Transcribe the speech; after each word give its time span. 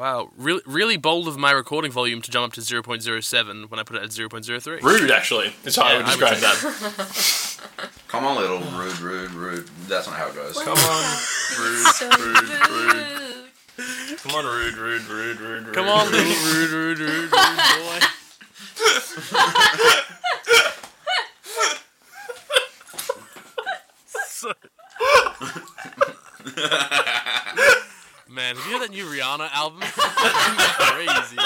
Wow, 0.00 0.30
really, 0.38 0.62
really 0.64 0.96
bold 0.96 1.28
of 1.28 1.36
my 1.36 1.50
recording 1.50 1.92
volume 1.92 2.22
to 2.22 2.30
jump 2.30 2.46
up 2.46 2.52
to 2.54 2.62
0.07 2.62 3.70
when 3.70 3.78
I 3.78 3.82
put 3.82 3.96
it 3.96 4.02
at 4.02 4.08
0.03. 4.08 4.80
Rude, 4.80 5.10
actually. 5.10 5.52
Is 5.62 5.76
how 5.76 5.82
I 5.82 5.92
Yeah, 5.92 5.96
would 5.98 6.06
I 6.06 6.16
would 6.16 6.30
describe 6.30 6.56
say 6.56 7.50
that. 7.50 7.90
Come 8.08 8.24
on, 8.24 8.36
little 8.38 8.60
rude, 8.60 8.98
rude, 9.00 9.30
rude. 9.32 9.68
That's 9.88 10.06
not 10.06 10.16
how 10.16 10.28
it 10.28 10.34
goes. 10.34 10.54
Come 10.56 10.78
on, 10.78 11.18
rude, 11.60 11.86
So 11.88 12.08
rude, 12.08 12.48
rude. 12.48 12.96
rude. 13.76 14.18
Come 14.20 14.32
on, 14.36 14.46
rude, 14.46 14.74
rude, 14.78 15.02
rude, 15.02 15.38
rude, 15.38 15.66
rude. 15.66 15.74
Come 15.74 15.86
on, 15.88 16.10
little 16.10 16.32
rude, 16.50 16.70
rude, 16.70 16.98
rude, 17.00 17.00
rude 17.00 17.30
boy. 17.30 18.00
So- 24.06 24.52
Man, 28.28 28.56
have 28.56 28.64
you 28.66 28.72
heard 28.72 28.82
that 28.82 28.90
new 28.92 29.06
Rihanna 29.30 29.50
album? 29.52 29.80
Crazy. 29.86 31.36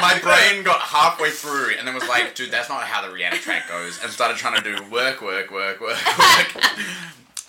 My 0.00 0.18
brain 0.22 0.62
got 0.62 0.80
halfway 0.80 1.30
through 1.30 1.72
and 1.78 1.86
then 1.86 1.94
was 1.94 2.08
like, 2.08 2.34
dude, 2.34 2.50
that's 2.50 2.68
not 2.68 2.82
how 2.82 3.06
the 3.06 3.12
Rihanna 3.14 3.40
track 3.40 3.68
goes, 3.68 4.00
and 4.02 4.10
started 4.10 4.36
trying 4.36 4.62
to 4.62 4.76
do 4.76 4.82
work, 4.90 5.20
work, 5.20 5.50
work, 5.50 5.80
work, 5.80 6.06
work. 6.06 6.64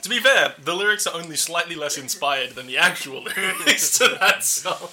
To 0.01 0.09
be 0.09 0.19
fair, 0.19 0.53
the 0.61 0.73
lyrics 0.73 1.07
are 1.07 1.15
only 1.15 1.35
slightly 1.35 1.75
less 1.75 1.97
inspired 1.97 2.51
than 2.51 2.67
the 2.67 2.77
actual 2.77 3.23
lyrics 3.37 3.97
to 3.99 4.17
that 4.19 4.43
song. 4.43 4.89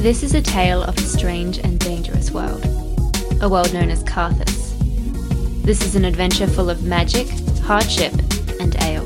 This 0.00 0.22
is 0.22 0.32
a 0.32 0.40
tale 0.40 0.82
of 0.82 0.96
a 0.96 1.02
strange 1.02 1.58
and 1.58 1.78
dangerous 1.78 2.30
world, 2.30 2.64
a 3.42 3.48
world 3.50 3.74
known 3.74 3.90
as 3.90 4.02
Carthus. 4.02 4.74
This 5.62 5.82
is 5.82 5.94
an 5.94 6.06
adventure 6.06 6.46
full 6.46 6.70
of 6.70 6.82
magic, 6.82 7.28
hardship, 7.64 8.14
and 8.58 8.74
ale. 8.80 9.04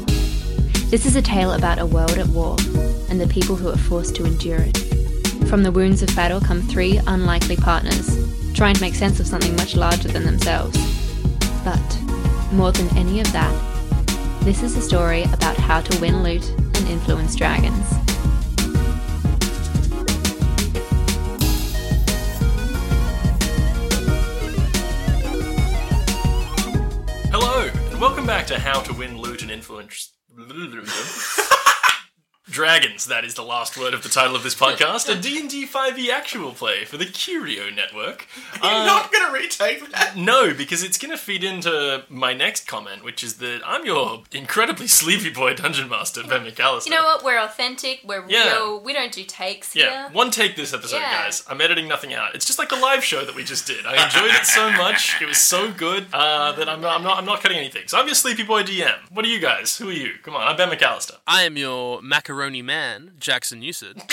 This 0.90 1.04
is 1.04 1.16
a 1.16 1.20
tale 1.20 1.54
about 1.54 1.80
a 1.80 1.84
world 1.84 2.16
at 2.16 2.28
war 2.28 2.56
and 3.10 3.20
the 3.20 3.26
people 3.26 3.56
who 3.56 3.70
are 3.70 3.76
forced 3.76 4.14
to 4.14 4.24
endure 4.24 4.60
it. 4.60 4.78
From 5.48 5.64
the 5.64 5.72
wounds 5.72 6.00
of 6.00 6.14
battle 6.14 6.40
come 6.40 6.62
three 6.62 7.00
unlikely 7.08 7.56
partners, 7.56 8.16
trying 8.54 8.76
to 8.76 8.80
make 8.80 8.94
sense 8.94 9.18
of 9.18 9.26
something 9.26 9.56
much 9.56 9.74
larger 9.74 10.06
than 10.06 10.22
themselves. 10.22 10.78
But, 11.64 12.02
more 12.52 12.70
than 12.70 12.96
any 12.96 13.18
of 13.18 13.32
that, 13.32 13.52
this 14.44 14.62
is 14.62 14.76
a 14.76 14.80
story 14.80 15.24
about 15.24 15.56
how 15.56 15.80
to 15.80 16.00
win 16.00 16.22
loot 16.22 16.48
and 16.48 16.86
influence 16.86 17.34
dragons. 17.34 18.03
Back 28.44 28.58
to 28.58 28.62
How 28.62 28.80
to 28.82 28.92
Win 28.92 29.16
Loot 29.16 29.40
and 29.40 29.50
Influence. 29.50 30.12
Dragons, 32.58 33.06
that 33.06 33.24
is 33.24 33.34
the 33.34 33.42
last 33.42 33.76
word 33.76 33.94
of 33.94 34.04
the 34.04 34.08
title 34.08 34.36
of 34.36 34.44
this 34.44 34.54
podcast, 34.54 35.08
a 35.12 35.20
D&D 35.20 35.66
5e 35.66 36.08
actual 36.08 36.52
play 36.52 36.84
for 36.84 36.96
the 36.96 37.04
Curio 37.04 37.68
Network. 37.68 38.28
You're 38.62 38.70
Uh, 38.72 38.86
not 38.86 39.12
gonna 39.12 39.32
retake 39.32 39.90
that. 39.90 40.16
No, 40.16 40.54
because 40.54 40.84
it's 40.84 40.96
going 40.96 41.10
to 41.10 41.16
feed 41.16 41.42
into 41.42 42.04
my 42.08 42.32
next 42.32 42.68
comment, 42.68 43.02
which 43.02 43.24
is 43.24 43.38
that 43.38 43.60
I'm 43.66 43.84
your 43.84 44.22
incredibly 44.30 44.86
sleepy 44.86 45.30
boy 45.30 45.54
dungeon 45.54 45.88
master, 45.88 46.22
Ben 46.22 46.46
McAllister. 46.46 46.86
You 46.86 46.92
know 46.92 47.02
what? 47.02 47.24
We're 47.24 47.40
authentic. 47.40 48.02
We're 48.04 48.24
Yeah. 48.28 48.52
real. 48.52 48.78
We 48.80 48.92
don't 48.92 49.10
do 49.10 49.24
takes 49.24 49.74
Yeah, 49.74 49.90
here. 49.90 50.08
one 50.12 50.30
take 50.30 50.54
this 50.54 50.72
episode, 50.72 50.98
Yeah. 50.98 51.24
guys. 51.24 51.42
I'm 51.48 51.60
editing 51.60 51.88
nothing 51.88 52.14
out. 52.14 52.36
It's 52.36 52.46
just 52.46 52.60
like 52.60 52.68
the 52.68 52.76
live 52.76 53.02
show 53.04 53.24
that 53.24 53.34
we 53.34 53.42
just 53.42 53.66
did. 53.66 53.84
I 53.84 54.04
enjoyed 54.04 54.32
it 54.32 54.46
so 54.46 54.70
much. 54.70 55.20
It 55.20 55.26
was 55.26 55.38
so 55.38 55.72
good 55.72 56.06
uh, 56.12 56.52
that 56.52 56.68
I'm 56.68 56.80
not, 56.80 56.94
I'm 56.98 57.02
not, 57.02 57.18
I'm 57.18 57.24
not 57.24 57.40
cutting 57.42 57.58
anything. 57.58 57.88
So 57.88 57.98
I'm 57.98 58.06
your 58.06 58.14
sleepy 58.14 58.44
boy 58.44 58.62
DM. 58.62 58.94
What 59.10 59.24
are 59.24 59.28
you 59.28 59.40
guys? 59.40 59.76
Who 59.78 59.88
are 59.88 59.92
you? 59.92 60.12
Come 60.22 60.36
on, 60.36 60.46
I'm 60.46 60.56
Ben 60.56 60.70
McAllister. 60.70 61.16
I 61.26 61.42
am 61.42 61.56
your 61.56 62.00
macaroni 62.00 62.43
man, 62.52 63.12
Jackson 63.18 63.60
Newsett. 63.60 63.96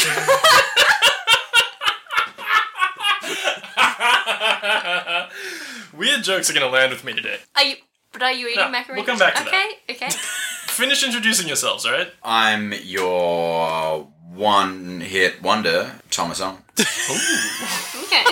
Weird 5.93 6.23
jokes 6.23 6.49
are 6.49 6.53
going 6.53 6.65
to 6.65 6.71
land 6.71 6.91
with 6.91 7.03
me 7.03 7.13
today. 7.13 7.37
Are 7.55 7.63
you? 7.63 7.75
But 8.13 8.23
are 8.23 8.31
you 8.31 8.47
eating 8.47 8.59
No, 8.63 8.69
macaroni? 8.69 9.01
we'll 9.01 9.07
come 9.07 9.19
back 9.19 9.35
to 9.35 9.43
that. 9.45 9.71
okay, 9.89 9.93
Okay. 10.05 10.09
Finish 10.67 11.03
introducing 11.03 11.47
yourselves, 11.47 11.85
all 11.85 11.91
right? 11.91 12.11
I'm 12.23 12.73
your 12.83 14.07
one-hit 14.33 15.41
wonder, 15.41 15.95
Thomas 16.09 16.39
Ong. 16.41 16.57
Okay. 16.79 18.23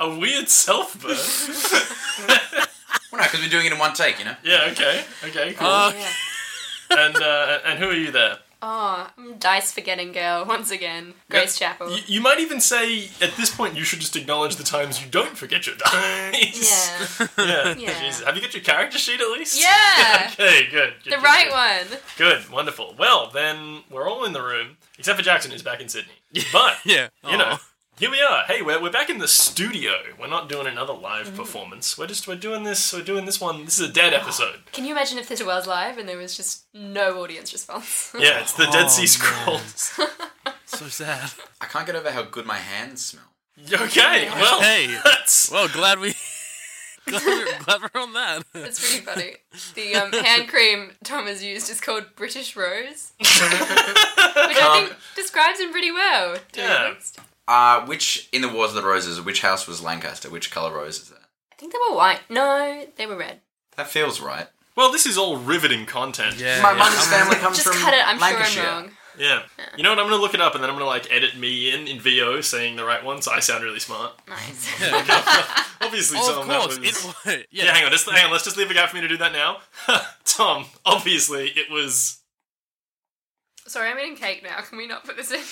A 0.00 0.18
weird 0.18 0.48
self 0.48 1.00
burn. 1.00 1.16
Well, 3.10 3.20
no, 3.20 3.26
because 3.26 3.40
we're 3.40 3.48
doing 3.48 3.66
it 3.66 3.72
in 3.72 3.78
one 3.78 3.94
take, 3.94 4.18
you 4.18 4.24
know. 4.26 4.36
yeah. 4.44 4.68
Okay. 4.72 5.04
Okay. 5.24 5.52
Cool. 5.54 5.66
Uh, 5.66 5.92
Yeah. 5.94 6.08
And 6.90 7.16
uh, 7.16 7.58
and 7.64 7.78
who 7.78 7.88
are 7.88 7.94
you 7.94 8.10
there? 8.10 8.38
Oh, 8.66 9.10
I'm 9.18 9.36
dice 9.36 9.72
forgetting 9.72 10.12
girl 10.12 10.46
once 10.46 10.70
again. 10.70 11.12
Grace 11.28 11.58
Chapel. 11.58 11.90
You, 11.90 12.02
you 12.06 12.20
might 12.22 12.40
even 12.40 12.60
say 12.60 13.10
at 13.20 13.36
this 13.36 13.54
point 13.54 13.76
you 13.76 13.84
should 13.84 14.00
just 14.00 14.16
acknowledge 14.16 14.56
the 14.56 14.64
times 14.64 15.04
you 15.04 15.10
don't 15.10 15.36
forget 15.36 15.66
your 15.66 15.76
dice. 15.76 16.70
Yeah. 16.70 17.26
Yeah. 17.38 17.74
Yeah. 17.76 18.00
Jesus. 18.02 18.24
Have 18.24 18.34
you 18.36 18.40
got 18.40 18.54
your 18.54 18.62
character 18.62 18.98
sheet 18.98 19.20
at 19.20 19.28
least? 19.32 19.60
Yeah. 19.60 20.30
okay, 20.32 20.66
good. 20.70 20.94
good 21.04 21.12
The 21.12 21.16
good, 21.16 21.22
right 21.22 21.50
good. 21.50 21.90
one. 21.90 22.00
Good, 22.16 22.50
wonderful. 22.50 22.94
Well, 22.98 23.28
then 23.30 23.82
we're 23.90 24.08
all 24.08 24.24
in 24.24 24.32
the 24.32 24.42
room, 24.42 24.78
except 24.98 25.18
for 25.18 25.24
Jackson, 25.24 25.50
who's 25.50 25.62
back 25.62 25.82
in 25.82 25.88
Sydney. 25.90 26.14
But, 26.50 26.78
yeah. 26.86 27.08
you 27.28 27.36
know, 27.36 27.58
Aw. 27.58 27.60
Here 27.98 28.10
we 28.10 28.20
are. 28.20 28.42
Hey, 28.44 28.60
we're, 28.60 28.80
we're 28.82 28.90
back 28.90 29.08
in 29.08 29.18
the 29.18 29.28
studio. 29.28 29.92
We're 30.18 30.26
not 30.28 30.48
doing 30.48 30.66
another 30.66 30.92
live 30.92 31.34
performance. 31.34 31.96
We're 31.96 32.08
just, 32.08 32.26
we're 32.26 32.34
doing 32.36 32.64
this, 32.64 32.92
we're 32.92 33.02
doing 33.02 33.24
this 33.24 33.40
one. 33.40 33.64
This 33.64 33.78
is 33.78 33.88
a 33.88 33.92
dead 33.92 34.12
episode. 34.12 34.60
Can 34.72 34.84
you 34.84 34.92
imagine 34.92 35.18
if 35.18 35.28
this 35.28 35.42
was 35.44 35.66
live 35.66 35.96
and 35.98 36.08
there 36.08 36.18
was 36.18 36.36
just 36.36 36.64
no 36.74 37.22
audience 37.22 37.52
response? 37.52 38.12
Yeah, 38.18 38.40
it's 38.40 38.52
the 38.54 38.64
Dead 38.66 38.86
Oh, 38.86 38.88
Sea 38.88 39.02
man. 39.02 39.06
Scrolls. 39.08 40.00
So 40.66 40.88
sad. 40.88 41.30
I 41.60 41.66
can't 41.66 41.86
get 41.86 41.94
over 41.94 42.10
how 42.10 42.22
good 42.22 42.46
my 42.46 42.56
hands 42.56 43.04
smell. 43.04 43.24
okay, 43.84 44.28
well, 44.30 44.60
Hey. 44.60 44.98
that's... 45.04 45.48
Well, 45.52 45.68
glad 45.68 46.00
we. 46.00 46.14
glad, 47.06 47.22
we're, 47.24 47.58
glad 47.60 47.80
we're 47.94 48.00
on 48.00 48.12
that. 48.14 48.42
It's 48.54 48.80
pretty 48.80 49.04
funny. 49.04 49.36
The 49.76 49.94
um, 49.94 50.10
hand 50.12 50.48
cream 50.48 50.92
Tom 51.04 51.26
has 51.26 51.44
used 51.44 51.70
is 51.70 51.80
called 51.80 52.06
British 52.16 52.56
Rose, 52.56 53.12
which 53.20 53.28
I 53.40 54.80
think 54.88 54.96
describes 55.14 55.60
him 55.60 55.70
pretty 55.70 55.92
well. 55.92 56.36
To 56.52 56.60
Yeah. 56.60 56.94
Honest. 57.48 57.82
Uh, 57.84 57.86
which 57.86 58.28
in 58.32 58.42
the 58.42 58.48
Wars 58.48 58.70
of 58.74 58.76
the 58.82 58.88
Roses, 58.88 59.20
which 59.20 59.40
house 59.42 59.66
was 59.66 59.82
Lancaster? 59.82 60.30
Which 60.30 60.50
color 60.50 60.74
rose 60.74 61.00
is 61.00 61.08
that? 61.10 61.18
I 61.52 61.56
think 61.56 61.72
they 61.72 61.78
were 61.90 61.96
white. 61.96 62.20
No, 62.28 62.86
they 62.96 63.06
were 63.06 63.16
red. 63.16 63.40
That 63.76 63.88
feels 63.88 64.20
right. 64.20 64.46
Well, 64.76 64.90
this 64.90 65.06
is 65.06 65.16
all 65.16 65.36
riveting 65.36 65.86
content. 65.86 66.36
Yeah. 66.38 66.60
My 66.62 66.72
yeah. 66.72 66.78
mum's 66.78 67.06
family 67.06 67.36
comes 67.36 67.56
Just 67.58 67.68
from 67.68 67.76
cut 67.82 67.94
it. 67.94 68.06
I'm 68.06 68.18
Lancashire. 68.18 68.46
sure 68.46 68.66
I'm 68.66 68.82
wrong. 68.84 68.90
Yeah. 69.16 69.42
You 69.76 69.84
know 69.84 69.90
what? 69.90 70.00
I'm 70.00 70.06
gonna 70.06 70.20
look 70.20 70.34
it 70.34 70.40
up 70.40 70.54
and 70.56 70.62
then 70.64 70.68
I'm 70.70 70.74
gonna 70.74 70.86
like 70.86 71.06
edit 71.12 71.36
me 71.38 71.72
in 71.72 71.86
in 71.86 72.00
VO 72.00 72.40
saying 72.40 72.74
the 72.74 72.84
right 72.84 73.04
one, 73.04 73.22
so 73.22 73.30
I 73.30 73.38
sound 73.38 73.62
really 73.62 73.78
smart. 73.78 74.12
Nice. 74.28 74.68
Obviously, 75.80 76.18
Oh, 76.20 76.32
Tom, 76.32 76.42
of 76.42 76.48
that 76.48 76.60
course. 76.60 76.78
was- 76.80 76.88
It 76.88 77.04
was. 77.04 77.14
Yeah. 77.52 77.64
Yeah, 77.66 77.74
hang 77.74 77.84
on, 77.84 77.92
just 77.92 78.10
hang 78.10 78.24
on. 78.24 78.32
Let's 78.32 78.42
just 78.44 78.56
leave 78.56 78.70
a 78.70 78.74
gap 78.74 78.88
for 78.90 78.96
me 78.96 79.02
to 79.02 79.08
do 79.08 79.16
that 79.18 79.32
now. 79.32 79.58
Tom, 80.24 80.66
obviously, 80.84 81.48
it 81.50 81.70
was. 81.70 82.18
Sorry, 83.66 83.88
I'm 83.90 83.98
eating 83.98 84.14
cake 84.14 84.42
now. 84.42 84.60
Can 84.60 84.76
we 84.76 84.86
not 84.86 85.04
put 85.04 85.16
this 85.16 85.30
in? 85.30 85.38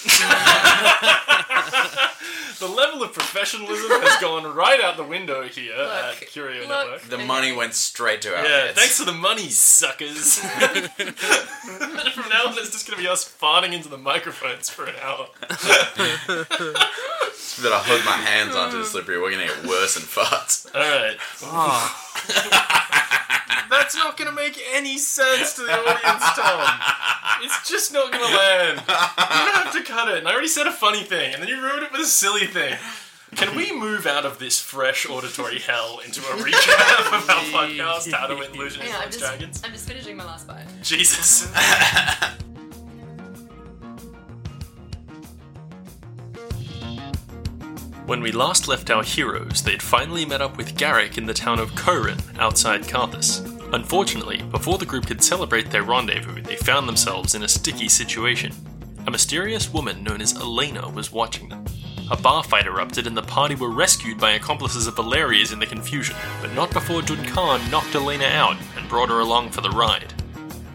the 2.61 2.67
level 2.69 3.03
of 3.03 3.15
professionalism 3.15 3.89
has 3.91 4.21
gone 4.21 4.55
right 4.55 4.83
out 4.83 4.99
the 4.99 5.03
window 5.05 5.45
here 5.45 5.73
at 5.75 6.21
Curio 6.21 6.61
look. 6.61 6.69
Network. 6.69 7.01
The 7.05 7.17
money 7.25 7.53
went 7.53 7.73
straight 7.73 8.21
to 8.23 8.37
our 8.37 8.45
Yeah, 8.45 8.65
heads. 8.67 8.79
thanks 8.79 8.99
for 8.99 9.07
the 9.07 9.15
money, 9.15 9.49
suckers. 9.49 10.39
From 10.41 12.29
now 12.29 12.49
on, 12.49 12.59
it's 12.59 12.71
just 12.71 12.87
gonna 12.87 13.01
be 13.01 13.09
us 13.09 13.25
farting 13.27 13.73
into 13.73 13.89
the 13.89 13.97
microphones 13.97 14.69
for 14.69 14.85
an 14.85 14.97
hour. 15.03 15.29
that 15.49 16.47
I 17.73 17.83
hook 17.83 18.05
my 18.05 18.13
hands 18.13 18.55
onto 18.55 18.77
the 18.77 18.85
slippery. 18.85 19.19
We're 19.19 19.31
gonna 19.31 19.47
get 19.47 19.65
worse 19.67 19.95
than 19.95 20.03
farts. 20.03 20.67
All 20.75 20.83
right. 20.83 21.17
Oh, 21.45 22.99
That's 23.71 23.95
not 23.95 24.17
gonna 24.17 24.33
make 24.33 24.61
any 24.73 24.99
sense 24.99 25.55
to 25.55 25.63
the 25.63 25.73
audience, 25.73 26.25
Tom. 26.37 26.81
It's 27.43 27.69
just 27.69 27.93
not 27.93 28.13
gonna 28.13 28.25
land. 28.25 28.83
You're 28.87 28.87
going 28.87 29.53
to 29.53 29.59
have 29.59 29.73
to 29.73 29.83
cut 29.83 30.09
it. 30.09 30.19
And 30.19 30.29
I 30.29 30.33
already 30.33 30.49
said 30.49 30.67
a 30.67 30.73
funny 30.73 31.03
thing, 31.03 31.33
and 31.35 31.43
then 31.43 31.49
you 31.49 31.61
ruined 31.61 31.83
it 31.85 31.93
with 31.93 32.01
a 32.01 32.07
silly 32.07 32.47
thing. 32.47 32.77
Can 33.35 33.57
we 33.57 33.73
move 33.73 34.07
out 34.07 34.27
of 34.27 34.39
this 34.39 34.61
fresh 34.61 35.09
auditory 35.09 35.59
hell 35.59 36.01
into 36.05 36.21
a 36.21 36.35
recap 36.37 37.07
of 37.19 37.31
our 37.31 37.67
podcast, 37.67 38.13
How 38.13 38.27
to 38.27 38.37
Win 38.37 38.53
Loot 38.53 38.79
and 38.79 38.93
I'm 38.93 39.07
just, 39.07 39.21
Dragons? 39.21 39.63
I'm 39.65 39.73
just 39.73 39.89
finishing 39.89 40.17
my 40.17 40.25
last 40.25 40.47
bite. 40.47 40.67
Jesus. 40.83 41.51
When 48.07 48.21
we 48.21 48.33
last 48.33 48.67
left 48.67 48.91
our 48.91 49.05
heroes, 49.05 49.63
they'd 49.63 49.83
finally 49.83 50.25
met 50.25 50.43
up 50.43 50.57
with 50.57 50.77
Garrick 50.77 51.19
in 51.19 51.27
the 51.27 51.33
town 51.33 51.61
of 51.61 51.71
Korin, 51.77 52.21
outside 52.39 52.83
Carthus. 52.83 53.41
Unfortunately, 53.73 54.43
before 54.51 54.77
the 54.77 54.85
group 54.85 55.07
could 55.07 55.23
celebrate 55.23 55.71
their 55.71 55.85
rendezvous, 55.85 56.43
they 56.43 56.57
found 56.57 56.89
themselves 56.89 57.37
in 57.37 57.45
a 57.45 57.49
sticky 57.49 57.89
situation. 57.89 58.53
A 59.07 59.11
mysterious 59.11 59.73
woman 59.73 60.03
known 60.03 60.21
as 60.21 60.37
Elena 60.37 60.89
was 60.89 61.13
watching 61.13 61.49
them. 61.49 61.65
a 62.11 62.17
bar 62.17 62.45
fight 62.45 62.67
erupted 62.67 63.07
and 63.07 63.17
the 63.17 63.23
party 63.23 63.55
were 63.55 63.71
rescued 63.71 64.19
by 64.19 64.33
accomplices 64.33 64.87
of 64.87 64.97
Valerius 64.97 65.53
in 65.53 65.59
the 65.59 65.67
confusion, 65.67 66.17
but 66.43 66.53
not 66.55 66.71
before 66.73 67.01
Duncan 67.01 67.71
knocked 67.71 67.95
Elena 67.95 68.27
out 68.27 68.57
and 68.77 68.89
brought 68.89 69.09
her 69.09 69.21
along 69.21 69.51
for 69.51 69.63
the 69.63 69.71
ride. 69.71 70.13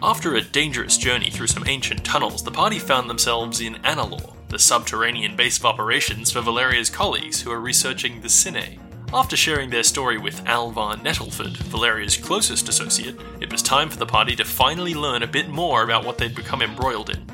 After 0.02 0.34
a 0.34 0.42
dangerous 0.42 0.96
journey 0.96 1.30
through 1.30 1.46
some 1.48 1.66
ancient 1.68 2.04
tunnels, 2.04 2.42
the 2.42 2.50
party 2.50 2.78
found 2.78 3.08
themselves 3.08 3.60
in 3.60 3.74
Analor, 3.76 4.34
the 4.48 4.58
subterranean 4.58 5.36
base 5.36 5.58
of 5.58 5.66
operations 5.66 6.30
for 6.30 6.40
Valeria's 6.40 6.90
colleagues 6.90 7.40
who 7.40 7.50
are 7.50 7.60
researching 7.60 8.20
the 8.20 8.28
Cine. 8.28 8.78
After 9.12 9.36
sharing 9.36 9.70
their 9.70 9.82
story 9.82 10.18
with 10.18 10.46
Alvar 10.46 10.96
Nettleford, 10.96 11.56
Valeria's 11.56 12.16
closest 12.16 12.68
associate, 12.68 13.18
it 13.40 13.50
was 13.50 13.62
time 13.62 13.88
for 13.88 13.98
the 13.98 14.06
party 14.06 14.36
to 14.36 14.44
finally 14.44 14.94
learn 14.94 15.22
a 15.22 15.26
bit 15.26 15.48
more 15.48 15.82
about 15.82 16.04
what 16.04 16.18
they'd 16.18 16.34
become 16.34 16.62
embroiled 16.62 17.10
in. 17.10 17.24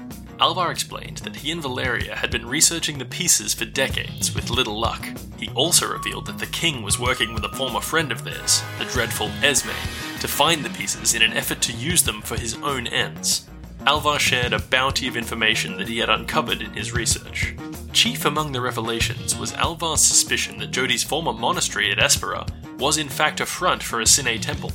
Alvar 0.41 0.71
explained 0.71 1.19
that 1.19 1.37
he 1.37 1.51
and 1.53 1.63
Valeria 1.63 2.17
had 2.17 2.31
been 2.31 2.47
researching 2.47 2.99
the 2.99 3.05
pieces 3.05 3.55
for 3.55 3.65
decades 3.65 4.35
with 4.35 4.51
little 4.51 4.79
luck. 4.79 5.05
He 5.39 5.49
also 5.51 5.87
revealed 5.87 6.27
that 6.27 6.39
the 6.39 6.47
king 6.47 6.83
was 6.83 6.99
working 6.99 7.35
with 7.35 7.45
a 7.45 7.57
former 7.57 7.81
friend 7.81 8.11
of 8.11 8.25
theirs, 8.25 8.63
the 8.79 8.85
dreadful 8.87 9.31
Esme, 9.43 9.71
to 10.21 10.29
find 10.29 10.65
the 10.65 10.71
pieces 10.71 11.15
in 11.15 11.23
an 11.23 11.33
effort 11.33 11.61
to 11.63 11.73
use 11.73 12.03
them 12.03 12.21
for 12.21 12.39
his 12.39 12.55
own 12.63 12.87
ends. 12.89 13.49
Alvar 13.87 14.19
shared 14.19 14.55
a 14.55 14.59
bounty 14.59 15.09
of 15.09 15.17
information 15.17 15.77
that 15.77 15.89
he 15.89 15.99
had 15.99 16.09
uncovered 16.09 16.63
in 16.63 16.73
his 16.73 16.93
research. 16.93 17.55
Chief 17.93 18.25
among 18.25 18.51
the 18.51 18.61
revelations 18.61 19.37
was 19.37 19.53
Alvar's 19.53 20.01
suspicion 20.01 20.59
that 20.59 20.71
Jody's 20.71 21.03
former 21.03 21.35
monastery 21.35 21.93
at 21.93 21.99
Espera 21.99 22.49
was 22.79 22.97
in 22.97 23.11
fact 23.11 23.41
a 23.41 23.47
front 23.47 23.83
for 23.83 24.01
a 24.01 24.05
Cine 24.05 24.41
temple, 24.41 24.73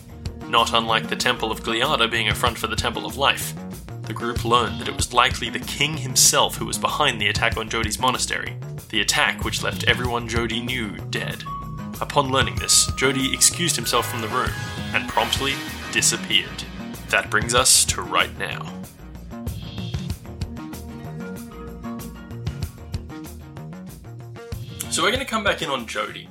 not 0.48 0.74
unlike 0.74 1.10
the 1.10 1.16
Temple 1.16 1.52
of 1.52 1.64
Gliada 1.64 2.10
being 2.10 2.30
a 2.30 2.36
front 2.36 2.56
for 2.56 2.68
the 2.68 2.76
Temple 2.76 3.08
of 3.08 3.18
Life. 3.18 3.56
The 4.04 4.14
group 4.14 4.46
learned 4.46 4.80
that 4.80 4.88
it 4.88 4.96
was 4.96 5.12
likely 5.12 5.50
the 5.50 5.60
king 5.60 5.98
himself 5.98 6.56
who 6.56 6.66
was 6.68 6.78
behind 6.78 7.20
the 7.20 7.30
attack 7.30 7.58
on 7.58 7.68
Jody's 7.68 8.00
monastery, 8.00 8.56
the 8.90 9.02
attack 9.02 9.44
which 9.44 9.64
left 9.64 9.86
everyone 9.86 10.28
Jody 10.28 10.62
knew 10.62 10.98
dead. 11.10 11.44
Upon 12.00 12.32
learning 12.32 12.56
this, 12.56 12.92
Jody 12.96 13.34
excused 13.34 13.76
himself 13.76 14.08
from 14.08 14.22
the 14.22 14.28
room 14.28 14.52
and 14.94 15.10
promptly 15.10 15.56
disappeared. 15.92 16.64
That 17.10 17.32
brings 17.32 17.56
us 17.56 17.86
to 17.86 18.04
right 18.04 18.36
now. 18.38 18.79
So 25.00 25.06
we're 25.06 25.12
going 25.12 25.26
to 25.26 25.32
come 25.32 25.46
back 25.46 25.62
in 25.62 25.70
on 25.70 25.88
Jody. 25.88 26.28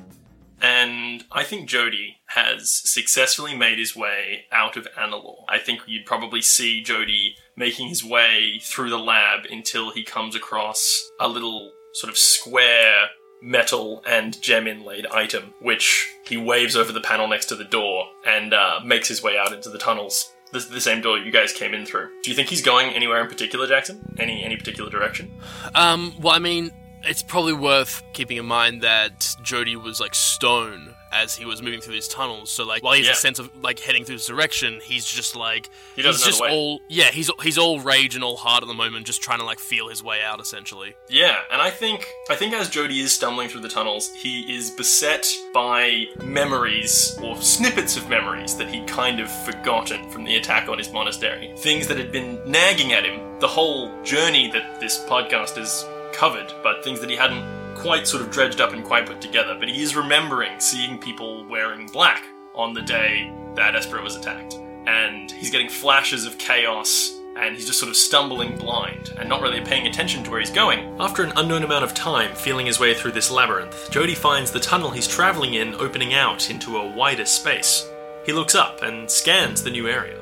And 0.61 1.25
I 1.33 1.43
think 1.43 1.71
Jody 1.71 2.19
has 2.27 2.71
successfully 2.71 3.57
made 3.57 3.79
his 3.79 3.97
way 3.97 4.45
out 4.53 4.77
of 4.77 4.87
Analor. 4.93 5.37
I 5.49 5.59
think 5.59 5.81
you'd 5.87 6.05
probably 6.05 6.43
see 6.43 6.83
Jody 6.83 7.35
making 7.57 7.89
his 7.89 8.05
way 8.05 8.61
through 8.63 8.91
the 8.91 8.99
lab 8.99 9.47
until 9.51 9.91
he 9.91 10.05
comes 10.05 10.37
across 10.37 11.03
a 11.19 11.27
little 11.29 11.73
sort 11.95 12.11
of 12.11 12.19
square 12.19 13.07
metal 13.41 14.03
and 14.07 14.39
gem 14.43 14.67
inlaid 14.67 15.07
item, 15.07 15.55
which 15.63 16.07
he 16.27 16.37
waves 16.37 16.77
over 16.77 16.93
the 16.93 17.01
panel 17.01 17.27
next 17.27 17.47
to 17.47 17.55
the 17.55 17.65
door 17.65 18.05
and 18.27 18.53
uh, 18.53 18.81
makes 18.85 19.09
his 19.09 19.23
way 19.23 19.39
out 19.39 19.55
into 19.55 19.71
the 19.71 19.79
tunnels. 19.79 20.31
The, 20.53 20.59
the 20.59 20.83
same 20.83 21.01
door 21.01 21.17
you 21.17 21.33
guys 21.33 21.55
came 21.55 21.73
in 21.73 21.87
through. 21.87 22.11
Do 22.23 22.29
you 22.31 22.37
think 22.37 22.51
he's 22.51 22.61
going 22.63 22.93
anywhere 22.93 23.23
in 23.23 23.29
particular, 23.29 23.67
Jackson? 23.67 24.15
Any 24.19 24.45
any 24.45 24.57
particular 24.57 24.91
direction? 24.91 25.33
Um, 25.75 26.13
well, 26.21 26.35
I 26.35 26.39
mean, 26.39 26.71
it's 27.09 27.23
probably 27.23 27.53
worth 27.55 28.03
keeping 28.13 28.37
in 28.37 28.47
mind 28.47 28.83
that 28.83 29.35
Jody 29.43 29.77
was 29.77 30.01
like 30.01 30.15
stone 30.15 30.95
as 31.11 31.35
he 31.35 31.47
was 31.47 31.63
moving 31.63 31.81
through 31.81 31.95
these 31.95 32.07
tunnels. 32.09 32.51
So 32.51 32.65
like 32.67 32.83
while 32.83 32.93
he 32.93 33.01
has 33.01 33.07
Yeah. 33.07 33.13
a 33.13 33.17
sense 33.17 33.39
of 33.39 33.51
like 33.63 33.81
heading 33.81 34.05
through 34.05 34.17
this 34.17 34.27
direction, 34.27 34.81
he's 34.85 35.07
just 35.07 35.35
like 35.35 35.71
He 35.97 36.03
doesn't 36.03 36.27
he's 36.27 36.39
know 36.39 36.47
just 36.47 36.55
all 36.55 36.81
yeah, 36.89 37.07
he's 37.11 37.31
he's 37.43 37.57
all 37.57 37.81
rage 37.81 38.15
and 38.15 38.23
all 38.23 38.37
heart 38.37 38.63
at 38.63 38.67
the 38.69 38.75
moment, 38.75 39.07
just 39.07 39.23
trying 39.23 39.39
to 39.39 39.45
like 39.47 39.59
feel 39.59 39.89
his 39.89 40.03
way 40.03 40.21
out 40.23 40.39
essentially. 40.39 40.95
Yeah, 41.09 41.39
and 41.51 41.63
I 41.63 41.71
think 41.71 42.07
I 42.29 42.35
think 42.37 42.53
as 42.53 42.69
Jody 42.69 43.01
is 43.01 43.11
stumbling 43.13 43.49
through 43.49 43.63
the 43.63 43.71
tunnels, 43.71 44.13
he 44.15 44.55
is 44.55 44.71
beset 44.71 45.27
by 45.55 46.05
memories 46.23 47.19
or 47.23 47.41
snippets 47.41 47.97
of 47.97 48.09
memories 48.11 48.57
that 48.59 48.69
he'd 48.69 48.87
kind 48.87 49.19
of 49.21 49.31
forgotten 49.45 50.11
from 50.11 50.25
the 50.25 50.37
attack 50.37 50.69
on 50.69 50.77
his 50.79 50.93
monastery. 50.93 51.55
Things 51.59 51.87
that 51.89 51.97
had 51.97 52.13
been 52.13 52.39
nagging 52.47 52.93
at 52.93 53.05
him 53.05 53.21
the 53.41 53.49
whole 53.49 53.91
journey 54.03 54.51
that 54.51 54.81
this 54.81 54.99
podcast 55.07 55.57
has 55.57 55.85
covered, 56.19 56.53
but 56.65 56.83
things 56.83 57.01
that 57.01 57.09
he 57.09 57.15
hadn't 57.15 57.45
quite 57.77 58.09
sort 58.09 58.23
of 58.23 58.31
dredged 58.33 58.61
up 58.61 58.73
and 58.73 58.85
quite 58.85 59.07
put 59.07 59.21
together. 59.21 59.57
But 59.59 59.69
he 59.69 59.81
is 59.81 59.95
remembering 59.95 60.59
seeing 60.59 60.99
people 60.99 61.47
wearing 61.47 61.87
black 61.87 62.25
on 62.57 62.75
the 62.75 62.83
day 62.83 63.33
that 63.55 63.75
Espera 63.75 64.03
was 64.03 64.17
attacked. 64.17 64.55
And 64.87 65.31
he's 65.31 65.51
getting 65.51 65.69
flashes 65.69 66.27
of 66.27 66.37
chaos 66.39 67.15
and 67.37 67.55
he's 67.55 67.67
just 67.67 67.79
sort 67.79 67.89
of 67.89 67.97
stumbling 67.97 68.57
blind 68.57 69.15
and 69.17 69.29
not 69.29 69.41
really 69.41 69.61
paying 69.61 69.87
attention 69.87 70.25
to 70.25 70.31
where 70.31 70.41
he's 70.41 70.51
going. 70.51 70.81
After 70.99 71.23
an 71.23 71.33
unknown 71.37 71.63
amount 71.63 71.85
of 71.85 71.95
time 71.95 72.35
feeling 72.35 72.67
his 72.67 72.81
way 72.81 72.95
through 72.95 73.13
this 73.13 73.31
labyrinth, 73.31 73.89
Jody 73.93 74.17
finds 74.17 74.51
the 74.51 74.59
tunnel 74.59 74.91
he's 74.91 75.07
traveling 75.07 75.55
in 75.55 75.77
opening 75.77 76.15
out 76.15 76.51
into 76.51 76.79
a 76.79 76.91
wider 76.97 77.27
space. 77.27 77.89
He 78.27 78.33
looks 78.33 78.57
up 78.57 78.83
and 78.83 79.09
scans 79.09 79.63
the 79.63 79.71
new 79.71 79.87
area, 79.87 80.19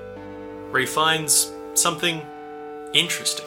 where 0.71 0.81
he 0.81 0.87
finds 0.87 1.51
something 1.73 2.21
interesting. 2.93 3.47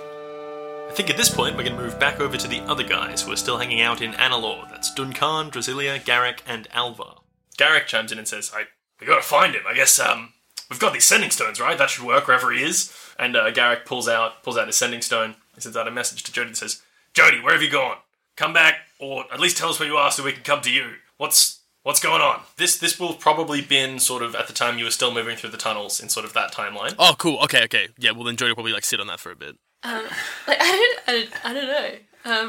I 0.90 0.92
think 0.92 1.12
at 1.12 1.18
this 1.18 1.30
point 1.30 1.56
we're 1.56 1.64
going 1.64 1.78
to 1.78 1.82
move 1.82 2.00
back 2.00 2.20
over 2.20 2.36
to 2.36 2.48
the 2.48 2.62
other 2.62 2.84
guys 2.84 3.22
who 3.22 3.32
are 3.32 3.38
still 3.38 3.60
hanging 3.60 3.80
out 3.80 4.02
in 4.02 4.14
Analor. 4.14 4.70
That's 4.70 4.94
Duncan, 4.94 5.52
Drasilia, 5.52 6.04
Garrick, 6.04 6.42
and 6.48 6.68
Alvar. 6.74 7.20
Garrick 7.58 7.86
chimes 7.88 8.12
in 8.12 8.18
and 8.18 8.28
says, 8.28 8.52
I, 8.54 8.64
we 9.00 9.08
gotta 9.08 9.22
find 9.22 9.54
him. 9.54 9.62
I 9.68 9.76
guess, 9.76 10.00
um, 10.00 10.34
we've 10.70 10.80
got 10.80 10.94
these 10.94 11.06
sending 11.06 11.30
stones, 11.30 11.60
right? 11.60 11.78
That 11.78 11.90
should 11.90 12.06
work 12.06 12.28
wherever 12.28 12.52
he 12.52 12.64
is. 12.64 12.94
And 13.18 13.36
uh, 13.36 13.52
Garrick 13.52 13.86
pulls 13.86 14.08
out 14.08 14.44
pulls 14.44 14.58
out 14.58 14.68
his 14.68 14.78
sending 14.78 15.02
stone. 15.02 15.36
He 15.56 15.62
sends 15.62 15.78
out 15.78 15.88
a 15.88 15.92
message 15.92 16.24
to 16.24 16.32
Jody 16.32 16.50
that 16.50 16.56
says, 16.56 16.82
Jody, 17.14 17.40
where 17.40 17.54
have 17.54 17.62
you 17.62 17.70
gone? 17.70 17.98
Come 18.36 18.54
back, 18.54 18.80
or 19.00 19.26
at 19.32 19.40
least 19.40 19.58
tell 19.58 19.70
us 19.70 19.80
where 19.80 19.90
you 19.90 19.96
are 19.96 20.12
so 20.12 20.24
we 20.24 20.32
can 20.32 20.44
come 20.44 20.62
to 20.62 20.72
you. 20.72 20.94
What's 21.18 21.60
what's 21.84 22.00
going 22.00 22.22
on? 22.22 22.42
This 22.58 22.78
this 22.78 23.00
will 23.00 23.14
probably 23.14 23.62
been 23.62 24.00
sort 24.00 24.24
of 24.24 24.36
at 24.36 24.48
the 24.48 24.54
time 24.54 24.78
you 24.80 24.86
were 24.86 24.92
still 24.92 25.14
moving 25.14 25.38
through 25.38 25.52
the 25.52 25.58
tunnels 25.58 26.00
in 26.00 26.10
sort 26.10 26.26
of 26.26 26.34
that 26.34 26.54
timeline. 26.54 26.96
Oh, 26.98 27.16
cool. 27.18 27.40
Okay, 27.44 27.64
okay. 27.66 27.90
Yeah, 27.98 28.12
well 28.12 28.24
then 28.24 28.38
Jody 28.38 28.52
will 28.52 28.56
probably 28.56 28.74
like 28.74 28.86
sit 28.86 29.00
on 29.00 29.08
that 29.08 29.20
for 29.20 29.32
a 29.32 29.36
bit. 29.36 29.58
Um, 29.84 30.04
like 30.48 30.58
I 30.60 30.76
don't, 30.76 31.00
I 31.08 31.12
don't, 31.14 31.46
I 31.46 31.54
don't 31.54 31.68
know. 31.68 31.90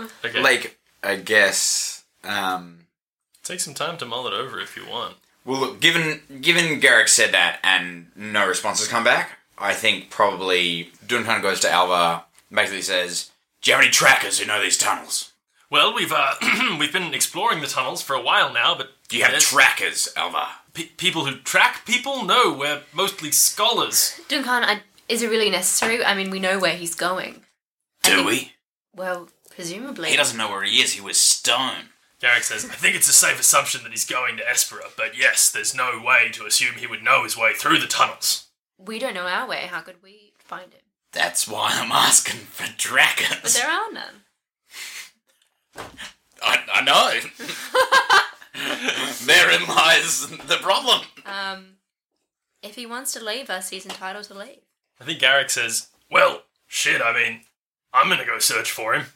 Um, 0.03 0.11
Okay. 0.25 0.41
Like, 0.43 0.79
I 1.03 1.17
guess. 1.17 2.05
Um, 2.25 2.87
Take 3.45 3.61
some 3.61 3.75
time 3.75 3.97
to 3.99 4.07
mull 4.07 4.27
it 4.27 4.33
over 4.33 4.61
if 4.61 4.77
you 4.77 4.87
want. 4.87 5.17
well, 5.45 5.61
look, 5.61 5.81
given 5.81 6.21
given 6.41 6.81
Garrick 6.81 7.09
said 7.09 7.33
that 7.33 7.59
and 7.65 8.07
no 8.15 8.47
responses 8.47 8.89
come 8.89 9.05
back, 9.05 9.39
I 9.59 9.75
think 9.75 10.11
probably 10.11 10.91
Duncan 11.07 11.41
goes 11.43 11.61
to 11.61 11.71
Alvar, 11.71 12.25
basically 12.53 12.83
says, 12.83 13.31
"Do 13.63 13.71
you 13.71 13.77
have 13.77 13.83
any 13.85 13.91
trackers 13.93 14.39
who 14.39 14.47
know 14.47 14.61
these 14.63 14.77
tunnels? 14.79 15.33
Well, 15.71 15.95
we've 15.95 16.13
uh, 16.13 16.35
we've 16.79 16.93
been 16.93 17.15
exploring 17.15 17.61
the 17.61 17.67
tunnels 17.69 18.03
for 18.03 18.15
a 18.15 18.21
while 18.23 18.53
now, 18.53 18.75
but 18.75 18.91
Do 19.09 19.17
you 19.17 19.23
have 19.23 19.33
there's 19.33 19.45
trackers, 19.49 20.09
Alvar?" 20.17 20.49
pe- 20.75 20.89
people 20.97 21.25
who 21.25 21.37
track 21.39 21.87
people? 21.87 22.25
No, 22.25 22.53
we're 22.53 22.83
mostly 22.93 23.31
scholars. 23.33 24.21
Duncan, 24.29 24.65
I, 24.65 24.83
is 25.11 25.23
it 25.23 25.29
really 25.29 25.51
necessary? 25.51 26.05
I 26.05 26.15
mean, 26.15 26.31
we 26.31 26.39
know 26.39 26.59
where 26.59 26.77
he's 26.77 26.95
going. 26.95 27.43
Do 28.03 28.15
think- 28.17 28.27
we? 28.27 28.53
Well, 28.95 29.29
presumably. 29.51 30.11
He 30.11 30.17
doesn't 30.17 30.39
know 30.39 30.49
where 30.49 30.63
he 30.63 30.81
is. 30.81 30.93
He 30.95 31.01
was 31.01 31.19
stone. 31.19 31.91
Garrick 32.21 32.43
says, 32.43 32.65
I 32.65 32.75
think 32.75 32.97
it's 32.97 33.09
a 33.09 33.13
safe 33.15 33.41
assumption 33.41 33.83
that 33.83 33.93
he's 33.93 34.05
going 34.05 34.37
to 34.37 34.43
Espera, 34.43 34.91
but 34.97 35.17
yes, 35.17 35.51
there's 35.51 35.75
no 35.75 36.03
way 36.05 36.29
to 36.33 36.45
assume 36.45 36.75
he 36.75 36.87
would 36.87 37.03
know 37.03 37.25
his 37.25 37.37
way 37.37 37.55
through 37.55 37.79
the 37.79 37.87
tunnels. 37.87 38.49
We 38.79 38.99
don't 38.99 39.15
know 39.15 39.27
our 39.27 39.49
way. 39.49 39.67
How 39.71 39.81
could 39.81 40.03
we 40.03 40.33
find 40.39 40.73
him? 40.73 40.83
That's 41.13 41.49
why 41.49 41.71
I'm 41.73 41.91
asking 41.91 42.41
for 42.41 42.67
trackers. 42.77 43.41
But 43.43 43.53
there 43.53 43.71
are 43.71 43.93
none. 43.93 44.15
I, 46.43 46.59
I 46.75 46.83
know. 46.83 47.21
Therein 49.25 49.67
lies 49.67 50.29
the 50.29 50.59
problem. 50.61 51.01
Um, 51.25 51.77
if 52.63 52.75
he 52.75 52.85
wants 52.87 53.13
to 53.15 53.25
leave 53.25 53.49
us, 53.49 53.71
he's 53.71 53.87
entitled 53.87 54.25
to 54.25 54.35
leave. 54.35 54.61
I 55.01 55.05
think 55.05 55.19
Garrick 55.19 55.51
says, 55.51 55.89
Well, 56.11 56.43
shit, 56.67 57.01
I 57.01 57.13
mean, 57.13 57.41
I'm 57.93 58.09
gonna 58.09 58.27
go 58.27 58.39
search 58.39 58.71
for 58.71 58.95
him. 58.95 59.07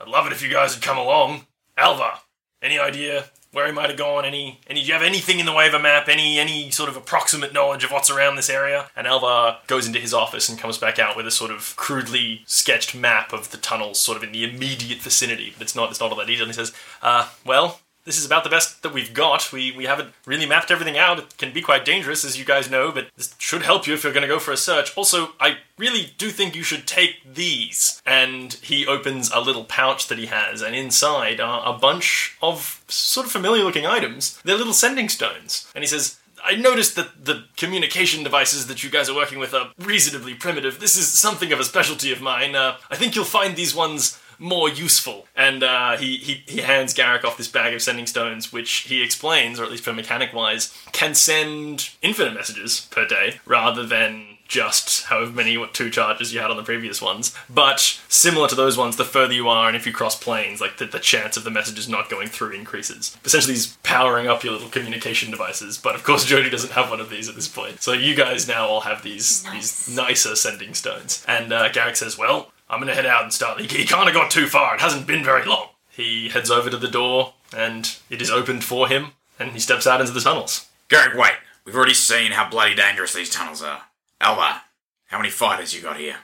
I'd 0.00 0.08
love 0.08 0.26
it 0.26 0.32
if 0.32 0.42
you 0.42 0.50
guys 0.50 0.74
would 0.74 0.84
come 0.84 0.98
along. 0.98 1.46
Alvar, 1.76 2.20
any 2.62 2.78
idea 2.78 3.26
where 3.52 3.66
he 3.66 3.72
might 3.72 3.88
have 3.88 3.98
gone? 3.98 4.24
Any, 4.24 4.58
any, 4.66 4.80
do 4.80 4.86
you 4.86 4.92
have 4.92 5.02
anything 5.02 5.38
in 5.38 5.46
the 5.46 5.52
way 5.52 5.68
of 5.68 5.74
a 5.74 5.78
map? 5.78 6.08
Any, 6.08 6.38
any 6.38 6.70
sort 6.70 6.88
of 6.88 6.96
approximate 6.96 7.52
knowledge 7.52 7.84
of 7.84 7.92
what's 7.92 8.10
around 8.10 8.36
this 8.36 8.50
area? 8.50 8.90
And 8.96 9.06
Alvar 9.06 9.58
goes 9.66 9.86
into 9.86 10.00
his 10.00 10.12
office 10.12 10.48
and 10.48 10.58
comes 10.58 10.76
back 10.76 10.98
out 10.98 11.16
with 11.16 11.26
a 11.26 11.30
sort 11.30 11.50
of 11.50 11.74
crudely 11.76 12.42
sketched 12.46 12.94
map 12.94 13.32
of 13.32 13.50
the 13.50 13.56
tunnels, 13.56 14.00
sort 14.00 14.16
of 14.16 14.24
in 14.24 14.32
the 14.32 14.44
immediate 14.44 15.00
vicinity. 15.00 15.54
But 15.56 15.62
it's 15.62 15.76
not, 15.76 15.90
it's 15.90 16.00
not 16.00 16.10
all 16.10 16.16
that 16.18 16.26
detailed. 16.26 16.48
He 16.48 16.54
says, 16.54 16.72
uh, 17.00 17.28
well, 17.44 17.80
this 18.04 18.18
is 18.18 18.26
about 18.26 18.44
the 18.44 18.50
best 18.50 18.82
that 18.82 18.92
we've 18.92 19.14
got. 19.14 19.52
We 19.52 19.72
we 19.72 19.84
haven't 19.84 20.12
really 20.26 20.46
mapped 20.46 20.70
everything 20.70 20.98
out. 20.98 21.18
It 21.18 21.36
can 21.38 21.52
be 21.52 21.62
quite 21.62 21.84
dangerous, 21.84 22.24
as 22.24 22.38
you 22.38 22.44
guys 22.44 22.70
know, 22.70 22.92
but 22.92 23.08
this 23.16 23.34
should 23.38 23.62
help 23.62 23.86
you 23.86 23.94
if 23.94 24.04
you're 24.04 24.12
going 24.12 24.22
to 24.22 24.34
go 24.34 24.38
for 24.38 24.52
a 24.52 24.56
search. 24.56 24.96
Also, 24.96 25.32
I 25.40 25.58
really 25.78 26.12
do 26.18 26.30
think 26.30 26.54
you 26.54 26.62
should 26.62 26.86
take 26.86 27.34
these. 27.34 28.02
And 28.06 28.52
he 28.54 28.86
opens 28.86 29.30
a 29.30 29.40
little 29.40 29.64
pouch 29.64 30.08
that 30.08 30.18
he 30.18 30.26
has, 30.26 30.62
and 30.62 30.74
inside 30.74 31.40
are 31.40 31.74
a 31.74 31.78
bunch 31.78 32.36
of 32.42 32.84
sort 32.88 33.26
of 33.26 33.32
familiar 33.32 33.64
looking 33.64 33.86
items. 33.86 34.38
They're 34.44 34.56
little 34.56 34.72
sending 34.72 35.08
stones. 35.08 35.70
And 35.74 35.82
he 35.82 35.88
says, 35.88 36.18
I 36.44 36.56
noticed 36.56 36.94
that 36.96 37.24
the 37.24 37.44
communication 37.56 38.22
devices 38.22 38.66
that 38.66 38.84
you 38.84 38.90
guys 38.90 39.08
are 39.08 39.16
working 39.16 39.38
with 39.38 39.54
are 39.54 39.72
reasonably 39.78 40.34
primitive. 40.34 40.78
This 40.78 40.96
is 40.96 41.08
something 41.08 41.52
of 41.52 41.60
a 41.60 41.64
specialty 41.64 42.12
of 42.12 42.20
mine. 42.20 42.54
Uh, 42.54 42.76
I 42.90 42.96
think 42.96 43.16
you'll 43.16 43.24
find 43.24 43.56
these 43.56 43.74
ones 43.74 44.20
more 44.38 44.68
useful. 44.68 45.26
And 45.36 45.62
uh, 45.62 45.96
he, 45.96 46.16
he 46.16 46.42
he 46.46 46.60
hands 46.60 46.94
Garrick 46.94 47.24
off 47.24 47.36
this 47.36 47.48
bag 47.48 47.74
of 47.74 47.82
sending 47.82 48.06
stones, 48.06 48.52
which 48.52 48.70
he 48.88 49.02
explains, 49.02 49.58
or 49.58 49.64
at 49.64 49.70
least 49.70 49.84
for 49.84 49.92
mechanic 49.92 50.32
wise, 50.32 50.76
can 50.92 51.14
send 51.14 51.90
infinite 52.02 52.34
messages 52.34 52.88
per 52.90 53.06
day 53.06 53.40
rather 53.46 53.84
than 53.84 54.28
just 54.46 55.04
however 55.04 55.32
many 55.32 55.56
what 55.56 55.72
two 55.72 55.88
charges 55.88 56.34
you 56.34 56.38
had 56.38 56.50
on 56.50 56.56
the 56.58 56.62
previous 56.62 57.00
ones. 57.00 57.34
But 57.48 57.80
similar 58.08 58.46
to 58.48 58.54
those 58.54 58.76
ones, 58.76 58.96
the 58.96 59.04
further 59.04 59.32
you 59.32 59.48
are, 59.48 59.68
and 59.68 59.76
if 59.76 59.86
you 59.86 59.92
cross 59.92 60.22
planes, 60.22 60.60
like 60.60 60.76
the, 60.76 60.84
the 60.84 60.98
chance 60.98 61.38
of 61.38 61.44
the 61.44 61.50
messages 61.50 61.88
not 61.88 62.10
going 62.10 62.28
through 62.28 62.50
increases. 62.50 63.16
Essentially, 63.24 63.54
he's 63.54 63.76
powering 63.82 64.28
up 64.28 64.44
your 64.44 64.52
little 64.52 64.68
communication 64.68 65.30
devices. 65.30 65.78
But 65.78 65.94
of 65.94 66.04
course, 66.04 66.26
Jody 66.26 66.50
doesn't 66.50 66.72
have 66.74 66.90
one 66.90 67.00
of 67.00 67.08
these 67.08 67.26
at 67.28 67.34
this 67.36 67.48
point. 67.48 67.80
So 67.82 67.92
you 67.92 68.14
guys 68.14 68.46
now 68.46 68.68
all 68.68 68.82
have 68.82 69.02
these 69.02 69.42
Nice. 69.44 69.86
these 69.86 69.96
nicer 69.96 70.36
sending 70.36 70.74
stones. 70.74 71.24
And 71.26 71.50
uh, 71.50 71.70
Garrick 71.70 71.96
says, 71.96 72.18
"Well, 72.18 72.52
I'm 72.74 72.80
gonna 72.80 72.94
head 72.94 73.06
out 73.06 73.22
and 73.22 73.32
start. 73.32 73.60
He, 73.60 73.66
he 73.66 73.86
kind 73.86 74.08
of 74.08 74.14
got 74.14 74.30
too 74.30 74.46
far. 74.46 74.74
It 74.74 74.80
hasn't 74.80 75.06
been 75.06 75.24
very 75.24 75.44
long." 75.46 75.68
He 75.90 76.28
heads 76.28 76.50
over 76.50 76.68
to 76.70 76.76
the 76.76 76.88
door, 76.88 77.34
and 77.56 77.96
it 78.10 78.20
is 78.20 78.30
opened 78.30 78.64
for 78.64 78.88
him, 78.88 79.12
and 79.38 79.52
he 79.52 79.60
steps 79.60 79.86
out 79.86 80.00
into 80.00 80.12
the 80.12 80.20
tunnels. 80.20 80.66
Garrick, 80.88 81.14
wait. 81.16 81.34
We've 81.64 81.76
already 81.76 81.94
seen 81.94 82.32
how 82.32 82.50
bloody 82.50 82.74
dangerous 82.74 83.14
these 83.14 83.30
tunnels 83.30 83.62
are. 83.62 83.82
Alvar, 84.20 84.62
how 85.06 85.18
many 85.18 85.30
fighters 85.30 85.72
you 85.72 85.80
got 85.80 85.96
here? 85.96 86.16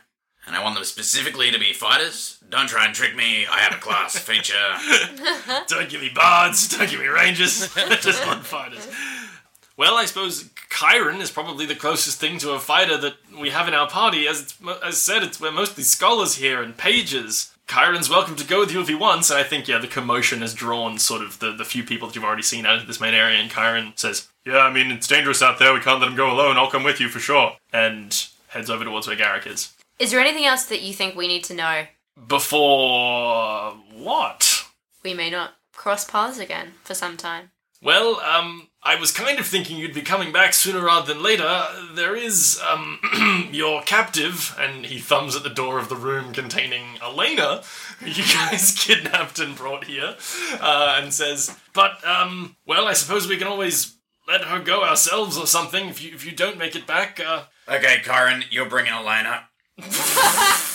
And 0.46 0.56
I 0.56 0.62
want 0.62 0.74
them 0.74 0.84
specifically 0.84 1.50
to 1.52 1.58
be 1.58 1.72
fighters. 1.72 2.38
Don't 2.48 2.68
try 2.68 2.84
and 2.84 2.94
trick 2.94 3.14
me. 3.14 3.46
I 3.46 3.60
have 3.60 3.72
a 3.72 3.80
class 3.80 4.18
feature. 4.18 4.54
Don't 5.68 5.88
give 5.88 6.00
me 6.00 6.10
bards, 6.12 6.68
don't 6.68 6.90
give 6.90 6.98
me 7.00 7.06
rangers, 7.06 7.72
just 8.00 8.26
want 8.26 8.44
fighters. 8.44 8.88
Well, 9.76 9.96
I 9.96 10.04
suppose 10.04 10.49
Kyron 10.70 11.20
is 11.20 11.30
probably 11.30 11.66
the 11.66 11.74
closest 11.74 12.20
thing 12.20 12.38
to 12.38 12.52
a 12.52 12.60
fighter 12.60 12.96
that 12.96 13.16
we 13.38 13.50
have 13.50 13.68
in 13.68 13.74
our 13.74 13.88
party. 13.88 14.26
As 14.26 14.40
it's, 14.40 14.58
as 14.84 14.98
said, 14.98 15.22
it's 15.22 15.40
we're 15.40 15.50
mostly 15.50 15.82
scholars 15.82 16.36
here 16.36 16.62
and 16.62 16.76
pages. 16.76 17.52
Kyron's 17.66 18.08
welcome 18.08 18.34
to 18.36 18.46
go 18.46 18.60
with 18.60 18.72
you 18.72 18.80
if 18.80 18.88
he 18.88 18.94
wants, 18.94 19.30
and 19.30 19.38
I 19.38 19.42
think 19.42 19.68
yeah, 19.68 19.78
the 19.78 19.86
commotion 19.86 20.40
has 20.40 20.54
drawn 20.54 20.98
sort 20.98 21.22
of 21.22 21.38
the, 21.40 21.52
the 21.52 21.64
few 21.64 21.84
people 21.84 22.08
that 22.08 22.14
you've 22.14 22.24
already 22.24 22.42
seen 22.42 22.66
out 22.66 22.78
of 22.78 22.86
this 22.86 23.00
main 23.00 23.14
area. 23.14 23.38
And 23.38 23.50
Kyron 23.50 23.98
says, 23.98 24.28
"Yeah, 24.44 24.58
I 24.58 24.72
mean 24.72 24.90
it's 24.90 25.06
dangerous 25.06 25.42
out 25.42 25.58
there. 25.58 25.74
We 25.74 25.80
can't 25.80 26.00
let 26.00 26.08
him 26.08 26.16
go 26.16 26.32
alone. 26.32 26.56
I'll 26.56 26.70
come 26.70 26.84
with 26.84 27.00
you 27.00 27.08
for 27.08 27.20
sure." 27.20 27.56
And 27.72 28.26
heads 28.48 28.70
over 28.70 28.84
towards 28.84 29.06
where 29.06 29.16
Garrick 29.16 29.46
is. 29.46 29.72
Is 29.98 30.12
there 30.12 30.20
anything 30.20 30.46
else 30.46 30.64
that 30.64 30.82
you 30.82 30.94
think 30.94 31.14
we 31.14 31.28
need 31.28 31.44
to 31.44 31.54
know? 31.54 31.86
Before 32.26 33.72
what? 33.92 34.66
We 35.02 35.14
may 35.14 35.30
not 35.30 35.54
cross 35.74 36.04
paths 36.04 36.38
again 36.38 36.72
for 36.84 36.94
some 36.94 37.16
time. 37.16 37.50
Well, 37.82 38.20
um, 38.20 38.68
I 38.82 38.96
was 38.96 39.12
kind 39.12 39.38
of 39.38 39.46
thinking 39.46 39.76
you'd 39.76 39.92
be 39.92 40.00
coming 40.00 40.32
back 40.32 40.54
sooner 40.54 40.80
rather 40.82 41.12
than 41.12 41.22
later. 41.22 41.66
There 41.92 42.16
is, 42.16 42.58
um, 42.66 42.98
your 43.52 43.82
captive, 43.82 44.56
and 44.58 44.86
he 44.86 44.98
thumbs 44.98 45.36
at 45.36 45.42
the 45.42 45.50
door 45.50 45.78
of 45.78 45.90
the 45.90 45.96
room 45.96 46.32
containing 46.32 46.96
Elena, 47.02 47.62
who 47.98 48.06
you 48.06 48.24
guys 48.34 48.74
kidnapped 48.78 49.38
and 49.38 49.54
brought 49.54 49.84
here, 49.84 50.16
uh, 50.60 50.98
and 50.98 51.12
says, 51.12 51.54
But, 51.74 52.02
um, 52.06 52.56
well, 52.66 52.86
I 52.86 52.94
suppose 52.94 53.28
we 53.28 53.36
can 53.36 53.48
always 53.48 53.96
let 54.26 54.44
her 54.44 54.58
go 54.58 54.82
ourselves 54.82 55.36
or 55.36 55.46
something 55.46 55.88
if 55.88 56.02
you, 56.02 56.14
if 56.14 56.24
you 56.24 56.32
don't 56.32 56.56
make 56.56 56.74
it 56.74 56.86
back. 56.86 57.20
Uh, 57.20 57.44
okay, 57.68 57.98
Kyron, 58.02 58.44
you're 58.50 58.64
bringing 58.64 58.92
Elena. 58.94 59.44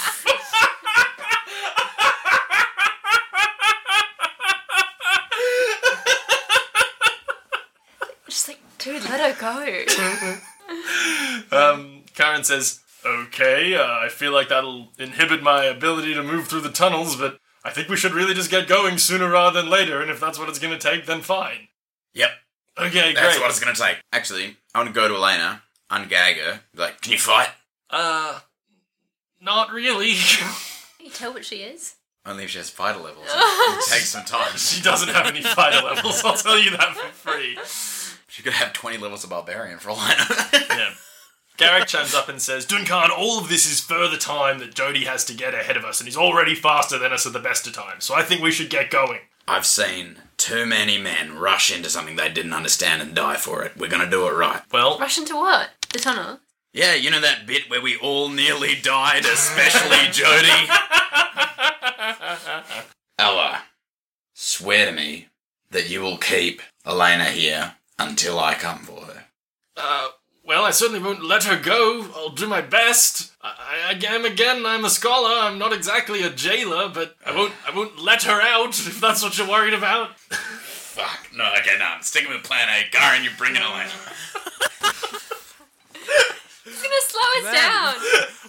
Just 8.27 8.47
like, 8.50 8.59
dude, 8.79 9.04
let 9.17 9.36
her 9.36 9.39
go. 11.51 11.57
Um, 11.57 12.03
Karen 12.15 12.43
says, 12.43 12.79
"Okay, 13.05 13.75
uh, 13.75 13.84
I 14.00 14.10
feel 14.10 14.31
like 14.34 14.50
that'll 14.50 14.89
inhibit 14.98 15.43
my 15.43 15.65
ability 15.65 16.13
to 16.15 16.24
move 16.24 16.48
through 16.48 16.62
the 16.62 16.72
tunnels, 16.72 17.15
but 17.15 17.39
I 17.63 17.69
think 17.72 17.88
we 17.89 17.95
should 17.98 18.13
really 18.13 18.34
just 18.34 18.50
get 18.50 18.67
going 18.67 18.98
sooner 18.98 19.29
rather 19.29 19.62
than 19.62 19.69
later. 19.69 20.01
And 20.01 20.10
if 20.10 20.19
that's 20.19 20.39
what 20.39 20.50
it's 20.50 20.60
going 20.60 20.77
to 20.77 20.79
take, 20.91 21.05
then 21.05 21.22
fine." 21.22 21.67
Yep, 22.13 22.31
Okay, 22.77 23.13
that's 23.13 23.36
great. 23.36 23.41
what 23.41 23.50
it's 23.50 23.60
gonna 23.60 23.75
take. 23.75 23.98
Actually, 24.12 24.57
I 24.74 24.79
want 24.79 24.89
to 24.89 24.93
go 24.93 25.07
to 25.07 25.15
Elena, 25.15 25.63
ungag 25.91 26.36
her, 26.38 26.62
be 26.74 26.81
like, 26.81 27.01
can 27.01 27.12
you 27.13 27.17
fight? 27.19 27.50
Uh, 27.89 28.39
not 29.41 29.72
really. 29.72 30.13
Can 30.15 31.05
you 31.05 31.10
tell 31.12 31.34
what 31.34 31.45
she 31.45 31.57
is? 31.57 31.95
Only 32.25 32.45
if 32.45 32.50
she 32.50 32.57
has 32.57 32.69
fighter 32.69 33.00
levels. 33.00 33.27
it 33.29 33.89
takes 33.91 34.10
some 34.10 34.25
time. 34.25 34.55
she 34.57 34.81
doesn't 34.81 35.10
have 35.10 35.27
any 35.27 35.41
fighter 35.41 35.86
levels. 35.86 36.24
I'll 36.25 36.36
tell 36.38 36.57
you 36.57 36.72
that 36.72 36.95
for 36.95 37.07
free. 37.31 37.57
She 38.36 38.44
could 38.44 38.51
have 38.51 38.74
20 38.74 38.98
levels 38.98 39.24
of 39.24 39.30
barbarian 39.30 39.80
for 39.80 39.92
all 39.92 39.98
I 39.98 40.13
know. 40.13 40.75
Yeah. 40.75 40.89
Garrick 41.56 41.88
chimes 41.88 42.13
up 42.13 42.27
and 42.27 42.42
says, 42.42 42.65
Duncan, 42.65 43.10
all 43.10 43.39
of 43.39 43.48
this 43.48 43.65
is 43.65 43.80
further 43.80 44.18
time 44.18 44.60
that 44.60 44.75
Jody 44.75 45.06
has 45.06 45.24
to 45.25 45.34
get 45.34 45.54
ahead 45.54 45.77
of 45.77 45.86
us, 45.86 46.01
and 46.01 46.06
he's 46.08 46.18
already 46.18 46.54
faster 46.54 47.00
than 47.00 47.13
us 47.13 47.25
at 47.25 47.32
the 47.32 47.39
best 47.39 47.65
of 47.65 47.72
times, 47.72 48.04
so 48.04 48.13
I 48.13 48.24
think 48.24 48.42
we 48.42 48.51
should 48.51 48.70
get 48.70 48.92
going. 48.92 49.22
I've 49.48 49.65
seen 49.65 50.18
too 50.36 50.65
many 50.65 50.98
men 50.98 51.39
rush 51.39 51.74
into 51.74 51.89
something 51.89 52.18
they 52.18 52.27
didn't 52.27 52.51
understand 52.51 53.01
and 53.01 53.15
die 53.15 53.38
for 53.38 53.63
it. 53.63 53.77
We're 53.77 53.88
gonna 53.88 54.10
do 54.10 54.27
it 54.27 54.34
right. 54.34 54.62
Well, 54.70 55.00
Rush 55.00 55.18
into 55.18 55.36
what? 55.36 55.70
The 55.94 56.00
tunnel? 56.00 56.39
Yeah, 56.74 56.94
you 56.96 57.12
know 57.12 57.22
that 57.22 57.48
bit 57.48 57.70
where 57.70 57.82
we 57.82 57.96
all 57.96 58.27
nearly 58.27 58.75
died, 58.75 59.24
especially 59.24 60.12
Jody? 60.12 60.68
Ella, 63.18 63.62
swear 64.34 64.88
to 64.88 64.92
me 64.92 65.30
that 65.72 65.89
you 65.89 66.01
will 66.01 66.18
keep 66.18 66.62
Elena 66.86 67.32
here 67.32 67.75
until 67.98 68.40
I 68.40 68.56
come 68.56 68.80
for 68.80 69.06
her. 69.06 69.25
Uh, 69.78 70.10
well, 70.44 70.64
I 70.64 70.72
certainly 70.72 71.02
won't 71.02 71.24
let 71.24 71.46
her 71.46 71.60
go. 71.60 72.08
I'll 72.16 72.30
do 72.30 72.48
my 72.48 72.62
best. 72.62 73.34
I, 73.42 73.94
I 73.94 74.14
am 74.14 74.25
again. 74.25 74.66
I'm 74.66 74.86
a 74.86 74.90
scholar. 74.90 75.40
I'm 75.40 75.58
not 75.58 75.74
exactly 75.74 76.22
a 76.24 76.30
jailer, 76.30 76.90
but 76.90 77.16
I 77.25 77.36
won't. 77.36 77.54
I 77.68 77.75
won't 77.75 78.00
let 78.00 78.24
her 78.24 78.42
out 78.42 78.78
if 78.78 79.02
that's 79.02 79.24
what 79.24 79.38
you're 79.38 79.48
worried 79.50 79.74
about. 79.74 80.18
Fuck. 80.20 81.30
No, 81.36 81.46
okay, 81.60 81.78
no. 81.80 81.86
I'm 81.86 82.04
sticking 82.04 82.30
with 82.32 82.44
plan 82.44 82.70
A. 82.70 82.90
Karen, 82.92 83.24
you're 83.24 83.34
bringing 83.38 83.62
Elena. 83.62 83.90
It's 86.68 86.82
gonna 86.82 86.96
slow 87.08 87.30
us 87.42 87.54
down. 87.54 87.96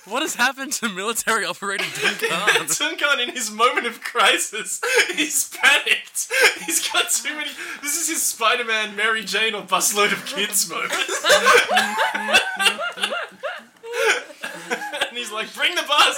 What 0.07 0.23
has 0.23 0.37
happened 0.37 0.73
to 0.75 0.89
military 0.89 1.45
operator 1.45 1.85
Duncan? 2.01 2.29
Duncan, 2.79 3.19
in 3.21 3.31
his 3.31 3.51
moment 3.51 3.89
of 3.89 4.01
crisis, 4.01 4.81
he's 5.17 5.49
panicked. 5.49 6.29
He's 6.65 6.89
got 6.89 7.11
too 7.11 7.35
many. 7.35 7.51
This 7.83 8.01
is 8.01 8.09
his 8.09 8.23
Spider-Man, 8.23 8.95
Mary 8.95 9.25
Jane, 9.25 9.55
or 9.57 9.63
busload 9.63 10.13
of 10.13 10.25
kids 10.25 10.71
moment. 10.71 10.93
and 15.09 15.17
he's 15.19 15.33
like, 15.33 15.53
"Bring 15.55 15.75
the 15.75 15.83
bus." 15.83 16.17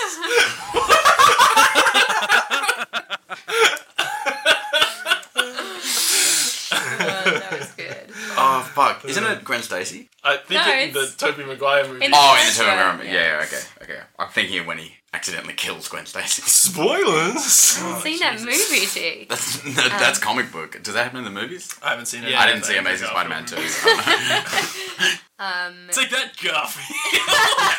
Oh, 6.71 7.23
that 7.25 7.59
was 7.59 7.71
good. 7.73 8.11
Oh, 8.41 8.71
fuck. 8.75 9.05
Isn't 9.05 9.25
it 9.25 9.45
Gwen 9.45 9.63
Stacy? 9.63 10.09
I 10.25 10.37
think 10.37 10.61
No, 10.65 10.73
in 10.73 10.93
the 10.93 11.01
it's- 11.01 11.17
Tobey 11.17 11.45
Maguire 11.45 11.87
movie. 11.89 12.05
In 12.05 12.11
the- 12.11 12.17
Oh, 12.19 12.33
in 12.35 12.41
the 12.41 12.45
first 12.47 12.59
Total 12.59 12.73
one, 12.73 12.79
Environment. 12.79 13.09
yeah. 13.11 13.15
Yeah, 13.15 13.39
yeah, 13.39 13.45
okay, 13.45 13.63
okay. 13.83 14.01
I'm 14.19 14.29
thinking 14.29 14.59
of 14.59 14.67
when 14.67 14.79
he 14.79 14.97
accidentally 15.15 15.55
kills 15.55 15.89
Gwen 15.89 16.07
Stacy. 16.07 16.43
Spoilers. 16.47 17.43
Seen 17.43 18.19
that 18.21 18.41
movie, 18.41 18.87
G. 18.87 19.27
That's, 19.29 19.61
that, 19.63 19.97
that's 19.99 20.19
comic 20.19 20.53
book. 20.53 20.83
Does 20.83 20.95
that 20.95 21.05
happen 21.05 21.19
in 21.19 21.25
the 21.25 21.31
movies? 21.41 21.75
I 21.83 21.91
haven't 21.91 22.07
seen 22.07 22.25
it. 22.25 22.35
I 22.35 22.47
didn't 22.47 22.65
see 22.65 22.77
Amazing 22.77 23.09
Spider-Man 23.09 23.47
2. 23.47 23.57
Um, 25.41 25.87
Take 25.93 26.11
that, 26.11 26.33
Garfield. 26.43 26.99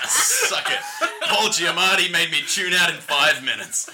Suck 0.08 0.66
it. 0.72 0.80
Paul 1.28 1.50
Giamatti 1.50 2.10
made 2.10 2.32
me 2.32 2.40
tune 2.48 2.72
out 2.72 2.90
in 2.90 2.96
five 2.96 3.44
minutes. 3.44 3.90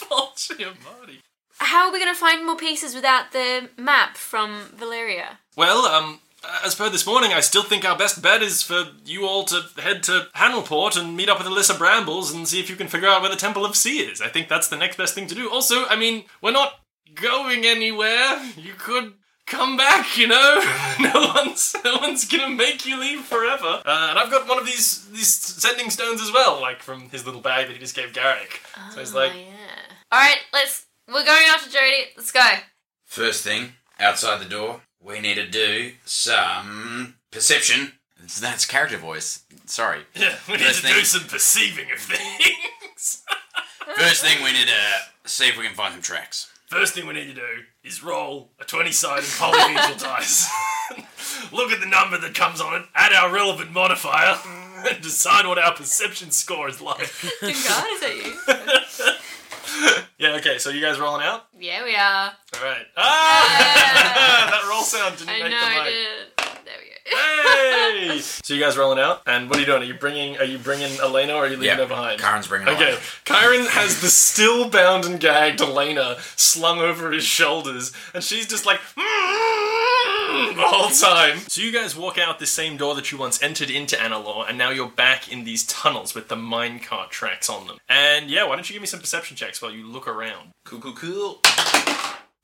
Paul 0.00 0.32
Giamatti. 0.36 1.18
How 1.64 1.86
are 1.86 1.92
we 1.92 1.98
gonna 1.98 2.14
find 2.14 2.46
more 2.46 2.56
pieces 2.56 2.94
without 2.94 3.32
the 3.32 3.68
map 3.76 4.16
from 4.16 4.70
Valeria? 4.74 5.38
Well, 5.56 5.86
um, 5.86 6.20
as 6.64 6.74
per 6.74 6.88
this 6.90 7.06
morning, 7.06 7.32
I 7.32 7.40
still 7.40 7.62
think 7.62 7.84
our 7.84 7.96
best 7.96 8.22
bet 8.22 8.42
is 8.42 8.62
for 8.62 8.84
you 9.04 9.26
all 9.26 9.44
to 9.44 9.62
head 9.80 10.02
to 10.04 10.28
Hanelport 10.36 10.98
and 10.98 11.16
meet 11.16 11.28
up 11.28 11.38
with 11.38 11.46
Alyssa 11.46 11.76
Brambles 11.78 12.32
and 12.32 12.46
see 12.46 12.60
if 12.60 12.68
you 12.68 12.76
can 12.76 12.88
figure 12.88 13.08
out 13.08 13.22
where 13.22 13.30
the 13.30 13.36
Temple 13.36 13.64
of 13.64 13.76
Sea 13.76 14.00
is. 14.00 14.20
I 14.20 14.28
think 14.28 14.48
that's 14.48 14.68
the 14.68 14.76
next 14.76 14.96
best 14.96 15.14
thing 15.14 15.26
to 15.28 15.34
do. 15.34 15.50
Also, 15.50 15.86
I 15.86 15.96
mean, 15.96 16.24
we're 16.42 16.52
not 16.52 16.80
going 17.14 17.64
anywhere. 17.64 18.42
You 18.56 18.74
could 18.76 19.14
come 19.46 19.76
back, 19.76 20.16
you 20.16 20.26
know. 20.26 20.64
no 21.00 21.32
one's 21.34 21.74
no 21.84 21.98
one's 21.98 22.26
gonna 22.26 22.54
make 22.54 22.86
you 22.86 22.98
leave 22.98 23.20
forever. 23.20 23.82
Uh, 23.84 24.06
and 24.10 24.18
I've 24.18 24.30
got 24.30 24.48
one 24.48 24.58
of 24.58 24.66
these 24.66 25.06
these 25.10 25.28
sending 25.28 25.90
stones 25.90 26.20
as 26.20 26.32
well, 26.32 26.60
like 26.60 26.82
from 26.82 27.08
his 27.10 27.24
little 27.26 27.40
bag 27.40 27.66
that 27.66 27.72
he 27.74 27.78
just 27.78 27.96
gave 27.96 28.12
Garrick. 28.12 28.60
So 28.92 29.00
he's 29.00 29.14
like, 29.14 29.32
oh 29.34 29.38
yeah. 29.38 30.12
All 30.12 30.20
right, 30.20 30.38
let's. 30.52 30.86
We're 31.08 31.24
going 31.24 31.44
after 31.48 31.70
Jody. 31.70 32.04
Let's 32.16 32.32
go. 32.32 32.40
First 33.04 33.44
thing, 33.44 33.72
outside 34.00 34.40
the 34.40 34.48
door, 34.48 34.80
we 35.00 35.20
need 35.20 35.34
to 35.34 35.46
do 35.48 35.92
some 36.04 37.16
perception. 37.30 37.92
That's 38.40 38.64
character 38.64 38.96
voice. 38.96 39.44
Sorry. 39.66 40.00
yeah, 40.14 40.34
we 40.48 40.54
need 40.54 40.62
First 40.62 40.80
to 40.80 40.86
thing- 40.86 40.94
do 40.98 41.04
some 41.04 41.24
perceiving 41.28 41.90
of 41.92 41.98
things. 41.98 43.22
First 43.96 44.24
thing, 44.24 44.42
we 44.42 44.52
need 44.52 44.66
to 44.66 45.28
see 45.28 45.48
if 45.48 45.58
we 45.58 45.64
can 45.66 45.74
find 45.74 45.92
some 45.92 46.02
tracks. 46.02 46.50
First 46.68 46.94
thing 46.94 47.06
we 47.06 47.12
need 47.12 47.26
to 47.28 47.34
do 47.34 47.62
is 47.84 48.02
roll 48.02 48.50
a 48.58 48.64
20 48.64 48.90
sided 48.90 49.24
polyhedral 49.24 49.98
dice. 50.02 50.50
Look 51.52 51.70
at 51.70 51.80
the 51.80 51.86
number 51.86 52.16
that 52.18 52.34
comes 52.34 52.60
on 52.62 52.74
it, 52.80 52.86
add 52.94 53.12
our 53.12 53.30
relevant 53.32 53.70
modifier, 53.72 54.36
and 54.88 55.02
decide 55.02 55.46
what 55.46 55.58
our 55.58 55.74
perception 55.74 56.30
score 56.30 56.68
is 56.68 56.80
like. 56.80 57.12
Duncan, 57.40 57.50
is 57.50 57.64
that 58.00 58.16
you? 58.16 59.12
Uh, 60.24 60.36
okay, 60.38 60.58
so 60.58 60.70
you 60.70 60.80
guys 60.80 60.98
rolling 60.98 61.22
out? 61.26 61.46
Yeah, 61.58 61.84
we 61.84 61.94
are. 61.94 62.32
All 62.56 62.64
right. 62.64 62.86
Ah! 62.96 64.48
that 64.50 64.68
roll 64.70 64.82
sound 64.82 65.18
didn't 65.18 65.28
I 65.30 65.42
make 65.42 65.50
know 65.50 65.60
the 65.60 65.66
mic. 65.66 65.84
did. 65.92 66.33
There 67.04 67.14
we 67.94 68.06
go. 68.06 68.12
Hey! 68.14 68.18
so 68.20 68.54
you 68.54 68.60
guys 68.60 68.76
rolling 68.76 68.98
out, 68.98 69.22
and 69.26 69.48
what 69.48 69.58
are 69.58 69.60
you 69.60 69.66
doing? 69.66 69.82
Are 69.82 69.86
you 69.86 69.94
bringing? 69.94 70.36
Are 70.38 70.44
you 70.44 70.58
bringing 70.58 70.98
Elena, 71.00 71.34
or 71.34 71.44
are 71.44 71.48
you 71.48 71.56
leaving 71.56 71.76
her 71.78 71.86
behind? 71.86 72.20
Karen's 72.20 72.46
bringing 72.48 72.68
it 72.68 72.72
Okay, 72.72 72.90
along. 72.90 73.00
Kyron 73.24 73.66
has 73.68 74.00
the 74.00 74.08
still 74.08 74.68
bound 74.68 75.04
and 75.04 75.20
gagged 75.20 75.60
Elena 75.60 76.16
slung 76.36 76.80
over 76.80 77.10
his 77.12 77.24
shoulders, 77.24 77.92
and 78.14 78.22
she's 78.24 78.46
just 78.46 78.64
like 78.66 78.80
"Mm," 78.96 80.56
the 80.56 80.62
whole 80.62 80.90
time. 80.90 81.38
So 81.48 81.60
you 81.60 81.72
guys 81.72 81.96
walk 81.96 82.18
out 82.18 82.38
the 82.38 82.46
same 82.46 82.76
door 82.76 82.94
that 82.94 83.12
you 83.12 83.18
once 83.18 83.42
entered 83.42 83.70
into 83.70 83.96
Analor, 83.96 84.48
and 84.48 84.56
now 84.58 84.70
you're 84.70 84.88
back 84.88 85.30
in 85.30 85.44
these 85.44 85.64
tunnels 85.66 86.14
with 86.14 86.28
the 86.28 86.36
minecart 86.36 87.10
tracks 87.10 87.48
on 87.48 87.66
them. 87.66 87.78
And 87.88 88.30
yeah, 88.30 88.44
why 88.44 88.54
don't 88.56 88.68
you 88.68 88.74
give 88.74 88.82
me 88.82 88.86
some 88.88 89.00
perception 89.00 89.36
checks 89.36 89.60
while 89.62 89.72
you 89.72 89.86
look 89.86 90.08
around? 90.08 90.50
Cool, 90.64 90.80
cool, 90.80 90.94
cool. 90.94 91.40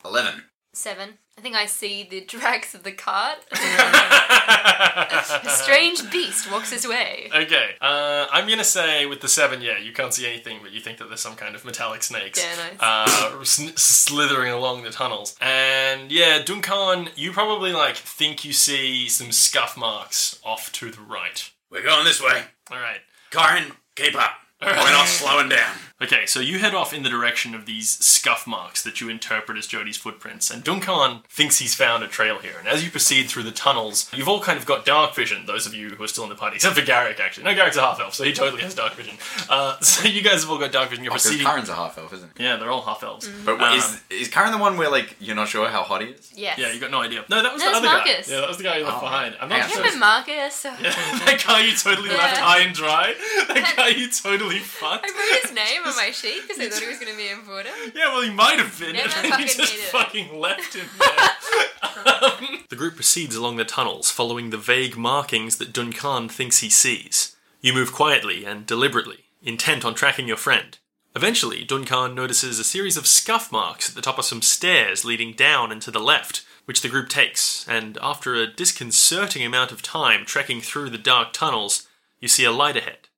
Eleven. 0.05 0.45
Seven. 0.73 1.19
I 1.37 1.41
think 1.41 1.57
I 1.57 1.67
see 1.67 2.07
the 2.09 2.21
tracks 2.35 2.75
of 2.75 2.83
the 2.85 2.93
cart. 2.93 3.39
A 3.53 5.49
strange 5.49 6.11
beast 6.11 6.51
walks 6.51 6.71
his 6.73 6.87
way. 6.87 7.31
Okay, 7.35 7.71
uh, 7.81 8.27
I'm 8.31 8.49
gonna 8.49 8.65
say 8.65 9.07
with 9.07 9.21
the 9.21 9.29
seven, 9.29 9.63
yeah, 9.63 9.79
you 9.79 9.93
can't 9.93 10.13
see 10.13 10.27
anything, 10.27 10.59
but 10.63 10.73
you 10.73 10.81
think 10.81 10.99
that 10.99 11.09
there's 11.09 11.21
some 11.21 11.37
kind 11.37 11.55
of 11.55 11.65
metallic 11.65 12.03
snakes 12.03 12.39
Yeah, 12.43 12.55
nice. 12.57 12.77
uh, 12.81 13.45
sn- 13.45 13.77
slithering 13.77 14.53
along 14.53 14.83
the 14.83 14.91
tunnels. 14.91 15.37
And 15.41 16.11
yeah, 16.13 16.43
Duncan, 16.45 17.09
you 17.17 17.33
probably 17.33 17.73
like 17.73 17.97
think 17.97 18.45
you 18.45 18.53
see 18.53 19.09
some 19.09 19.33
scuff 19.33 19.77
marks 19.77 20.39
off 20.45 20.71
to 20.73 20.91
the 20.91 21.01
right. 21.01 21.51
We're 21.71 21.83
going 21.85 22.05
this 22.05 22.21
way. 22.23 22.43
All 22.71 22.79
right. 22.81 23.01
Karen, 23.31 23.73
keep 23.97 24.15
up. 24.17 24.33
We're 24.61 24.73
not 24.75 25.07
slowing 25.07 25.49
down. 25.49 25.75
Okay, 26.03 26.25
so 26.25 26.41
you 26.41 26.59
head 26.59 26.75
off 26.75 26.95
in 26.95 27.03
the 27.03 27.11
direction 27.11 27.55
of 27.55 27.67
these 27.67 27.91
scuff 27.91 28.47
marks 28.47 28.83
that 28.83 29.03
you 29.03 29.11
interpret 29.11 29.59
as 29.59 29.67
Jody's 29.67 29.99
footprints, 29.99 30.51
and 30.51 30.65
Duncan 30.65 31.21
thinks 31.29 31.59
he's 31.59 31.75
found 31.75 32.03
a 32.03 32.09
trail 32.09 32.39
here. 32.39 32.55
And 32.59 32.67
as 32.67 32.83
you 32.83 32.91
proceed 32.91 33.29
through 33.29 33.43
the 33.43 33.51
tunnels, 33.53 34.11
you've 34.15 34.29
all 34.29 34.41
kind 34.41 34.59
of 34.59 34.65
got 34.65 34.87
dark 34.87 35.15
vision, 35.15 35.45
those 35.45 35.67
of 35.67 35.75
you 35.75 35.91
who 35.91 36.03
are 36.03 36.09
still 36.09 36.25
in 36.25 36.31
the 36.31 36.37
party, 36.37 36.57
except 36.57 36.75
for 36.77 36.85
Garrick, 36.85 37.21
actually. 37.21 37.45
No, 37.45 37.55
Garrick's 37.55 37.77
a 37.77 37.83
half 37.83 38.01
elf, 38.01 38.15
so 38.15 38.25
he 38.25 38.33
totally 38.33 38.63
has 38.63 38.75
dark 38.75 38.95
vision. 38.95 39.17
Uh, 39.51 39.79
so 39.81 40.09
you 40.09 40.23
guys 40.23 40.41
have 40.43 40.51
all 40.51 40.59
got 40.59 40.73
dark 40.73 40.89
vision. 40.89 41.05
You're 41.05 41.11
Because 41.13 41.25
proceeding. 41.25 41.47
Karen's 41.47 41.69
a 41.69 41.75
half 41.75 41.99
elf, 41.99 42.13
isn't 42.15 42.31
he? 42.39 42.45
Yeah, 42.45 42.57
they're 42.57 42.71
all 42.71 42.81
half 42.83 43.03
elves. 43.03 43.29
But 43.45 43.61
Uh, 43.61 43.75
is 43.75 44.01
is 44.09 44.29
Karen 44.29 44.53
the 44.53 44.59
one 44.59 44.79
where 44.79 44.91
like 44.91 45.17
you're 45.21 45.37
not 45.37 45.49
sure 45.49 45.69
how 45.69 45.83
hot 45.83 46.01
he 46.01 46.09
is? 46.09 46.33
Yes. 46.35 46.59
Yeah, 46.59 46.73
you 46.73 46.81
got 46.81 46.91
no 46.91 47.03
idea. 47.03 47.27
No, 47.29 47.43
that 47.43 47.53
was 47.53 47.61
That 47.61 47.67
the 47.67 47.71
was 47.73 47.79
other 47.79 47.87
Marcus. 47.89 48.27
guy. 48.29 48.35
Yeah, 48.35 48.41
that 48.41 48.49
was 48.49 48.57
the 48.57 48.63
guy 48.65 48.77
you 48.79 48.85
left 48.85 48.97
Oh. 48.99 49.01
behind. 49.03 49.37
I'm 49.39 49.49
not 49.51 49.69
sure. 49.71 49.83
Him 49.83 49.91
and 49.91 50.01
Marcus. 50.01 50.65
I 50.65 50.77
that 51.27 51.45
guy 51.47 51.61
you 51.61 51.77
totally 51.77 52.09
left 52.09 52.39
high 52.39 52.61
and 52.61 52.75
dry. 52.75 53.15
That 53.49 53.75
guy 53.77 53.89
you 53.89 54.09
totally 54.11 54.61
fucked. 54.61 55.05
I 55.07 55.11
wrote 55.13 55.43
his 55.43 55.53
name 55.55 55.83
on 55.91 55.97
my 55.97 56.11
sheet 56.11 56.43
because 56.43 56.59
I 56.59 56.69
thought 56.69 56.83
he 56.83 56.89
was 56.89 56.99
going 56.99 57.13
to 57.13 57.17
be 57.17 57.29
important. 57.29 57.75
Yeah, 57.95 58.13
well, 58.13 58.23
he 58.23 58.31
might 58.31 58.59
have 58.59 58.79
been. 58.79 58.95
Never 58.95 59.09
and 59.19 59.29
fucking 59.29 59.47
just 59.47 59.59
needed 59.59 59.75
it. 59.75 59.91
fucking 59.91 60.39
left 60.39 60.75
him 60.75 60.87
there. 60.99 62.23
Um, 62.23 62.65
the 62.69 62.77
group 62.77 62.95
proceeds 62.95 63.35
along 63.37 63.57
the 63.57 63.65
tunnels, 63.65 64.11
following 64.11 64.51
the 64.51 64.57
vague 64.57 64.97
markings 64.97 65.57
that 65.57 65.73
Duncan 65.73 66.29
thinks 66.29 66.59
he 66.61 66.71
sees. 66.71 67.37
You 67.61 67.73
move 67.73 67.93
quietly 67.93 68.45
and 68.45 68.67
deliberately, 68.67 69.25
intent 69.43 69.85
on 69.85 69.95
tracking 69.95 70.29
your 70.29 70.37
friend. 70.37 70.79
Eventually, 71.15 71.65
Duncan 71.65 72.15
notices 72.15 72.59
a 72.59 72.65
series 72.65 72.97
of 72.97 73.07
scuff 73.07 73.51
marks 73.51 73.89
at 73.89 73.97
the 73.97 74.03
top 74.03 74.19
of 74.19 74.25
some 74.25 74.43
stairs 74.43 75.05
leading 75.05 75.33
down 75.33 75.73
and 75.73 75.83
to 75.83 75.91
the 75.91 75.99
left, 75.99 76.45
which 76.67 76.83
the 76.83 76.89
group 76.89 77.09
takes, 77.09 77.67
and 77.69 77.99
after 78.01 78.35
a 78.35 78.47
disconcerting 78.47 79.45
amount 79.45 79.73
of 79.73 79.83
time 79.83 80.25
trekking 80.25 80.61
through 80.61 80.89
the 80.89 80.99
dark 80.99 81.33
tunnels, 81.33 81.89
you 82.21 82.29
see 82.29 82.45
a 82.45 82.53
light 82.53 82.77
ahead 82.77 83.09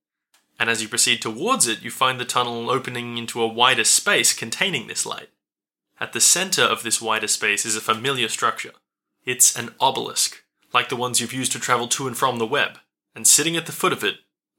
and 0.63 0.71
as 0.71 0.81
you 0.81 0.87
proceed 0.87 1.21
towards 1.21 1.67
it, 1.67 1.83
you 1.83 1.91
find 1.91 2.21
the 2.21 2.25
tunnel 2.25 2.71
opening 2.71 3.19
into 3.19 3.43
a 3.43 3.49
wider 3.49 3.83
space 3.83 4.33
containing 4.33 4.87
this 4.87 5.05
light. 5.05 5.29
At 5.99 6.13
the 6.13 6.21
center 6.21 6.63
of 6.63 6.85
this 6.85 7.03
wider 7.03 7.27
space 7.27 7.67
is 7.67 7.75
a 7.75 7.81
familiar 7.81 8.29
structure. 8.29 8.71
It's 9.25 9.57
an 9.57 9.75
obelisk, 9.81 10.45
like 10.73 10.89
the 10.89 10.95
ones 10.95 11.21
you've 11.21 11.33
used 11.33 11.51
to 11.51 11.59
travel 11.59 11.89
to 11.89 12.07
and 12.07 12.17
from 12.17 12.39
the 12.39 12.47
web, 12.47 12.79
and 13.13 13.27
sitting 13.27 13.57
at 13.57 13.67
the 13.67 13.73
foot 13.73 13.93
of 13.93 14.05
it 14.05 14.19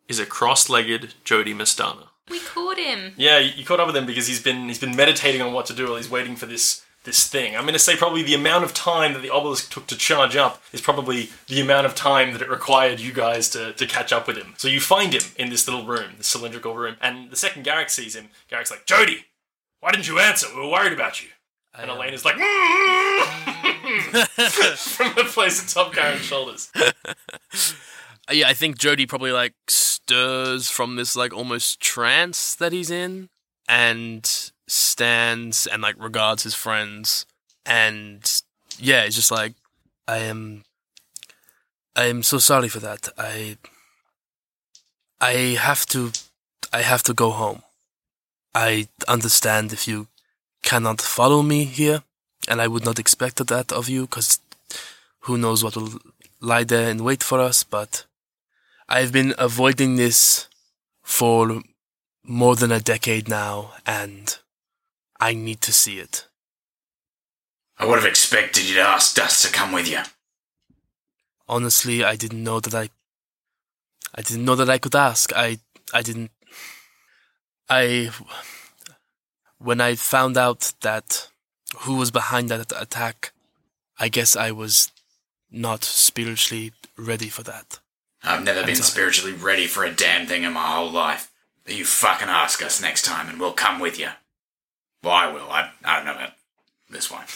is 0.09 0.19
a 0.19 0.25
cross-legged 0.25 1.13
Jody 1.23 1.53
Mastana. 1.53 2.09
We 2.29 2.41
caught 2.41 2.77
him. 2.77 3.13
Yeah, 3.15 3.39
you 3.39 3.53
you 3.55 3.63
caught 3.63 3.79
up 3.79 3.87
with 3.87 3.95
him 3.95 4.05
because 4.05 4.27
he's 4.27 4.43
been 4.43 4.67
he's 4.67 4.79
been 4.79 4.97
meditating 4.97 5.41
on 5.41 5.53
what 5.53 5.67
to 5.67 5.73
do 5.73 5.85
while 5.85 5.95
he's 5.95 6.11
waiting 6.11 6.35
for 6.35 6.47
this 6.47 6.83
this 7.03 7.27
thing. 7.27 7.55
I'm 7.55 7.63
going 7.63 7.73
to 7.73 7.79
say 7.79 7.95
probably 7.95 8.23
the 8.23 8.33
amount 8.33 8.63
of 8.63 8.73
time 8.73 9.13
that 9.13 9.21
the 9.21 9.29
obelisk 9.29 9.71
took 9.71 9.87
to 9.87 9.97
charge 9.97 10.35
up 10.35 10.61
is 10.71 10.81
probably 10.81 11.29
the 11.47 11.61
amount 11.61 11.85
of 11.85 11.95
time 11.95 12.33
that 12.33 12.41
it 12.41 12.49
required 12.49 12.99
you 12.99 13.11
guys 13.11 13.49
to, 13.49 13.73
to 13.73 13.85
catch 13.85 14.13
up 14.13 14.27
with 14.27 14.37
him. 14.37 14.53
So 14.57 14.67
you 14.67 14.79
find 14.79 15.13
him 15.13 15.23
in 15.37 15.49
this 15.49 15.67
little 15.67 15.85
room, 15.85 16.13
this 16.17 16.27
cylindrical 16.27 16.75
room, 16.75 16.95
and 17.01 17.29
the 17.29 17.35
second 17.35 17.63
Garrick 17.63 17.89
sees 17.89 18.15
him, 18.15 18.29
Garrick's 18.49 18.71
like, 18.71 18.85
Jody, 18.85 19.25
why 19.81 19.91
didn't 19.91 20.07
you 20.07 20.19
answer? 20.19 20.47
We 20.55 20.61
were 20.61 20.69
worried 20.69 20.93
about 20.93 21.21
you. 21.21 21.29
And 21.75 21.89
um, 21.89 21.97
Elena's 21.97 22.23
like, 22.23 22.35
from 24.77 25.13
the 25.15 25.23
place 25.25 25.71
atop 25.71 25.93
Garrick's 25.93 26.23
shoulders. 26.23 26.71
yeah, 28.31 28.47
I 28.47 28.53
think 28.53 28.77
Jody 28.77 29.05
probably 29.05 29.31
like 29.31 29.55
stirs 29.67 30.69
from 30.69 30.95
this 30.95 31.15
like 31.15 31.33
almost 31.33 31.79
trance 31.79 32.55
that 32.55 32.71
he's 32.71 32.91
in 32.91 33.29
and 33.67 34.51
stands 34.67 35.67
and 35.67 35.81
like 35.81 35.95
regards 35.97 36.43
his 36.43 36.55
friends 36.55 37.25
and 37.65 38.41
yeah, 38.79 39.03
it's 39.03 39.15
just 39.15 39.31
like 39.31 39.53
I 40.07 40.17
am 40.19 40.63
I 41.95 42.05
am 42.05 42.23
so 42.23 42.39
sorry 42.39 42.69
for 42.69 42.79
that. 42.79 43.09
I 43.17 43.57
I 45.21 45.57
have 45.59 45.85
to 45.87 46.11
I 46.71 46.81
have 46.81 47.03
to 47.03 47.13
go 47.13 47.29
home. 47.31 47.61
I 48.55 48.87
understand 49.07 49.73
if 49.73 49.87
you 49.87 50.07
cannot 50.61 51.01
follow 51.01 51.41
me 51.41 51.65
here 51.65 52.03
and 52.47 52.61
I 52.61 52.67
would 52.67 52.85
not 52.85 52.99
expect 52.99 53.45
that 53.47 53.71
of 53.71 53.89
you 53.89 54.07
cuz 54.07 54.39
who 55.21 55.37
knows 55.37 55.63
what 55.63 55.75
will 55.75 55.99
lie 56.41 56.63
there 56.65 56.89
and 56.89 57.01
wait 57.01 57.23
for 57.23 57.39
us, 57.39 57.63
but 57.63 58.05
I've 58.89 59.11
been 59.11 59.33
avoiding 59.37 59.95
this 59.95 60.47
for 61.01 61.63
more 62.23 62.55
than 62.55 62.71
a 62.71 62.79
decade 62.79 63.27
now, 63.27 63.73
and 63.85 64.37
I 65.23 65.33
need 65.33 65.61
to 65.61 65.71
see 65.71 65.99
it. 65.99 66.27
I 67.79 67.85
would 67.85 67.95
have 67.95 68.05
expected 68.05 68.67
you 68.67 68.75
to 68.75 68.81
ask 68.81 69.17
us 69.17 69.41
to 69.43 69.49
come 69.53 69.71
with 69.71 69.87
you. 69.89 70.01
Honestly, 71.47 72.03
I 72.03 72.17
didn't 72.17 72.43
know 72.43 72.59
that 72.59 72.75
I. 72.75 72.89
I 74.13 74.21
didn't 74.21 74.43
know 74.43 74.55
that 74.55 74.69
I 74.69 74.79
could 74.79 74.95
ask. 74.95 75.31
I. 75.33 75.59
I 75.93 76.01
didn't. 76.01 76.31
I. 77.69 78.11
When 79.59 79.79
I 79.79 79.95
found 79.95 80.35
out 80.35 80.73
that 80.81 81.29
who 81.83 81.95
was 81.95 82.11
behind 82.11 82.49
that 82.49 82.73
attack, 82.77 83.31
I 83.97 84.09
guess 84.09 84.35
I 84.35 84.51
was 84.51 84.91
not 85.49 85.85
spiritually 85.85 86.73
ready 86.97 87.29
for 87.29 87.43
that. 87.43 87.79
I've 88.23 88.43
never 88.43 88.65
been 88.65 88.75
sorry. 88.75 88.91
spiritually 88.91 89.33
ready 89.33 89.67
for 89.67 89.85
a 89.85 89.95
damn 89.95 90.27
thing 90.27 90.43
in 90.43 90.51
my 90.51 90.67
whole 90.67 90.91
life. 90.91 91.31
But 91.63 91.75
you 91.75 91.85
fucking 91.85 92.27
ask 92.27 92.61
us 92.61 92.81
next 92.81 93.05
time 93.05 93.29
and 93.29 93.39
we'll 93.39 93.53
come 93.53 93.79
with 93.79 93.97
you. 93.97 94.09
Well, 95.03 95.13
I 95.13 95.27
will. 95.31 95.49
I, 95.51 95.69
I 95.83 95.97
don't 95.97 96.05
know 96.05 96.13
about 96.13 96.31
this 96.89 97.11
one. 97.11 97.23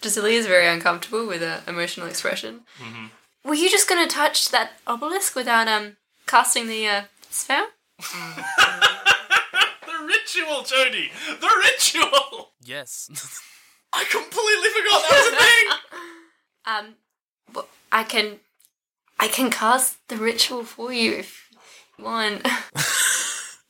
Drasilia 0.00 0.32
is 0.32 0.46
very 0.46 0.66
uncomfortable 0.66 1.26
with 1.26 1.42
her 1.42 1.62
emotional 1.68 2.06
expression. 2.06 2.62
Mm-hmm. 2.78 3.06
Were 3.48 3.54
you 3.54 3.68
just 3.70 3.88
going 3.88 4.02
to 4.06 4.12
touch 4.12 4.50
that 4.50 4.72
obelisk 4.86 5.34
without 5.36 5.68
um 5.68 5.96
casting 6.26 6.66
the 6.66 6.88
uh, 6.88 7.02
spell? 7.30 7.68
The 9.84 9.98
ritual, 10.06 10.62
Jody! 10.62 11.10
The 11.40 11.50
ritual! 11.64 12.52
Yes. 12.64 13.08
I 13.92 14.04
completely 14.04 14.68
forgot 14.70 15.02
that 15.02 15.12
was 15.12 15.26
a 15.32 15.36
thing! 15.36 15.66
Um, 16.64 16.94
but 17.52 17.68
I 17.92 18.04
can, 18.04 18.40
I 19.18 19.28
can 19.28 19.50
cast 19.50 19.98
the 20.08 20.16
ritual 20.16 20.64
for 20.64 20.92
you 20.92 21.12
if 21.12 21.48
you 21.98 22.04
want. 22.04 22.46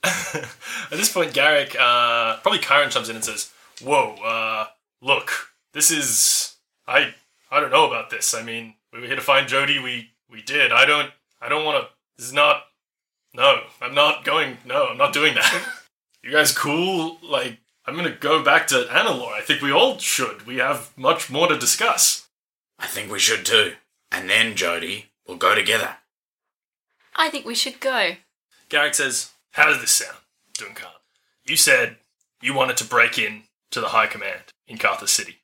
At 0.05 0.99
this 0.99 1.13
point, 1.13 1.33
Garrick, 1.33 1.77
uh, 1.79 2.39
probably 2.39 2.59
Kyron 2.59 2.93
comes 2.93 3.09
in 3.09 3.17
and 3.17 3.25
says, 3.25 3.51
"Whoa, 3.83 4.15
uh, 4.25 4.67
look, 5.01 5.31
this 5.73 5.91
is 5.91 6.57
I 6.87 7.15
I 7.51 7.61
don't 7.61 7.71
know 7.71 7.87
about 7.87 8.11
this. 8.11 8.35
I 8.35 8.43
mean, 8.43 8.75
we 8.93 9.01
were 9.01 9.07
here 9.07 9.17
to 9.17 9.23
find 9.23 9.49
Jody. 9.49 9.79
We 9.79 10.11
we 10.31 10.43
did. 10.43 10.73
I 10.73 10.85
don't 10.85 11.11
I 11.41 11.49
don't 11.49 11.65
want 11.65 11.85
to. 11.85 11.91
This 12.17 12.27
is 12.27 12.33
not. 12.33 12.65
No, 13.35 13.63
I'm 13.81 13.95
not 13.95 14.25
going. 14.25 14.59
No, 14.67 14.89
I'm 14.89 14.99
not 14.99 15.13
doing 15.13 15.35
that. 15.35 15.69
you 16.23 16.31
guys 16.31 16.57
cool? 16.57 17.19
Like, 17.23 17.59
I'm 17.87 17.97
gonna 17.97 18.11
go 18.15 18.43
back 18.43 18.67
to 18.69 18.87
Analor. 18.91 19.33
I 19.33 19.41
think 19.41 19.63
we 19.63 19.73
all 19.73 19.99
should. 19.99 20.47
We 20.47 20.57
have 20.59 20.97
much 20.97 21.31
more 21.31 21.49
to 21.49 21.59
discuss. 21.59 22.29
I 22.79 22.87
think 22.87 23.11
we 23.11 23.19
should 23.19 23.47
too. 23.47 23.75
And 24.11 24.29
then, 24.29 24.57
Jody, 24.57 25.13
we'll 25.27 25.39
go 25.39 25.55
together. 25.55 25.97
I 27.15 27.29
think 27.29 27.47
we 27.47 27.55
should 27.55 27.81
go. 27.81 28.13
Garrick 28.69 28.95
says, 28.95 29.33
How 29.53 29.67
does 29.67 29.81
this 29.81 29.91
sound, 29.91 30.19
Duncan? 30.55 30.89
You 31.45 31.57
said 31.57 31.97
you 32.41 32.55
wanted 32.55 32.77
to 32.79 32.85
break 32.85 33.19
in 33.19 33.45
to 33.71 33.81
the 33.81 33.89
High 33.89 34.07
Command 34.07 34.53
in 34.67 34.79
Carthage 34.79 35.09
City. 35.09 35.37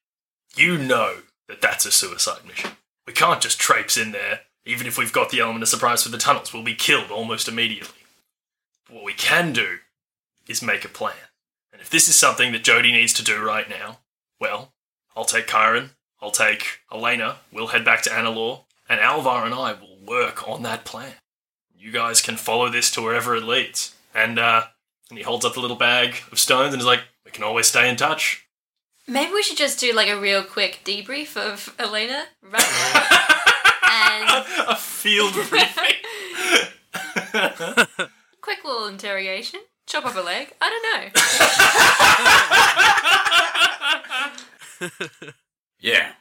You 0.56 0.78
know 0.78 1.18
that 1.48 1.60
that's 1.60 1.86
a 1.86 1.90
suicide 1.90 2.46
mission. 2.46 2.72
We 3.06 3.12
can't 3.12 3.40
just 3.40 3.58
traipse 3.60 3.96
in 3.96 4.12
there. 4.12 4.40
Even 4.66 4.86
if 4.86 4.98
we've 4.98 5.12
got 5.12 5.30
the 5.30 5.40
element 5.40 5.62
of 5.62 5.68
surprise 5.68 6.02
for 6.02 6.10
the 6.10 6.18
tunnels, 6.18 6.52
we'll 6.52 6.62
be 6.62 6.74
killed 6.74 7.10
almost 7.10 7.48
immediately. 7.48 8.00
What 8.90 9.04
we 9.04 9.14
can 9.14 9.52
do 9.52 9.78
is 10.46 10.62
make 10.62 10.84
a 10.84 10.88
plan. 10.88 11.14
And 11.72 11.80
if 11.80 11.90
this 11.90 12.08
is 12.08 12.16
something 12.16 12.52
that 12.52 12.64
Jody 12.64 12.92
needs 12.92 13.12
to 13.14 13.24
do 13.24 13.42
right 13.42 13.68
now, 13.68 13.98
well, 14.40 14.72
I'll 15.16 15.24
take 15.24 15.46
Kyron, 15.46 15.90
I'll 16.20 16.30
take 16.30 16.80
Elena, 16.92 17.36
we'll 17.52 17.68
head 17.68 17.84
back 17.84 18.02
to 18.02 18.10
Analor, 18.10 18.64
and 18.88 19.00
Alvar 19.00 19.44
and 19.44 19.54
I 19.54 19.72
will 19.72 19.98
work 20.04 20.48
on 20.48 20.62
that 20.64 20.84
plan. 20.84 21.14
You 21.78 21.92
guys 21.92 22.20
can 22.20 22.36
follow 22.36 22.68
this 22.68 22.90
to 22.92 23.02
wherever 23.02 23.34
it 23.36 23.44
leads. 23.44 23.94
And, 24.14 24.38
uh, 24.38 24.64
and 25.10 25.18
he 25.18 25.24
holds 25.24 25.44
up 25.44 25.54
the 25.54 25.60
little 25.60 25.76
bag 25.76 26.16
of 26.32 26.38
stones 26.38 26.72
and 26.74 26.80
is 26.80 26.86
like, 26.86 27.00
we 27.24 27.30
can 27.30 27.44
always 27.44 27.66
stay 27.66 27.88
in 27.88 27.96
touch. 27.96 28.44
Maybe 29.06 29.32
we 29.32 29.42
should 29.42 29.56
just 29.56 29.80
do 29.80 29.92
like 29.94 30.08
a 30.10 30.20
real 30.20 30.42
quick 30.42 30.80
debrief 30.84 31.34
of 31.36 31.74
Elena 31.78 32.24
right 32.42 32.52
now. 34.26 34.44
a 34.68 34.76
field 34.76 35.32
briefing. 35.48 35.94
quick 38.42 38.64
little 38.64 38.86
interrogation. 38.86 39.60
Chop 39.86 40.04
off 40.04 40.16
a 40.16 40.20
leg. 40.20 40.52
I 40.60 40.70
don't 40.70 40.82
know. 40.82 41.08
Yeah. 45.80 46.12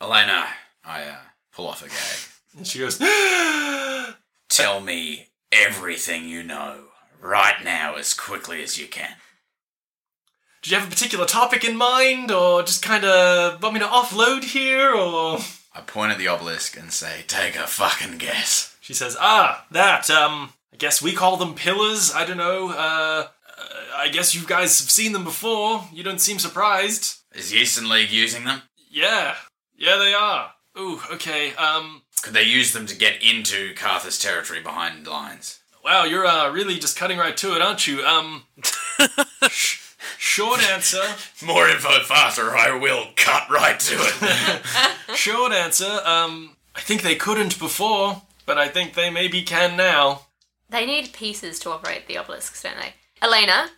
Elena, 0.00 0.46
I 0.84 1.02
uh, 1.04 1.16
pull 1.54 1.66
off 1.68 1.82
a 1.82 1.88
gag. 1.88 2.18
and 2.56 2.66
she 2.66 2.78
goes, 2.78 2.98
Tell 4.48 4.80
me 4.80 5.28
everything 5.52 6.28
you 6.28 6.42
know 6.42 6.84
right 7.20 7.62
now 7.62 7.96
as 7.96 8.14
quickly 8.14 8.62
as 8.62 8.78
you 8.78 8.86
can. 8.86 9.16
Did 10.62 10.72
you 10.72 10.78
have 10.78 10.88
a 10.88 10.90
particular 10.90 11.26
topic 11.26 11.64
in 11.64 11.76
mind, 11.76 12.30
or 12.30 12.62
just 12.62 12.82
kind 12.82 13.04
of 13.04 13.62
want 13.62 13.74
me 13.74 13.80
to 13.80 13.86
offload 13.86 14.44
here, 14.44 14.92
or? 14.92 15.38
I 15.74 15.80
point 15.82 16.10
at 16.12 16.18
the 16.18 16.28
obelisk 16.28 16.76
and 16.76 16.92
say, 16.92 17.24
Take 17.28 17.54
a 17.54 17.66
fucking 17.66 18.18
guess. 18.18 18.76
She 18.80 18.94
says, 18.94 19.16
"Ah, 19.20 19.66
that. 19.70 20.10
Um, 20.10 20.52
I 20.72 20.76
guess 20.76 21.00
we 21.00 21.12
call 21.12 21.36
them 21.36 21.54
pillars. 21.54 22.12
I 22.12 22.24
don't 22.24 22.38
know. 22.38 22.70
Uh, 22.70 23.28
uh, 23.58 23.64
I 23.96 24.08
guess 24.08 24.34
you 24.34 24.46
guys 24.46 24.80
have 24.80 24.90
seen 24.90 25.12
them 25.12 25.24
before. 25.24 25.84
You 25.92 26.02
don't 26.02 26.20
seem 26.20 26.38
surprised. 26.38 27.18
Is 27.34 27.50
the 27.50 27.58
Eastern 27.58 27.88
League 27.88 28.10
using 28.10 28.44
them? 28.44 28.62
Yeah, 28.90 29.36
yeah, 29.76 29.96
they 29.98 30.14
are. 30.14 30.52
Ooh, 30.78 31.00
okay. 31.12 31.54
Um, 31.54 32.02
Could 32.20 32.34
they 32.34 32.42
use 32.42 32.72
them 32.72 32.86
to 32.86 32.96
get 32.96 33.22
into 33.22 33.74
Carthus 33.74 34.20
territory 34.20 34.60
behind 34.60 35.06
lines? 35.06 35.60
wow, 35.88 36.04
you're 36.04 36.26
uh 36.26 36.50
really 36.50 36.78
just 36.78 36.98
cutting 36.98 37.18
right 37.18 37.36
to 37.36 37.54
it, 37.54 37.62
aren't 37.62 37.86
you? 37.86 38.04
Um, 38.04 38.44
sh- 39.48 39.80
short 40.18 40.60
answer. 40.62 41.02
More 41.44 41.68
info 41.68 42.00
faster, 42.00 42.54
I 42.56 42.76
will 42.76 43.06
cut 43.16 43.48
right 43.48 43.80
to 43.80 43.94
it. 43.98 44.62
Short 45.16 45.52
answer. 45.52 46.00
Um, 46.04 46.56
I 46.76 46.80
think 46.80 47.00
they 47.02 47.14
couldn't 47.14 47.58
before, 47.58 48.22
but 48.44 48.58
I 48.58 48.68
think 48.68 48.92
they 48.94 49.08
maybe 49.10 49.42
can 49.42 49.76
now. 49.76 50.26
They 50.68 50.84
need 50.84 51.14
pieces 51.14 51.58
to 51.60 51.70
operate 51.70 52.06
the 52.06 52.18
obelisks, 52.18 52.62
don't 52.62 52.76
they? 52.76 52.92
Elena, 53.22 53.70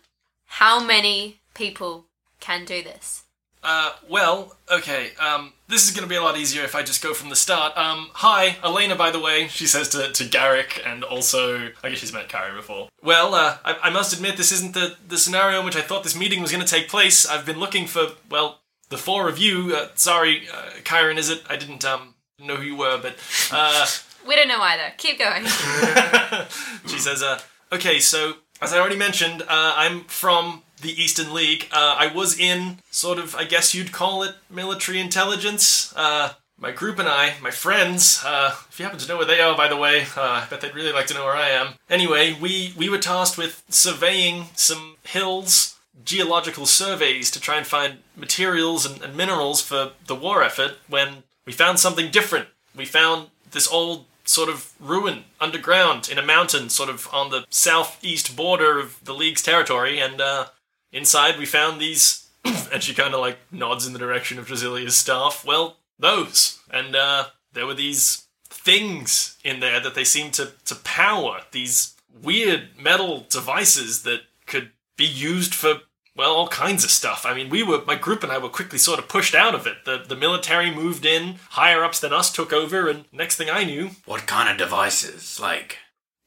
how 0.45 0.83
many 0.83 1.39
people 1.53 2.07
can 2.41 2.65
do 2.65 2.83
this? 2.83 3.23
Uh, 3.63 3.91
well, 4.09 4.55
okay. 4.71 5.11
Um, 5.19 5.53
this 5.67 5.87
is 5.87 5.95
going 5.95 6.03
to 6.03 6.09
be 6.09 6.15
a 6.15 6.21
lot 6.21 6.37
easier 6.37 6.63
if 6.63 6.75
I 6.75 6.83
just 6.83 7.01
go 7.03 7.13
from 7.13 7.29
the 7.29 7.35
start. 7.35 7.77
Um, 7.77 8.09
hi, 8.13 8.57
Elena, 8.63 8.95
by 8.95 9.11
the 9.11 9.19
way, 9.19 9.47
she 9.47 9.67
says 9.67 9.89
to, 9.89 10.11
to 10.11 10.25
Garrick, 10.25 10.81
and 10.85 11.03
also, 11.03 11.69
I 11.83 11.89
guess 11.89 11.99
she's 11.99 12.13
met 12.13 12.27
Kyrie 12.29 12.55
before. 12.55 12.89
Well, 13.03 13.35
uh, 13.35 13.57
I, 13.63 13.77
I 13.83 13.89
must 13.89 14.13
admit, 14.13 14.37
this 14.37 14.51
isn't 14.51 14.73
the, 14.73 14.95
the 15.07 15.17
scenario 15.17 15.59
in 15.59 15.65
which 15.65 15.75
I 15.75 15.81
thought 15.81 16.03
this 16.03 16.17
meeting 16.17 16.41
was 16.41 16.51
going 16.51 16.63
to 16.65 16.69
take 16.69 16.89
place. 16.89 17.25
I've 17.25 17.45
been 17.45 17.59
looking 17.59 17.85
for, 17.87 18.07
well, 18.29 18.61
the 18.89 18.97
four 18.97 19.29
of 19.29 19.37
you. 19.37 19.75
Uh, 19.75 19.89
sorry, 19.95 20.47
uh, 20.51 20.71
Kyron, 20.83 21.17
is 21.17 21.29
it? 21.29 21.43
I 21.49 21.55
didn't, 21.55 21.85
um, 21.85 22.15
know 22.39 22.55
who 22.55 22.63
you 22.63 22.75
were, 22.75 22.99
but, 23.01 23.15
uh, 23.51 23.85
We 24.27 24.35
don't 24.35 24.47
know 24.47 24.61
either. 24.61 24.93
Keep 24.97 25.17
going. 25.19 25.43
she 26.87 26.99
says, 26.99 27.23
uh, 27.23 27.39
okay, 27.71 27.99
so 27.99 28.33
as 28.61 28.71
I 28.71 28.79
already 28.79 28.95
mentioned, 28.95 29.41
uh, 29.41 29.73
I'm 29.75 30.03
from 30.03 30.61
the 30.81 31.01
Eastern 31.01 31.33
League. 31.33 31.67
Uh, 31.71 31.95
I 31.97 32.07
was 32.13 32.39
in 32.39 32.79
sort 32.89 33.19
of, 33.19 33.35
I 33.35 33.43
guess 33.43 33.73
you'd 33.73 33.91
call 33.91 34.23
it 34.23 34.35
military 34.49 34.99
intelligence. 34.99 35.93
Uh, 35.95 36.33
my 36.57 36.71
group 36.71 36.99
and 36.99 37.09
I, 37.09 37.33
my 37.41 37.49
friends, 37.49 38.21
uh, 38.23 38.55
if 38.69 38.79
you 38.79 38.85
happen 38.85 38.99
to 38.99 39.07
know 39.07 39.17
where 39.17 39.25
they 39.25 39.41
are, 39.41 39.57
by 39.57 39.67
the 39.67 39.77
way, 39.77 40.03
uh, 40.15 40.43
I 40.43 40.47
bet 40.49 40.61
they'd 40.61 40.75
really 40.75 40.93
like 40.93 41.07
to 41.07 41.13
know 41.15 41.25
where 41.25 41.35
I 41.35 41.49
am. 41.49 41.73
Anyway, 41.89 42.37
we, 42.39 42.73
we 42.77 42.87
were 42.87 42.99
tasked 42.99 43.37
with 43.37 43.63
surveying 43.69 44.45
some 44.55 44.97
hills, 45.03 45.79
geological 46.05 46.67
surveys 46.67 47.31
to 47.31 47.41
try 47.41 47.57
and 47.57 47.65
find 47.65 47.99
materials 48.15 48.85
and, 48.85 49.01
and 49.01 49.17
minerals 49.17 49.61
for 49.61 49.93
the 50.05 50.15
war 50.15 50.43
effort 50.43 50.73
when 50.87 51.23
we 51.45 51.51
found 51.51 51.79
something 51.79 52.11
different. 52.11 52.47
We 52.75 52.85
found 52.85 53.29
this 53.51 53.67
old 53.67 54.05
sort 54.23 54.49
of 54.49 54.71
ruin 54.79 55.25
underground 55.39 56.09
in 56.09 56.17
a 56.17 56.25
mountain, 56.25 56.69
sort 56.69 56.89
of 56.89 57.07
on 57.11 57.31
the 57.31 57.45
southeast 57.49 58.35
border 58.35 58.79
of 58.79 59.03
the 59.03 59.13
League's 59.13 59.41
territory, 59.41 59.99
and 59.99 60.21
uh, 60.21 60.45
inside 60.91 61.37
we 61.37 61.45
found 61.45 61.79
these. 61.79 62.27
and 62.73 62.81
she 62.81 62.93
kind 62.93 63.13
of 63.13 63.19
like 63.19 63.37
nods 63.51 63.85
in 63.85 63.93
the 63.93 63.99
direction 63.99 64.39
of 64.39 64.47
Drasilia's 64.47 64.97
staff. 64.97 65.45
Well, 65.45 65.77
those. 65.99 66.59
And 66.71 66.95
uh, 66.95 67.25
there 67.53 67.67
were 67.67 67.75
these 67.75 68.25
things 68.49 69.37
in 69.43 69.59
there 69.59 69.79
that 69.79 69.95
they 69.95 70.03
seemed 70.03 70.33
to, 70.33 70.53
to 70.65 70.75
power, 70.75 71.41
these 71.51 71.95
weird 72.21 72.69
metal 72.79 73.25
devices 73.29 74.03
that 74.03 74.21
could 74.47 74.71
be 74.97 75.05
used 75.05 75.53
for 75.53 75.81
well, 76.15 76.33
all 76.35 76.47
kinds 76.49 76.83
of 76.83 76.91
stuff. 76.91 77.25
I 77.25 77.33
mean, 77.33 77.49
we 77.49 77.63
were 77.63 77.83
my 77.87 77.95
group 77.95 78.21
and 78.21 78.31
I 78.31 78.37
were 78.37 78.49
quickly 78.49 78.77
sort 78.77 78.99
of 78.99 79.07
pushed 79.07 79.33
out 79.33 79.55
of 79.55 79.65
it. 79.65 79.85
The 79.85 80.03
the 80.05 80.15
military 80.15 80.69
moved 80.69 81.05
in, 81.05 81.35
higher 81.51 81.83
ups 81.83 81.99
than 81.99 82.11
us 82.11 82.31
took 82.31 82.51
over, 82.51 82.89
and 82.89 83.05
next 83.13 83.37
thing 83.37 83.49
I 83.49 83.63
knew, 83.63 83.91
what 84.05 84.27
kind 84.27 84.49
of 84.49 84.57
devices? 84.57 85.39
Like 85.39 85.77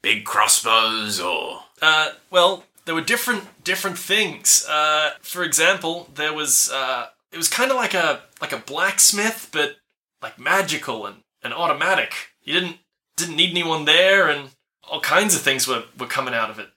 big 0.01 0.25
crossbows 0.25 1.19
or. 1.19 1.63
uh, 1.81 2.11
well, 2.31 2.63
there 2.85 2.95
were 2.95 3.01
different 3.01 3.63
different 3.63 3.97
things. 3.97 4.65
Uh, 4.69 5.11
for 5.21 5.43
example, 5.43 6.09
there 6.15 6.33
was 6.33 6.71
uh, 6.71 7.07
it 7.31 7.37
was 7.37 7.49
kind 7.49 7.71
of 7.71 7.77
like 7.77 7.93
a 7.93 8.21
like 8.41 8.51
a 8.51 8.57
blacksmith, 8.57 9.49
but 9.51 9.77
like 10.21 10.39
magical 10.39 11.05
and, 11.05 11.17
and 11.43 11.53
automatic. 11.53 12.13
You 12.43 12.53
didn't 12.53 12.77
didn't 13.17 13.35
need 13.35 13.51
anyone 13.51 13.85
there, 13.85 14.29
and 14.29 14.49
all 14.89 15.01
kinds 15.01 15.35
of 15.35 15.41
things 15.41 15.67
were 15.67 15.83
were 15.99 16.07
coming 16.07 16.33
out 16.33 16.49
of 16.49 16.59
it. 16.59 16.69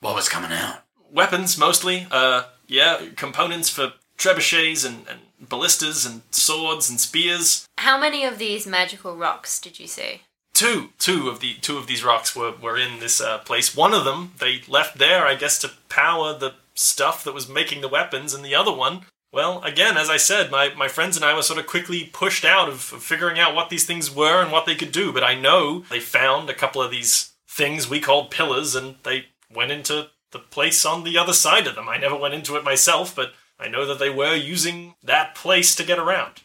What 0.00 0.14
was 0.14 0.28
coming 0.28 0.52
out? 0.52 0.82
weapons 1.12 1.58
mostly. 1.58 2.06
Uh, 2.10 2.44
yeah, 2.66 3.00
components 3.16 3.68
for 3.68 3.92
trebuchets 4.18 4.86
and, 4.86 5.06
and 5.08 5.48
ballistas 5.48 6.06
and 6.06 6.22
swords 6.30 6.88
and 6.88 7.00
spears. 7.00 7.66
How 7.78 7.98
many 7.98 8.24
of 8.24 8.38
these 8.38 8.66
magical 8.66 9.16
rocks 9.16 9.60
did 9.60 9.78
you 9.78 9.86
see? 9.86 10.22
Two, 10.56 10.88
two 10.98 11.28
of 11.28 11.40
the 11.40 11.52
two 11.60 11.76
of 11.76 11.86
these 11.86 12.02
rocks 12.02 12.34
were, 12.34 12.50
were 12.50 12.78
in 12.78 12.98
this 12.98 13.20
uh, 13.20 13.36
place. 13.40 13.76
One 13.76 13.92
of 13.92 14.06
them 14.06 14.32
they 14.38 14.62
left 14.66 14.96
there, 14.96 15.26
I 15.26 15.34
guess, 15.34 15.58
to 15.58 15.70
power 15.90 16.32
the 16.32 16.54
stuff 16.72 17.22
that 17.24 17.34
was 17.34 17.46
making 17.46 17.82
the 17.82 17.88
weapons, 17.88 18.32
and 18.32 18.42
the 18.42 18.54
other 18.54 18.72
one, 18.72 19.02
well, 19.34 19.62
again, 19.64 19.98
as 19.98 20.08
I 20.08 20.16
said, 20.16 20.50
my, 20.50 20.72
my 20.74 20.88
friends 20.88 21.14
and 21.14 21.26
I 21.26 21.34
were 21.34 21.42
sort 21.42 21.58
of 21.58 21.66
quickly 21.66 22.08
pushed 22.10 22.42
out 22.42 22.70
of, 22.70 22.90
of 22.94 23.02
figuring 23.02 23.38
out 23.38 23.54
what 23.54 23.68
these 23.68 23.84
things 23.84 24.10
were 24.10 24.40
and 24.40 24.50
what 24.50 24.64
they 24.64 24.74
could 24.74 24.92
do. 24.92 25.12
But 25.12 25.22
I 25.24 25.34
know 25.34 25.80
they 25.90 26.00
found 26.00 26.48
a 26.48 26.54
couple 26.54 26.80
of 26.80 26.90
these 26.90 27.32
things 27.46 27.86
we 27.90 28.00
called 28.00 28.30
pillars, 28.30 28.74
and 28.74 28.94
they 29.02 29.26
went 29.54 29.72
into 29.72 30.08
the 30.30 30.38
place 30.38 30.86
on 30.86 31.04
the 31.04 31.18
other 31.18 31.34
side 31.34 31.66
of 31.66 31.74
them. 31.74 31.86
I 31.86 31.98
never 31.98 32.16
went 32.16 32.32
into 32.32 32.56
it 32.56 32.64
myself, 32.64 33.14
but 33.14 33.34
I 33.60 33.68
know 33.68 33.84
that 33.84 33.98
they 33.98 34.08
were 34.08 34.34
using 34.34 34.94
that 35.02 35.34
place 35.34 35.74
to 35.74 35.84
get 35.84 35.98
around. 35.98 36.44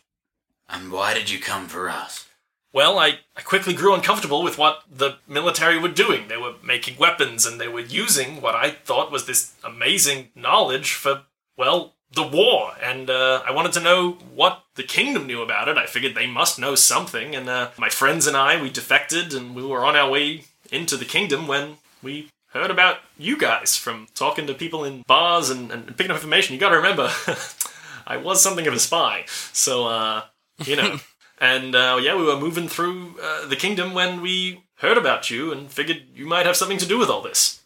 And 0.68 0.92
why 0.92 1.14
did 1.14 1.30
you 1.30 1.40
come 1.40 1.68
for 1.68 1.90
us? 1.90 2.28
Well, 2.74 2.98
I, 3.00 3.20
I 3.36 3.42
quickly 3.42 3.74
grew 3.74 3.94
uncomfortable 3.94 4.44
with 4.44 4.58
what 4.58 4.84
the 4.90 5.18
military 5.28 5.78
were 5.78 5.90
doing. 5.90 6.28
They 6.28 6.38
were 6.38 6.56
making 6.64 6.98
weapons 6.98 7.46
and 7.46 7.60
they 7.60 7.68
were 7.68 7.82
using 7.82 8.42
what 8.42 8.56
I 8.56 8.72
thought 8.72 9.12
was 9.12 9.26
this 9.26 9.54
amazing 9.64 10.30
knowledge 10.36 10.94
for, 10.94 11.24
well, 11.58 11.94
the 12.14 12.24
war. 12.24 12.74
And 12.82 13.10
uh, 13.10 13.42
I 13.46 13.52
wanted 13.52 13.74
to 13.74 13.82
know 13.82 14.12
what 14.34 14.64
the 14.76 14.84
kingdom 14.84 15.28
knew 15.28 15.42
about 15.42 15.68
it. 15.68 15.78
I 15.78 15.86
figured 15.86 16.16
they 16.16 16.28
must 16.28 16.60
know 16.60 16.76
something. 16.76 17.36
And 17.36 17.50
uh, 17.50 17.72
my 17.78 17.90
friends 17.90 18.26
and 18.26 18.38
I, 18.38 18.62
we 18.62 18.70
defected 18.70 19.34
and 19.34 19.54
we 19.54 19.66
were 19.66 19.84
on 19.84 19.98
our 19.98 20.10
way 20.10 20.46
into 20.72 20.96
the 20.96 21.06
kingdom 21.06 21.48
when 21.48 21.78
we 22.02 22.30
heard 22.54 22.72
about 22.72 22.98
you 23.18 23.38
guys 23.38 23.76
from 23.76 24.08
talking 24.14 24.48
to 24.48 24.54
people 24.54 24.84
in 24.86 25.04
bars 25.08 25.50
and, 25.50 25.72
and 25.72 25.88
picking 25.98 26.12
up 26.12 26.18
information. 26.18 26.54
You 26.54 26.60
gotta 26.60 26.78
remember, 26.78 27.12
I 28.08 28.18
was 28.18 28.42
something 28.42 28.68
of 28.68 28.74
a 28.74 28.80
spy. 28.80 29.26
So, 29.28 29.88
uh, 29.88 30.24
you 30.66 30.78
know. 30.78 31.00
and 31.42 31.76
uh, 31.76 32.00
yeah, 32.02 32.16
we 32.16 32.24
were 32.24 32.40
moving 32.40 32.70
through 32.70 33.16
uh, 33.22 33.48
the 33.48 33.58
kingdom 33.58 33.94
when 33.94 34.22
we 34.22 34.64
heard 34.76 34.98
about 34.98 35.30
you 35.30 35.52
and 35.52 35.70
figured 35.70 36.04
you 36.16 36.26
might 36.26 36.46
have 36.46 36.56
something 36.56 36.78
to 36.78 36.86
do 36.86 36.98
with 36.98 37.10
all 37.10 37.22
this. 37.22 37.62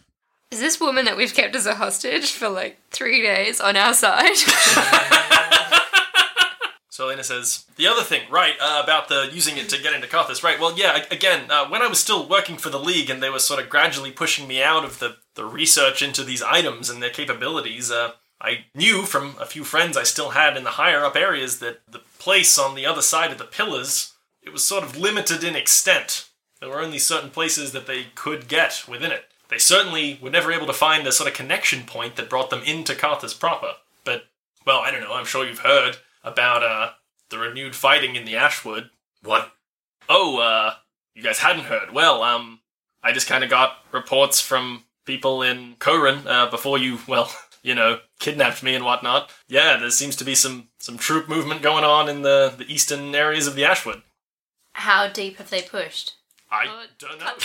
Is 0.52 0.60
this 0.60 0.80
woman 0.80 1.06
that 1.06 1.18
we've 1.18 1.34
kept 1.34 1.56
as 1.56 1.66
a 1.66 1.76
hostage 1.76 2.32
for 2.32 2.50
like 2.50 2.78
three 2.90 3.22
days 3.22 3.62
on 3.62 3.76
our 3.76 3.94
side? 3.94 4.36
So 6.96 7.08
Elena 7.08 7.26
says, 7.26 7.66
the 7.76 7.88
other 7.88 8.04
thing, 8.04 8.22
right, 8.32 8.54
uh, 8.58 8.80
about 8.82 9.10
the 9.10 9.28
using 9.30 9.58
it 9.58 9.68
to 9.68 9.82
get 9.84 9.92
into 9.92 10.08
Carthus, 10.08 10.44
right, 10.46 10.58
well, 10.58 10.78
yeah, 10.78 11.04
again, 11.12 11.52
uh, 11.52 11.68
when 11.68 11.82
I 11.82 11.88
was 11.88 12.00
still 12.00 12.26
working 12.26 12.56
for 12.56 12.70
the 12.70 12.80
League 12.80 13.10
and 13.10 13.22
they 13.22 13.30
were 13.30 13.40
sort 13.40 13.62
of 13.62 13.70
gradually 13.70 14.12
pushing 14.12 14.48
me 14.48 14.64
out 14.64 14.86
of 14.86 15.00
the, 15.00 15.18
the 15.34 15.44
research 15.44 16.02
into 16.02 16.24
these 16.24 16.42
items 16.42 16.90
and 16.90 17.04
their 17.04 17.10
capabilities, 17.10 17.92
uh, 17.92 18.12
I 18.40 18.68
knew 18.74 19.02
from 19.02 19.36
a 19.42 19.46
few 19.46 19.66
friends 19.66 19.98
I 19.98 20.04
still 20.04 20.30
had 20.30 20.56
in 20.56 20.64
the 20.64 20.70
higher 20.70 21.04
up 21.04 21.18
areas 21.18 21.60
that 21.60 21.82
the 21.92 22.00
place 22.26 22.58
on 22.58 22.74
the 22.74 22.88
other 22.88 23.04
side 23.04 23.32
of 23.32 23.38
the 23.38 23.44
pillars, 23.44 24.14
it 24.42 24.52
was 24.52 24.64
sort 24.64 24.84
of 24.84 24.98
limited 24.98 25.44
in 25.44 25.56
extent. 25.56 26.28
There 26.60 26.70
were 26.70 26.82
only 26.82 26.98
certain 26.98 27.30
places 27.30 27.72
that 27.72 27.86
they 27.86 28.08
could 28.16 28.48
get 28.48 28.84
within 28.88 29.12
it. 29.12 29.26
they 29.48 29.60
certainly 29.60 30.18
were 30.20 30.32
never 30.32 30.52
able 30.52 30.66
to 30.66 30.74
find 30.74 31.06
the 31.06 31.12
sort 31.12 31.30
of 31.30 31.36
connection 31.36 31.84
point 31.84 32.16
that 32.16 32.28
brought 32.28 32.50
them 32.50 32.64
into 32.66 32.96
Carthus 32.96 33.40
proper. 33.40 33.74
But, 34.04 34.24
well, 34.66 34.80
I 34.80 34.90
don't 34.90 35.02
know, 35.02 35.14
I'm 35.14 35.26
sure 35.26 35.46
you've 35.46 35.60
heard 35.60 35.98
about 36.24 36.64
uh, 36.64 36.94
the 37.30 37.38
renewed 37.38 37.76
fighting 37.76 38.16
in 38.16 38.26
the 38.26 38.36
Ashwood. 38.36 38.90
What? 39.22 39.52
Oh, 40.10 40.40
uh, 40.40 40.74
you 41.14 41.22
guys 41.22 41.38
hadn't 41.38 41.66
heard. 41.66 41.94
Well, 41.94 42.24
um, 42.24 42.62
I 43.04 43.12
just 43.12 43.28
kind 43.28 43.44
of 43.44 43.52
got 43.52 43.78
reports 43.92 44.42
from 44.42 44.86
people 45.06 45.44
in 45.44 45.76
Koran 45.78 46.28
uh, 46.28 46.50
before 46.50 46.80
you, 46.80 46.98
well, 47.08 47.32
you 47.66 47.74
know, 47.74 48.00
kidnapped 48.20 48.62
me 48.62 48.76
and 48.76 48.86
whatnot. 48.86 49.32
Yeah, 49.48 49.78
there 49.78 49.90
seems 49.90 50.16
to 50.18 50.24
be 50.24 50.36
some 50.36 50.70
some 50.78 50.98
troop 50.98 51.28
movement 51.28 51.64
going 51.64 51.84
on 51.84 52.08
in 52.08 52.22
the 52.22 52.54
the 52.56 52.72
eastern 52.72 53.16
areas 53.16 53.48
of 53.48 53.56
the 53.56 53.66
Ashwood. 53.66 54.04
How 54.74 55.08
deep 55.08 55.38
have 55.38 55.50
they 55.50 55.64
pushed? 55.64 56.14
I 56.52 56.66
Oh, 56.68 56.84
don't 57.00 57.22
uh, 57.22 57.26
know. 57.26 57.32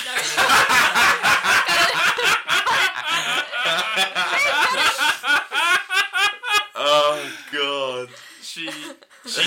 Oh 6.83 7.31
god. 7.53 8.09
she 8.43 8.71
she 9.27 9.43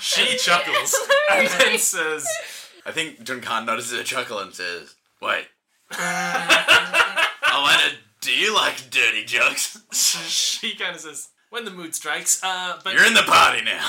she 0.00 0.36
chuckles 0.38 0.94
and 1.32 1.48
then 1.48 1.78
says, 1.78 2.24
I 2.86 2.92
think 2.92 3.24
Duncan 3.24 3.66
notices 3.66 3.98
a 3.98 4.04
chuckle 4.04 4.38
and 4.38 4.54
says, 4.54 4.94
Wait. 5.20 5.48
Elena, 5.98 7.90
do 8.24 8.32
you 8.32 8.54
like 8.54 8.90
dirty 8.90 9.24
jokes? 9.24 9.78
she 9.92 10.74
kind 10.74 10.94
of 10.94 11.00
says, 11.02 11.28
when 11.50 11.64
the 11.64 11.70
mood 11.70 11.94
strikes. 11.94 12.42
Uh, 12.42 12.78
but 12.82 12.94
You're 12.94 13.06
in 13.06 13.14
the 13.14 13.22
party 13.22 13.62
now. 13.62 13.84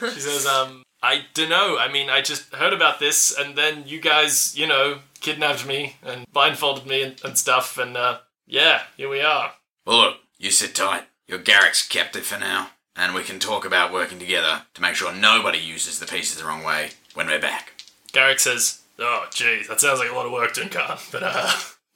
She 0.12 0.20
says, 0.20 0.44
um, 0.44 0.82
I 1.02 1.22
don't 1.34 1.48
know. 1.48 1.78
I 1.78 1.90
mean, 1.90 2.10
I 2.10 2.20
just 2.20 2.52
heard 2.52 2.72
about 2.72 2.98
this, 2.98 3.34
and 3.36 3.56
then 3.56 3.84
you 3.86 4.00
guys, 4.00 4.58
you 4.58 4.66
know, 4.66 4.98
kidnapped 5.20 5.66
me 5.66 5.96
and 6.02 6.26
blindfolded 6.32 6.84
me 6.84 7.02
and, 7.02 7.20
and 7.24 7.38
stuff, 7.38 7.78
and 7.78 7.96
uh, 7.96 8.18
yeah, 8.46 8.82
here 8.96 9.08
we 9.08 9.20
are. 9.20 9.52
Well, 9.86 9.98
look, 9.98 10.16
you 10.36 10.50
sit 10.50 10.74
tight. 10.74 11.04
Your 11.26 11.38
Garrick's 11.38 11.86
captive 11.86 12.24
for 12.24 12.38
now, 12.38 12.70
and 12.96 13.14
we 13.14 13.22
can 13.22 13.38
talk 13.38 13.64
about 13.64 13.92
working 13.92 14.18
together 14.18 14.62
to 14.74 14.82
make 14.82 14.96
sure 14.96 15.14
nobody 15.14 15.58
uses 15.58 16.00
the 16.00 16.06
pieces 16.06 16.38
the 16.38 16.44
wrong 16.44 16.64
way 16.64 16.90
when 17.14 17.28
we're 17.28 17.40
back. 17.40 17.82
Garrick 18.12 18.40
says, 18.40 18.82
oh, 18.98 19.26
geez, 19.32 19.68
that 19.68 19.80
sounds 19.80 20.00
like 20.00 20.10
a 20.10 20.14
lot 20.14 20.26
of 20.26 20.32
work, 20.32 20.54
Duncan, 20.54 20.98
but 21.12 21.22
uh, 21.22 21.52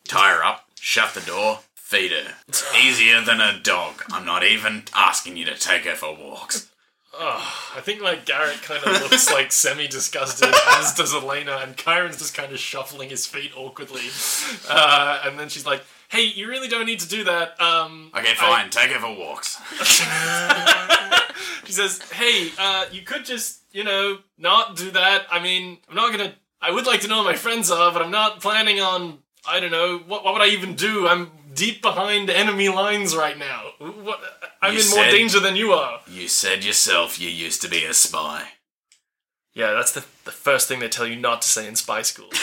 Tie 0.08 0.30
her 0.34 0.44
up, 0.44 0.64
shut 0.80 1.14
the 1.14 1.20
door, 1.20 1.60
feed 1.74 2.10
her. 2.12 2.34
It's 2.48 2.64
easier 2.74 3.20
than 3.20 3.40
a 3.40 3.60
dog. 3.62 4.02
I'm 4.10 4.24
not 4.24 4.42
even 4.42 4.84
asking 4.94 5.36
you 5.36 5.44
to 5.44 5.54
take 5.56 5.84
her 5.84 5.94
for 5.94 6.14
walks. 6.16 6.70
I 7.20 7.80
think 7.82 8.00
like 8.00 8.24
Garrett 8.26 8.62
kind 8.62 8.82
of 8.84 9.02
looks 9.02 9.30
like 9.32 9.50
semi-disgusted, 9.50 10.54
as 10.76 10.94
does 10.94 11.12
Elena, 11.14 11.60
and 11.64 11.76
Kyron's 11.76 12.18
just 12.18 12.34
kind 12.34 12.52
of 12.52 12.58
shuffling 12.58 13.10
his 13.10 13.26
feet 13.26 13.50
awkwardly. 13.56 14.02
Uh, 14.68 15.22
and 15.24 15.38
then 15.38 15.48
she's 15.48 15.66
like, 15.66 15.82
"Hey, 16.08 16.22
you 16.22 16.48
really 16.48 16.68
don't 16.68 16.86
need 16.86 17.00
to 17.00 17.08
do 17.08 17.24
that." 17.24 17.60
Um, 17.60 18.12
Okay, 18.16 18.34
fine, 18.34 18.70
take 18.70 18.90
her 18.90 19.00
for 19.00 19.16
walks. 19.18 19.58
She 21.64 21.72
says, 21.74 22.00
"Hey, 22.12 22.50
uh, 22.58 22.86
you 22.90 23.02
could 23.02 23.24
just, 23.26 23.60
you 23.72 23.84
know, 23.84 24.18
not 24.38 24.74
do 24.76 24.90
that. 24.92 25.26
I 25.30 25.38
mean, 25.38 25.78
I'm 25.88 25.96
not 25.96 26.10
gonna. 26.12 26.34
I 26.62 26.70
would 26.70 26.86
like 26.86 27.02
to 27.02 27.08
know 27.08 27.18
who 27.18 27.24
my 27.24 27.36
friends 27.36 27.70
are, 27.70 27.92
but 27.92 28.00
I'm 28.00 28.10
not 28.10 28.40
planning 28.40 28.80
on. 28.80 29.18
I 29.48 29.60
don't 29.60 29.70
know. 29.70 29.98
What, 30.06 30.24
what 30.24 30.34
would 30.34 30.42
I 30.42 30.48
even 30.48 30.74
do? 30.74 31.08
I'm 31.08 31.30
deep 31.54 31.80
behind 31.82 32.28
enemy 32.30 32.68
lines 32.68 33.16
right 33.16 33.38
now. 33.38 33.62
What? 33.78 34.20
I'm 34.60 34.74
You 34.74 34.80
in 34.80 34.90
more 34.90 35.04
danger 35.04 35.40
than 35.40 35.56
you 35.56 35.72
are. 35.72 36.00
You 36.06 36.28
said 36.28 36.64
yourself 36.64 37.18
you 37.20 37.28
used 37.28 37.62
to 37.62 37.68
be 37.68 37.84
a 37.84 37.94
spy. 37.94 38.48
Yeah, 39.54 39.72
that's 39.72 39.92
the 39.92 40.04
the 40.24 40.30
first 40.30 40.68
thing 40.68 40.78
they 40.78 40.88
tell 40.88 41.06
you 41.06 41.16
not 41.16 41.42
to 41.42 41.48
say 41.48 41.66
in 41.66 41.74
spy 41.74 42.02
school. 42.02 42.28
You're 42.32 42.40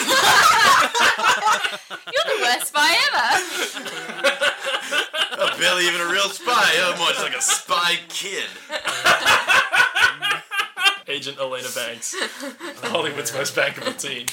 the 2.26 2.40
worst 2.42 2.66
spy 2.68 2.96
ever. 3.08 4.42
Oh, 5.38 5.54
barely 5.58 5.86
even 5.86 6.00
a 6.00 6.06
real 6.10 6.30
spy. 6.30 6.72
You're 6.76 6.96
more 6.96 7.08
just 7.08 7.20
like 7.22 7.36
a 7.36 7.42
spy 7.42 7.96
kid. 8.08 8.48
Agent 11.08 11.38
Elena 11.38 11.68
Banks, 11.74 12.16
Hollywood's 12.82 13.34
most 13.34 13.54
bankable 13.54 13.94
teen. 14.00 14.26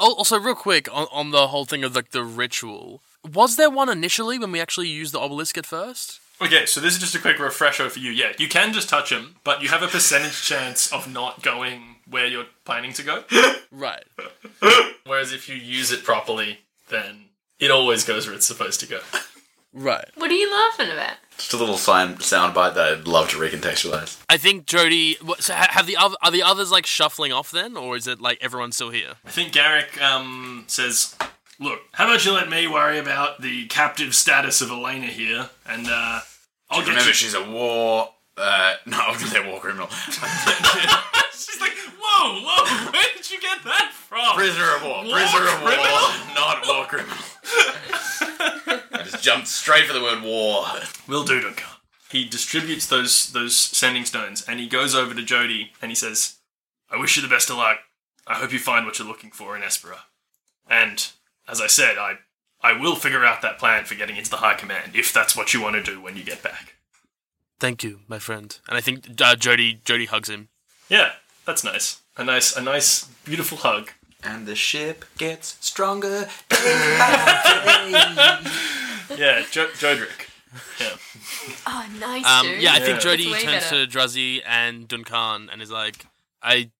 Oh, 0.00 0.14
also, 0.14 0.38
real 0.38 0.54
quick 0.54 0.88
on, 0.94 1.06
on 1.12 1.30
the 1.30 1.48
whole 1.48 1.64
thing 1.64 1.84
of 1.84 1.94
like 1.94 2.10
the 2.10 2.24
ritual. 2.24 3.02
Was 3.32 3.56
there 3.56 3.70
one 3.70 3.88
initially 3.88 4.38
when 4.38 4.52
we 4.52 4.60
actually 4.60 4.88
used 4.88 5.12
the 5.12 5.20
obelisk 5.20 5.58
at 5.58 5.66
first? 5.66 6.20
Okay, 6.40 6.66
so 6.66 6.80
this 6.80 6.94
is 6.94 7.00
just 7.00 7.16
a 7.16 7.18
quick 7.18 7.40
refresher 7.40 7.90
for 7.90 7.98
you. 7.98 8.12
Yeah, 8.12 8.32
you 8.38 8.48
can 8.48 8.72
just 8.72 8.88
touch 8.88 9.10
him, 9.10 9.36
but 9.42 9.60
you 9.60 9.68
have 9.70 9.82
a 9.82 9.88
percentage 9.88 10.40
chance 10.42 10.92
of 10.92 11.12
not 11.12 11.42
going 11.42 11.96
where 12.08 12.26
you're 12.26 12.46
planning 12.64 12.92
to 12.94 13.02
go. 13.02 13.24
Right. 13.70 14.04
Whereas 15.04 15.34
if 15.34 15.46
you 15.46 15.54
use 15.54 15.92
it 15.92 16.02
properly, 16.02 16.60
then 16.88 17.26
it 17.60 17.70
always 17.70 18.02
goes 18.02 18.26
where 18.26 18.34
it's 18.34 18.46
supposed 18.46 18.80
to 18.80 18.86
go. 18.86 19.00
Right. 19.72 20.08
What 20.16 20.30
are 20.30 20.34
you 20.34 20.50
laughing 20.50 20.90
about? 20.90 21.16
Just 21.36 21.52
a 21.52 21.56
little 21.56 21.76
sign 21.76 22.18
sound 22.20 22.54
bite 22.54 22.74
that 22.74 22.92
I'd 22.98 23.06
love 23.06 23.28
to 23.30 23.36
recontextualize. 23.36 24.18
I 24.28 24.36
think 24.36 24.66
Jody. 24.66 25.16
what- 25.22 25.42
So 25.44 25.54
ha- 25.54 25.68
have 25.70 25.86
the 25.86 25.96
other 25.96 26.16
are 26.22 26.30
the 26.30 26.42
others 26.42 26.70
like 26.70 26.86
shuffling 26.86 27.32
off 27.32 27.50
then, 27.50 27.76
or 27.76 27.96
is 27.96 28.06
it 28.06 28.20
like 28.20 28.38
everyone's 28.40 28.74
still 28.76 28.90
here? 28.90 29.14
I 29.24 29.30
think 29.30 29.52
Garrick 29.52 30.00
um, 30.02 30.64
says, 30.66 31.14
"Look, 31.60 31.80
how 31.92 32.06
about 32.06 32.24
you 32.24 32.32
let 32.32 32.48
me 32.48 32.66
worry 32.66 32.98
about 32.98 33.40
the 33.42 33.66
captive 33.66 34.14
status 34.14 34.60
of 34.60 34.70
Elena 34.70 35.06
here, 35.06 35.50
and 35.66 35.86
uh, 35.86 36.20
I'll 36.70 36.80
get 36.80 36.88
Remember, 36.88 37.08
you." 37.08 37.14
she's 37.14 37.34
a 37.34 37.44
war. 37.48 38.10
Uh, 38.36 38.74
no, 38.86 38.98
I 38.98 39.10
was 39.10 39.18
gonna 39.18 39.30
say 39.30 39.48
war 39.50 39.60
criminal. 39.60 39.88
She's 41.46 41.60
like, 41.60 41.72
"Whoa, 42.00 42.40
whoa, 42.44 42.90
where 42.92 43.06
did 43.16 43.30
you 43.30 43.40
get 43.40 43.62
that 43.64 43.92
from?" 43.92 44.34
Prisoner 44.36 44.76
of 44.76 44.82
war. 44.82 45.04
War 45.04 45.12
Prisoner 45.14 45.46
of 45.48 45.54
criminal? 45.62 45.84
war. 45.84 46.34
Not 46.34 46.66
war 46.66 46.86
criminal. 46.86 47.16
I 48.92 49.02
just 49.04 49.22
jumped 49.22 49.48
straight 49.48 49.86
for 49.86 49.92
the 49.92 50.02
word 50.02 50.22
war. 50.22 50.66
Will 51.06 51.24
do, 51.24 51.40
Duncan. 51.40 51.66
He 52.10 52.24
distributes 52.28 52.86
those 52.86 53.32
those 53.32 53.54
sending 53.54 54.04
stones, 54.04 54.42
and 54.48 54.58
he 54.60 54.66
goes 54.68 54.94
over 54.94 55.14
to 55.14 55.22
Jody 55.22 55.72
and 55.80 55.90
he 55.90 55.94
says, 55.94 56.36
"I 56.90 56.96
wish 56.96 57.16
you 57.16 57.22
the 57.22 57.28
best 57.28 57.50
of 57.50 57.56
luck. 57.56 57.78
I 58.26 58.34
hope 58.34 58.52
you 58.52 58.58
find 58.58 58.84
what 58.84 58.98
you're 58.98 59.08
looking 59.08 59.30
for 59.30 59.56
in 59.56 59.62
Espera. 59.62 60.00
And 60.68 61.08
as 61.46 61.60
I 61.60 61.66
said, 61.66 61.96
I 61.98 62.18
I 62.60 62.72
will 62.78 62.96
figure 62.96 63.24
out 63.24 63.42
that 63.42 63.58
plan 63.58 63.84
for 63.84 63.94
getting 63.94 64.16
into 64.16 64.30
the 64.30 64.38
High 64.38 64.54
Command 64.54 64.92
if 64.94 65.12
that's 65.12 65.36
what 65.36 65.54
you 65.54 65.62
want 65.62 65.76
to 65.76 65.82
do 65.82 66.00
when 66.00 66.16
you 66.16 66.24
get 66.24 66.42
back. 66.42 66.74
Thank 67.60 67.82
you, 67.82 68.00
my 68.08 68.18
friend. 68.18 68.58
And 68.68 68.76
I 68.76 68.80
think 68.80 69.20
uh, 69.20 69.36
Jody 69.36 69.80
Jody 69.84 70.06
hugs 70.06 70.28
him. 70.28 70.48
Yeah, 70.88 71.12
that's 71.48 71.64
nice. 71.64 72.02
A 72.16 72.24
nice 72.24 72.54
a 72.56 72.60
nice 72.62 73.04
beautiful 73.24 73.58
hug. 73.58 73.90
And 74.22 74.46
the 74.46 74.54
ship 74.56 75.04
gets 75.16 75.56
stronger. 75.60 76.28
Yeah, 79.16 79.42
jo- 79.50 79.70
Jodrick. 79.82 80.28
Yeah. 80.78 80.96
Oh, 81.66 81.86
nice, 81.98 82.24
Um, 82.26 82.46
dude. 82.46 82.60
yeah, 82.62 82.72
I 82.74 82.76
Yeah. 82.78 82.84
think 82.84 83.00
Jody 83.00 83.22
It's 83.24 83.32
way 83.32 83.42
turns 83.42 83.64
better. 83.64 83.86
to 83.86 83.90
Druzzy 83.98 84.42
and 84.46 84.86
Duncan 84.86 85.48
and 85.50 85.62
is 85.62 85.70
like, 85.70 86.06
I, 86.42 86.70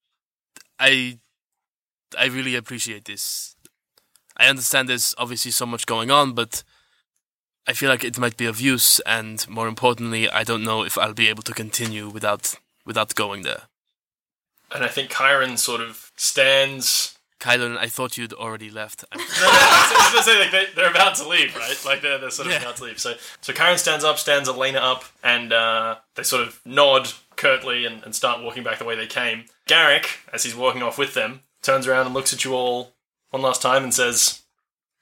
I, 0.78 1.18
I 2.18 2.26
really 2.26 2.54
appreciate 2.54 3.06
this. 3.06 3.56
I 4.36 4.46
understand 4.48 4.88
there's 4.88 5.14
obviously 5.18 5.50
so 5.50 5.64
much 5.66 5.86
going 5.86 6.10
on, 6.10 6.32
but 6.34 6.62
I 7.66 7.72
feel 7.72 7.88
like 7.88 8.04
it 8.04 8.18
might 8.18 8.36
be 8.36 8.46
of 8.46 8.60
use, 8.60 9.00
and 9.00 9.46
more 9.48 9.66
importantly, 9.68 10.28
I 10.30 10.44
don't 10.44 10.62
know 10.64 10.84
if 10.84 10.96
I'll 10.98 11.14
be 11.14 11.28
able 11.28 11.42
to 11.44 11.52
continue 11.52 12.08
without 12.08 12.54
without 12.84 13.14
going 13.14 13.42
there. 13.42 13.67
And 14.74 14.84
I 14.84 14.88
think 14.88 15.10
Kyron 15.10 15.58
sort 15.58 15.80
of 15.80 16.10
stands 16.16 17.14
Kylan, 17.40 17.78
I 17.78 17.86
thought 17.86 18.18
you'd 18.18 18.32
already 18.32 18.68
left. 18.68 19.04
No, 19.14 19.20
no, 19.22 19.24
I 19.30 20.12
was 20.14 20.24
say 20.24 20.38
like 20.40 20.50
they, 20.50 20.64
they're 20.74 20.90
about 20.90 21.14
to 21.16 21.28
leave, 21.28 21.54
right? 21.56 21.76
Like 21.86 22.02
they're, 22.02 22.18
they're 22.18 22.30
sort 22.30 22.46
of 22.48 22.52
Yeah. 22.54 22.62
about 22.62 22.76
to 22.78 22.84
leave. 22.84 22.98
So 22.98 23.14
so 23.40 23.52
Karen 23.52 23.78
stands 23.78 24.04
up, 24.04 24.18
stands 24.18 24.48
Elena 24.48 24.80
up, 24.80 25.04
and 25.22 25.52
uh, 25.52 25.96
they 26.16 26.24
sort 26.24 26.42
of 26.42 26.60
nod 26.64 27.12
curtly 27.36 27.84
and, 27.84 28.02
and 28.02 28.12
start 28.14 28.42
walking 28.42 28.64
back 28.64 28.78
the 28.78 28.84
way 28.84 28.96
they 28.96 29.06
came. 29.06 29.44
Garrick, 29.66 30.18
as 30.32 30.42
he's 30.42 30.56
walking 30.56 30.82
off 30.82 30.98
with 30.98 31.14
them, 31.14 31.42
turns 31.62 31.86
around 31.86 32.06
and 32.06 32.14
looks 32.14 32.32
at 32.32 32.44
you 32.44 32.54
all 32.54 32.94
one 33.30 33.42
last 33.42 33.62
time 33.62 33.84
and 33.84 33.94
says, 33.94 34.42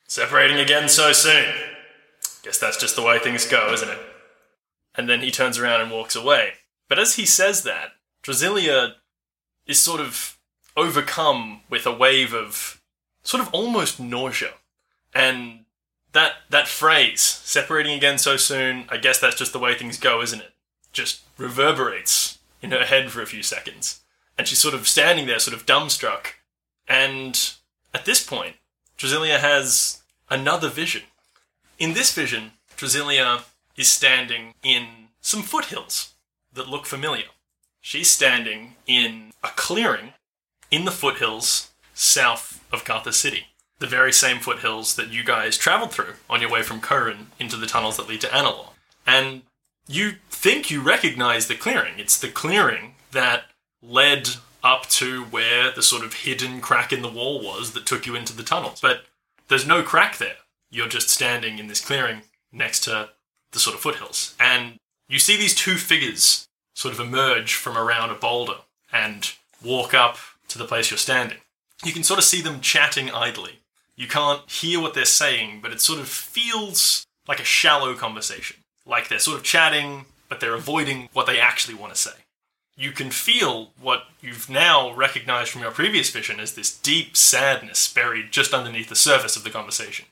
"Separating 0.07 0.59
again 0.59 0.91
so 0.91 1.13
soon. 1.13 1.55
Guess 2.43 2.59
that's 2.59 2.77
just 2.77 2.97
the 2.97 3.03
way 3.03 3.19
things 3.19 3.47
go, 3.47 3.73
isn't 3.73 3.89
it?" 3.89 3.99
And 4.95 5.09
then 5.09 5.23
he 5.23 5.31
turns 5.31 5.59
around 5.59 5.81
and 5.81 5.91
walks 5.91 6.15
away. 6.15 6.53
But 6.89 6.99
as 6.99 7.15
he 7.15 7.25
says 7.25 7.63
that, 7.63 7.93
Drasilia 8.23 8.95
is 9.67 9.79
sort 9.79 10.01
of 10.01 10.39
overcome 10.77 11.61
with 11.69 11.87
a 11.87 11.93
wave 11.93 12.35
of 12.35 12.81
sort 13.23 13.43
of 13.43 13.53
almost 13.53 13.99
nausea. 13.99 14.55
And 15.15 15.61
that 16.13 16.35
that 16.51 16.69
phrase, 16.69 17.21
separating 17.21 17.95
again 17.95 18.19
so 18.19 18.37
soon, 18.37 18.85
I 18.89 18.97
guess 18.97 19.19
that's 19.19 19.37
just 19.37 19.53
the 19.53 19.59
way 19.59 19.75
things 19.75 19.99
go, 19.99 20.23
isn't 20.23 20.41
it? 20.41 20.53
Just 20.93 21.23
reverberates 21.37 22.39
in 22.63 22.71
her 22.71 22.85
head 22.85 23.11
for 23.11 23.21
a 23.23 23.27
few 23.27 23.43
seconds. 23.43 24.01
And 24.39 24.47
she's 24.47 24.59
sort 24.59 24.75
of 24.75 24.89
standing 24.89 25.27
there, 25.27 25.39
sort 25.39 25.57
of 25.57 25.67
dumbstruck. 25.67 26.27
And 26.89 27.55
at 27.93 28.05
this 28.05 28.25
point, 28.25 28.57
Drasilia 28.99 29.39
has 29.39 30.03
another 30.31 30.69
vision. 30.69 31.03
In 31.79 31.95
this 31.95 32.13
vision, 32.13 32.53
Drasilia 32.77 33.43
is 33.77 33.89
standing 33.89 34.55
in 34.63 34.87
some 35.21 35.43
foothills 35.43 36.15
that 36.53 36.69
look 36.69 36.87
familiar. 36.87 37.27
She's 37.81 38.11
standing 38.11 38.77
in 38.87 39.26
a 39.47 39.53
clearing 39.57 40.13
in 40.71 40.85
the 40.85 40.91
foothills 40.91 41.71
south 41.95 42.65
of 42.73 42.85
Carthage 42.85 43.15
City. 43.15 43.47
The 43.79 43.87
very 43.87 44.13
same 44.13 44.41
foothills 44.41 44.97
that 44.97 45.11
you 45.11 45.23
guys 45.23 45.57
traveled 45.57 45.93
through 45.93 46.15
on 46.29 46.41
your 46.41 46.51
way 46.51 46.63
from 46.63 46.81
Curran 46.81 47.29
into 47.39 47.57
the 47.57 47.67
tunnels 47.67 47.97
that 47.97 48.09
lead 48.09 48.23
to 48.23 48.29
Analor. 48.29 48.71
And 49.07 49.43
you 49.87 50.15
think 50.31 50.71
you 50.71 50.81
recognize 50.81 51.47
the 51.47 51.55
clearing. 51.55 51.95
It's 51.99 52.19
the 52.19 52.29
clearing 52.29 52.95
that 53.13 53.45
led 53.83 54.31
up 54.65 54.87
to 54.89 55.25
where 55.25 55.71
the 55.71 55.83
sort 55.83 56.05
of 56.05 56.13
hidden 56.13 56.61
crack 56.61 56.93
in 56.93 57.03
the 57.03 57.09
wall 57.09 57.41
was 57.41 57.73
that 57.73 57.87
took 57.87 58.07
you 58.07 58.17
into 58.17 58.35
the 58.35 58.43
tunnels. 58.43 58.81
But 58.81 59.03
there's 59.49 59.67
no 59.67 59.83
crack 59.83 60.19
there. 60.19 60.37
You're 60.71 60.89
just 60.89 61.09
standing 61.09 61.59
in 61.59 61.69
this 61.69 61.85
clearing 61.85 62.23
next 62.51 62.81
to 62.85 63.11
the 63.53 63.59
sort 63.59 63.77
of 63.77 63.83
foothills. 63.83 64.35
And 64.41 64.79
you 65.09 65.19
see 65.19 65.37
these 65.37 65.55
two 65.55 65.77
figures 65.77 66.49
sort 66.75 66.93
of 66.93 67.01
emerge 67.01 67.55
from 67.55 67.79
around 67.79 68.11
a 68.11 68.15
boulder 68.15 68.57
and 68.97 69.33
walk 69.65 69.95
up 69.95 70.17
to 70.49 70.59
the 70.59 70.65
place 70.65 70.91
you're 70.91 70.99
standing. 70.99 71.39
You 71.85 71.93
can 71.93 72.03
sort 72.03 72.19
of 72.19 72.25
see 72.25 72.41
them 72.41 72.61
chatting 72.61 73.11
idly. 73.11 73.61
You 73.97 74.09
can't 74.09 74.49
hear 74.51 74.81
what 74.81 74.95
they're 74.95 75.05
saying, 75.05 75.61
but 75.63 75.73
it 75.73 75.81
sort 75.81 76.01
of 76.01 76.09
feels 76.09 77.07
like 77.29 77.41
a 77.41 77.45
shallow 77.45 77.95
conversation. 77.95 78.59
Like 78.85 79.09
they're 79.09 79.19
sort 79.19 79.37
of 79.37 79.43
chatting, 79.43 80.07
but 80.29 80.41
they're 80.41 80.55
avoiding 80.55 81.09
what 81.13 81.27
they 81.27 81.41
actually 81.41 81.75
want 81.75 81.95
to 81.95 82.01
say. 82.01 82.17
You 82.77 82.93
can 82.93 83.11
feel 83.11 83.71
what 83.81 84.05
you've 84.21 84.51
now 84.51 84.95
recognized 84.95 85.51
from 85.51 85.63
your 85.63 85.71
previous 85.71 86.11
vision 86.11 86.41
as 86.41 86.55
this 86.55 86.77
deep 86.77 87.17
sadness 87.17 87.93
buried 87.93 88.33
just 88.33 88.53
underneath 88.53 88.89
the 88.89 88.97
surface 88.97 89.37
of 89.37 89.45
the 89.45 89.51
conversation. 89.51 90.07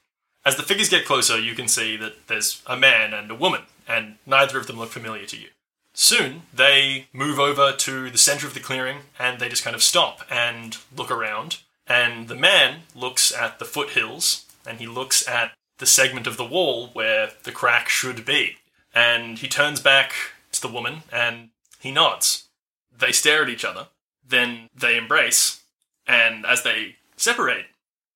As 0.46 0.56
the 0.56 0.62
figures 0.62 0.88
get 0.88 1.06
closer, 1.06 1.38
you 1.38 1.54
can 1.54 1.68
see 1.68 1.96
that 1.98 2.26
there's 2.26 2.62
a 2.66 2.76
man 2.76 3.12
and 3.14 3.30
a 3.30 3.34
woman, 3.34 3.62
and 3.86 4.16
neither 4.26 4.58
of 4.58 4.66
them 4.66 4.78
look 4.78 4.90
familiar 4.90 5.26
to 5.26 5.36
you. 5.38 5.48
Soon, 5.96 6.42
they 6.52 7.06
move 7.12 7.38
over 7.38 7.72
to 7.72 8.10
the 8.10 8.18
center 8.18 8.46
of 8.46 8.54
the 8.54 8.60
clearing 8.60 8.98
and 9.18 9.38
they 9.38 9.48
just 9.48 9.62
kind 9.62 9.76
of 9.76 9.82
stop 9.82 10.22
and 10.28 10.76
look 10.94 11.10
around. 11.10 11.58
And 11.86 12.26
the 12.28 12.34
man 12.34 12.80
looks 12.94 13.32
at 13.32 13.58
the 13.58 13.64
foothills 13.64 14.44
and 14.66 14.78
he 14.78 14.86
looks 14.86 15.26
at 15.28 15.52
the 15.78 15.86
segment 15.86 16.26
of 16.26 16.36
the 16.36 16.44
wall 16.44 16.88
where 16.92 17.30
the 17.44 17.52
crack 17.52 17.88
should 17.88 18.24
be. 18.24 18.56
And 18.92 19.38
he 19.38 19.48
turns 19.48 19.80
back 19.80 20.12
to 20.52 20.60
the 20.60 20.68
woman 20.68 21.02
and 21.12 21.50
he 21.78 21.92
nods. 21.92 22.48
They 22.96 23.12
stare 23.12 23.42
at 23.42 23.48
each 23.48 23.64
other, 23.64 23.88
then 24.26 24.68
they 24.74 24.96
embrace, 24.96 25.62
and 26.06 26.46
as 26.46 26.62
they 26.62 26.96
separate, 27.16 27.66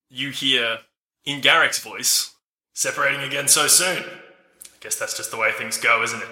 you 0.08 0.30
hear 0.30 0.78
in 1.24 1.40
Garrick's 1.40 1.82
voice, 1.82 2.34
separating 2.74 3.20
again 3.20 3.48
so 3.48 3.66
soon. 3.66 4.04
I 4.04 4.78
guess 4.80 4.96
that's 4.96 5.16
just 5.16 5.30
the 5.30 5.36
way 5.36 5.50
things 5.52 5.78
go, 5.78 6.02
isn't 6.02 6.22
it? 6.22 6.28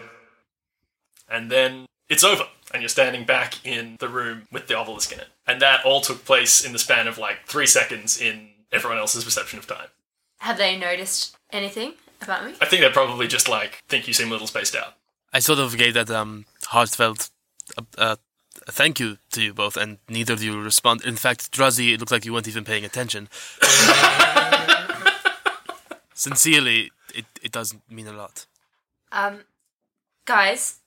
And 1.28 1.50
then 1.50 1.86
it's 2.08 2.24
over, 2.24 2.44
and 2.72 2.82
you're 2.82 2.88
standing 2.88 3.24
back 3.24 3.64
in 3.66 3.96
the 3.98 4.08
room 4.08 4.46
with 4.52 4.66
the 4.68 4.76
obelisk 4.76 5.12
in 5.12 5.20
it. 5.20 5.28
And 5.46 5.60
that 5.60 5.84
all 5.84 6.00
took 6.00 6.24
place 6.24 6.64
in 6.64 6.72
the 6.72 6.78
span 6.78 7.06
of 7.06 7.18
like 7.18 7.46
three 7.46 7.66
seconds 7.66 8.20
in 8.20 8.50
everyone 8.72 8.98
else's 8.98 9.24
perception 9.24 9.58
of 9.58 9.66
time. 9.66 9.88
Have 10.40 10.58
they 10.58 10.78
noticed 10.78 11.36
anything 11.52 11.94
about 12.20 12.44
me? 12.44 12.54
I 12.60 12.66
think 12.66 12.82
they 12.82 12.90
probably 12.90 13.26
just 13.26 13.48
like 13.48 13.82
think 13.88 14.06
you 14.06 14.14
seem 14.14 14.28
a 14.28 14.32
little 14.32 14.46
spaced 14.46 14.76
out. 14.76 14.94
I 15.32 15.40
sort 15.40 15.58
of 15.58 15.76
gave 15.76 15.94
that 15.94 16.10
um, 16.10 16.46
heartfelt 16.66 17.30
uh, 17.76 17.82
uh, 17.98 18.16
thank 18.68 19.00
you 19.00 19.18
to 19.32 19.42
you 19.42 19.54
both, 19.54 19.76
and 19.76 19.98
neither 20.08 20.32
of 20.32 20.42
you 20.42 20.60
respond. 20.60 21.04
In 21.04 21.16
fact, 21.16 21.52
Drazi, 21.52 21.94
it 21.94 22.00
looked 22.00 22.12
like 22.12 22.24
you 22.24 22.32
weren't 22.32 22.48
even 22.48 22.64
paying 22.64 22.84
attention. 22.84 23.28
Sincerely, 26.14 26.90
it, 27.14 27.26
it 27.42 27.52
does 27.52 27.74
mean 27.90 28.06
a 28.06 28.12
lot. 28.12 28.46
Um, 29.12 29.40
guys, 30.24 30.80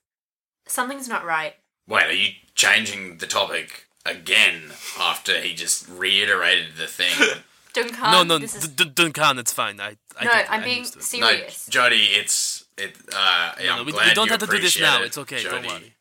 something's 0.70 1.08
not 1.08 1.26
right. 1.26 1.56
Wait, 1.88 2.06
are 2.06 2.14
you 2.14 2.30
changing 2.56 3.18
the 3.18 3.28
topic 3.28 3.86
again 4.06 4.72
after 5.00 5.40
he 5.40 5.54
just 5.54 5.88
reiterated 5.90 6.76
the 6.78 6.88
thing? 6.88 7.14
Duncan, 7.74 8.12
no, 8.12 8.24
no, 8.24 8.38
this 8.40 8.56
is... 8.56 8.68
D- 8.68 8.84
D- 8.86 8.92
Duncan, 8.96 9.38
it's 9.38 9.54
fine. 9.54 9.80
I, 9.80 9.96
I 10.20 10.26
no, 10.26 10.32
get 10.32 10.52
I'm 10.52 10.62
I 10.62 10.64
being 10.64 10.78
understood. 10.86 11.20
no, 11.22 11.28
serious. 11.30 11.68
Jody, 11.68 12.04
it's 12.14 12.66
it. 12.78 12.96
Uh, 13.16 13.52
No, 13.64 13.72
I'm 13.72 13.78
no, 13.80 13.84
we, 13.84 13.92
glad 13.92 14.08
we 14.10 14.14
don't 14.16 14.26
you 14.26 14.32
have 14.32 14.40
to 14.40 14.48
do 14.48 14.60
this 14.60 14.80
now. 14.80 15.02
it, 15.02 15.06
It's 15.08 15.18
okay. 15.20 15.44
Don't 15.44 15.66
worry. 15.66 15.94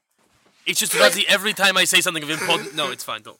It's 0.66 0.80
just 0.80 0.92
Drazi. 0.92 1.24
Every 1.28 1.52
time 1.52 1.76
I 1.76 1.84
say 1.84 2.00
something 2.00 2.22
of 2.22 2.30
important, 2.30 2.74
no, 2.74 2.90
it's 2.90 3.04
fine. 3.04 3.22
Don't. 3.22 3.38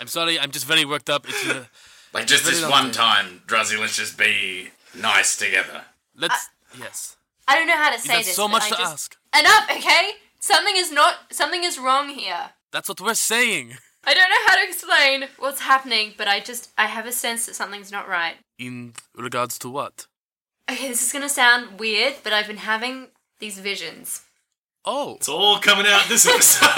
I'm 0.00 0.06
sorry. 0.06 0.38
I'm 0.38 0.50
just 0.50 0.66
very 0.66 0.84
worked 0.84 1.08
up. 1.10 1.26
It's 1.28 1.48
uh, 1.48 1.64
Like 2.14 2.26
just 2.26 2.44
this 2.44 2.60
lovely. 2.62 2.72
one 2.72 2.90
time, 2.92 3.42
Druzzy. 3.46 3.78
Let's 3.78 3.94
just 3.96 4.18
be 4.18 4.70
nice 4.98 5.36
together. 5.36 5.82
let's. 6.16 6.48
yes. 6.78 7.16
I 7.46 7.54
don't 7.56 7.66
know 7.68 7.76
how 7.76 7.92
to 7.92 7.98
say 7.98 8.18
this. 8.18 8.34
so 8.34 8.44
but 8.46 8.52
much 8.52 8.62
I 8.64 8.68
to 8.70 8.74
just... 8.76 8.92
ask. 8.92 9.16
Enough, 9.38 9.70
okay? 9.76 10.10
Something 10.40 10.74
is 10.76 10.90
not. 10.90 11.32
Something 11.32 11.64
is 11.64 11.78
wrong 11.78 12.08
here. 12.08 12.50
That's 12.72 12.88
what 12.88 13.00
we're 13.00 13.14
saying. 13.14 13.76
I 14.04 14.14
don't 14.14 14.30
know 14.30 14.36
how 14.46 14.56
to 14.56 14.62
explain 14.66 15.28
what's 15.38 15.60
happening, 15.60 16.14
but 16.16 16.26
I 16.28 16.40
just 16.40 16.70
I 16.78 16.86
have 16.86 17.06
a 17.06 17.12
sense 17.12 17.46
that 17.46 17.54
something's 17.54 17.92
not 17.92 18.08
right. 18.08 18.36
In 18.58 18.94
regards 19.16 19.58
to 19.60 19.68
what? 19.68 20.06
Okay, 20.70 20.88
this 20.88 21.06
is 21.06 21.12
gonna 21.12 21.28
sound 21.28 21.78
weird, 21.78 22.14
but 22.24 22.32
I've 22.32 22.46
been 22.46 22.56
having 22.58 23.08
these 23.38 23.58
visions. 23.58 24.22
Oh, 24.84 25.16
It's 25.16 25.28
all 25.28 25.58
coming 25.58 25.86
out 25.86 26.04
this 26.08 26.26
episode. 26.26 26.66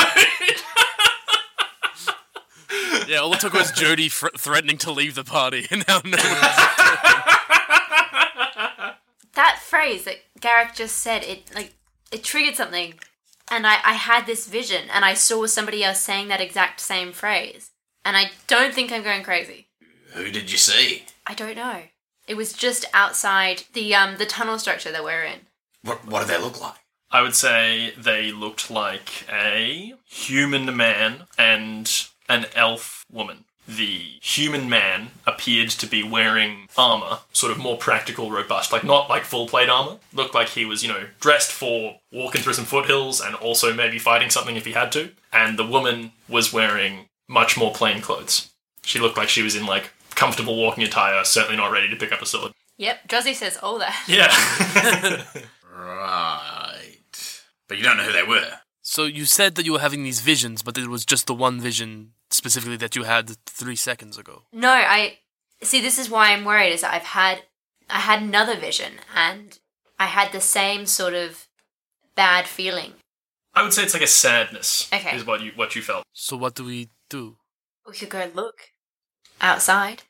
yeah. 3.08 3.18
All 3.18 3.32
it 3.32 3.40
took 3.40 3.52
was 3.52 3.70
Jody 3.70 4.08
fr- 4.08 4.28
threatening 4.36 4.78
to 4.78 4.90
leave 4.90 5.14
the 5.14 5.22
party, 5.24 5.66
and 5.70 5.84
now 5.86 6.00
no. 6.04 6.10
one's- 6.10 6.20
That 9.34 9.58
phrase 9.64 10.04
that 10.04 10.16
Garrick 10.40 10.74
just 10.74 10.98
said, 10.98 11.22
it 11.24 11.54
like 11.54 11.74
it 12.10 12.22
triggered 12.24 12.56
something. 12.56 12.94
And 13.52 13.66
I, 13.66 13.80
I 13.84 13.92
had 13.92 14.24
this 14.24 14.46
vision 14.46 14.84
and 14.90 15.04
I 15.04 15.12
saw 15.12 15.44
somebody 15.44 15.84
else 15.84 16.00
saying 16.00 16.28
that 16.28 16.40
exact 16.40 16.80
same 16.80 17.12
phrase. 17.12 17.70
And 18.02 18.16
I 18.16 18.30
don't 18.46 18.72
think 18.72 18.90
I'm 18.90 19.02
going 19.02 19.22
crazy. 19.22 19.68
Who 20.14 20.30
did 20.30 20.50
you 20.50 20.56
see? 20.56 21.04
I 21.26 21.34
don't 21.34 21.56
know. 21.56 21.82
It 22.26 22.38
was 22.38 22.54
just 22.54 22.86
outside 22.94 23.64
the 23.74 23.94
um 23.94 24.16
the 24.16 24.24
tunnel 24.24 24.58
structure 24.58 24.90
that 24.90 25.04
we're 25.04 25.24
in. 25.24 25.40
What 25.82 26.06
What 26.06 26.22
do 26.22 26.32
they 26.32 26.40
look 26.40 26.62
like? 26.62 26.78
I 27.10 27.20
would 27.20 27.34
say 27.34 27.92
they 27.98 28.32
looked 28.32 28.70
like 28.70 29.26
a 29.30 29.92
human 30.06 30.74
man 30.74 31.24
and 31.36 32.06
an 32.30 32.46
elf 32.56 33.04
woman. 33.12 33.44
The 33.66 34.18
human 34.20 34.68
man 34.68 35.10
appeared 35.26 35.70
to 35.70 35.86
be 35.86 36.02
wearing 36.02 36.68
armor, 36.76 37.18
sort 37.32 37.52
of 37.52 37.58
more 37.58 37.76
practical, 37.76 38.30
robust, 38.30 38.72
like 38.72 38.82
not 38.84 39.08
like 39.08 39.22
full 39.24 39.46
plate 39.46 39.68
armor. 39.68 39.98
Looked 40.12 40.34
like 40.34 40.48
he 40.50 40.64
was, 40.64 40.82
you 40.82 40.88
know, 40.88 41.06
dressed 41.20 41.52
for 41.52 42.00
walking 42.12 42.42
through 42.42 42.54
some 42.54 42.64
foothills 42.64 43.20
and 43.20 43.34
also 43.36 43.72
maybe 43.72 43.98
fighting 43.98 44.30
something 44.30 44.56
if 44.56 44.64
he 44.66 44.72
had 44.72 44.90
to. 44.92 45.10
And 45.32 45.58
the 45.58 45.66
woman 45.66 46.12
was 46.28 46.52
wearing 46.52 47.06
much 47.28 47.56
more 47.56 47.72
plain 47.72 48.00
clothes. 48.00 48.50
She 48.84 48.98
looked 48.98 49.16
like 49.16 49.28
she 49.28 49.42
was 49.42 49.54
in 49.54 49.64
like 49.64 49.90
comfortable 50.10 50.56
walking 50.56 50.82
attire, 50.84 51.22
certainly 51.24 51.56
not 51.56 51.70
ready 51.70 51.88
to 51.88 51.96
pick 51.96 52.10
up 52.12 52.20
a 52.20 52.26
sword. 52.26 52.52
Yep, 52.78 53.06
Druzzy 53.08 53.34
says 53.34 53.56
all 53.62 53.78
that. 53.78 53.94
Yeah. 54.08 55.24
Right, 55.74 56.96
but 57.68 57.78
you 57.78 57.84
don't 57.84 57.96
know 57.96 58.04
who 58.04 58.12
they 58.12 58.22
were. 58.22 58.50
so 58.82 59.04
you 59.04 59.24
said 59.24 59.54
that 59.54 59.64
you 59.64 59.72
were 59.72 59.78
having 59.80 60.02
these 60.02 60.20
visions, 60.20 60.62
but 60.62 60.76
it 60.76 60.88
was 60.88 61.04
just 61.04 61.26
the 61.26 61.34
one 61.34 61.60
vision 61.60 62.12
specifically 62.32 62.76
that 62.78 62.96
you 62.96 63.04
had 63.04 63.36
three 63.46 63.76
seconds 63.76 64.18
ago. 64.18 64.42
No, 64.52 64.70
I 64.70 65.18
see 65.62 65.80
this 65.80 65.98
is 65.98 66.10
why 66.10 66.32
I'm 66.32 66.44
worried 66.44 66.72
is 66.72 66.80
that 66.82 66.94
I've 66.94 67.02
had 67.02 67.44
I 67.88 68.00
had 68.00 68.22
another 68.22 68.58
vision 68.58 68.94
and 69.14 69.58
I 69.98 70.06
had 70.06 70.32
the 70.32 70.40
same 70.40 70.86
sort 70.86 71.14
of 71.14 71.46
bad 72.14 72.46
feeling. 72.46 72.94
I 73.54 73.62
would 73.62 73.72
say 73.72 73.82
it's 73.82 73.94
like 73.94 74.02
a 74.02 74.06
sadness. 74.06 74.88
Okay. 74.92 75.14
Is 75.16 75.26
what 75.26 75.42
you 75.42 75.52
what 75.54 75.76
you 75.76 75.82
felt. 75.82 76.04
So 76.12 76.36
what 76.36 76.54
do 76.54 76.64
we 76.64 76.88
do? 77.10 77.36
We 77.86 77.94
could 77.94 78.08
go 78.08 78.30
look 78.34 78.70
outside. 79.40 80.02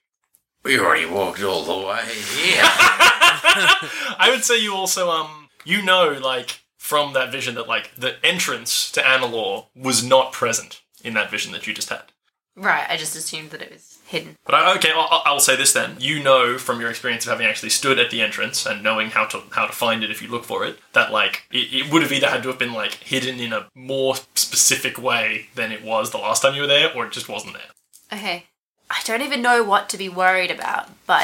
We 0.62 0.78
already 0.78 1.06
walked 1.06 1.42
all 1.42 1.64
the 1.64 1.86
way 1.86 2.04
here. 2.04 2.62
I 2.64 4.28
would 4.30 4.44
say 4.44 4.62
you 4.62 4.74
also 4.74 5.10
um 5.10 5.48
you 5.64 5.82
know 5.82 6.18
like 6.22 6.60
from 6.78 7.12
that 7.14 7.32
vision 7.32 7.54
that 7.56 7.66
like 7.68 7.94
the 7.96 8.24
entrance 8.24 8.90
to 8.92 9.00
Analor 9.00 9.66
was 9.74 10.04
not 10.04 10.32
present 10.32 10.82
in 11.04 11.14
that 11.14 11.30
vision 11.30 11.52
that 11.52 11.66
you 11.66 11.74
just 11.74 11.88
had. 11.88 12.11
Right, 12.54 12.84
I 12.88 12.98
just 12.98 13.16
assumed 13.16 13.50
that 13.50 13.62
it 13.62 13.72
was 13.72 13.98
hidden. 14.04 14.36
But 14.44 14.54
I, 14.54 14.74
okay, 14.76 14.90
I'll, 14.94 15.22
I'll 15.24 15.40
say 15.40 15.56
this 15.56 15.72
then. 15.72 15.96
You 15.98 16.22
know 16.22 16.58
from 16.58 16.80
your 16.80 16.90
experience 16.90 17.24
of 17.24 17.30
having 17.30 17.46
actually 17.46 17.70
stood 17.70 17.98
at 17.98 18.10
the 18.10 18.20
entrance 18.20 18.66
and 18.66 18.82
knowing 18.82 19.08
how 19.08 19.24
to 19.26 19.42
how 19.52 19.66
to 19.66 19.72
find 19.72 20.04
it 20.04 20.10
if 20.10 20.20
you 20.20 20.28
look 20.28 20.44
for 20.44 20.64
it, 20.66 20.78
that 20.92 21.10
like 21.12 21.44
it, 21.50 21.72
it 21.72 21.92
would 21.92 22.02
have 22.02 22.12
either 22.12 22.28
had 22.28 22.42
to 22.42 22.50
have 22.50 22.58
been 22.58 22.74
like 22.74 22.94
hidden 22.94 23.40
in 23.40 23.54
a 23.54 23.68
more 23.74 24.16
specific 24.34 24.98
way 25.00 25.46
than 25.54 25.72
it 25.72 25.82
was 25.82 26.10
the 26.10 26.18
last 26.18 26.42
time 26.42 26.54
you 26.54 26.60
were 26.60 26.66
there, 26.66 26.94
or 26.94 27.06
it 27.06 27.12
just 27.12 27.28
wasn't 27.28 27.54
there. 27.54 28.18
Okay. 28.18 28.44
I 28.90 29.00
don't 29.04 29.22
even 29.22 29.40
know 29.40 29.64
what 29.64 29.88
to 29.88 29.96
be 29.96 30.10
worried 30.10 30.50
about, 30.50 30.90
but 31.06 31.22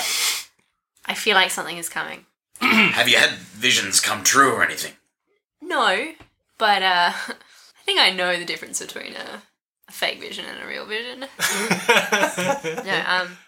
I 1.05 1.12
feel 1.12 1.34
like 1.34 1.50
something 1.50 1.76
is 1.76 1.90
coming. 1.90 2.24
Have 2.61 3.09
you 3.09 3.18
had 3.18 3.32
visions 3.32 4.00
come 4.00 4.24
true 4.24 4.52
or 4.52 4.64
anything? 4.64 4.92
No, 5.61 6.12
but 6.57 6.82
uh 6.82 7.12
I 7.28 7.82
think 7.84 8.00
I 8.00 8.11
know 8.11 8.38
the 8.38 8.46
difference 8.46 8.80
between 8.80 9.14
a, 9.14 9.42
a 9.89 9.93
fake 9.93 10.20
vision 10.20 10.45
and 10.45 10.62
a 10.62 10.66
real 10.66 10.86
vision. 10.86 11.20
no, 12.86 13.03
um 13.07 13.39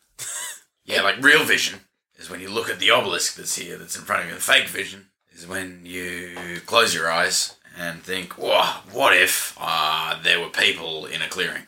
Yeah, 0.84 1.02
like 1.02 1.22
real 1.22 1.44
vision 1.44 1.80
is 2.18 2.30
when 2.30 2.40
you 2.40 2.50
look 2.50 2.68
at 2.68 2.78
the 2.78 2.90
obelisk 2.90 3.36
that's 3.36 3.56
here, 3.56 3.76
that's 3.78 3.96
in 3.96 4.02
front 4.02 4.22
of 4.22 4.28
you. 4.28 4.34
The 4.34 4.40
fake 4.40 4.68
vision 4.68 5.06
is 5.32 5.46
when 5.46 5.80
you 5.84 6.60
close 6.66 6.94
your 6.94 7.10
eyes 7.10 7.56
and 7.78 8.02
think, 8.02 8.32
"Whoa, 8.34 8.62
what 8.92 9.16
if 9.16 9.56
uh, 9.60 10.20
there 10.22 10.40
were 10.40 10.48
people 10.48 11.06
in 11.06 11.22
a 11.22 11.28
clearing?" 11.28 11.66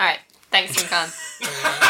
alright. 0.00 0.20
Thanks, 0.50 0.76
Kim 0.76 0.88
Khan. 0.88 1.08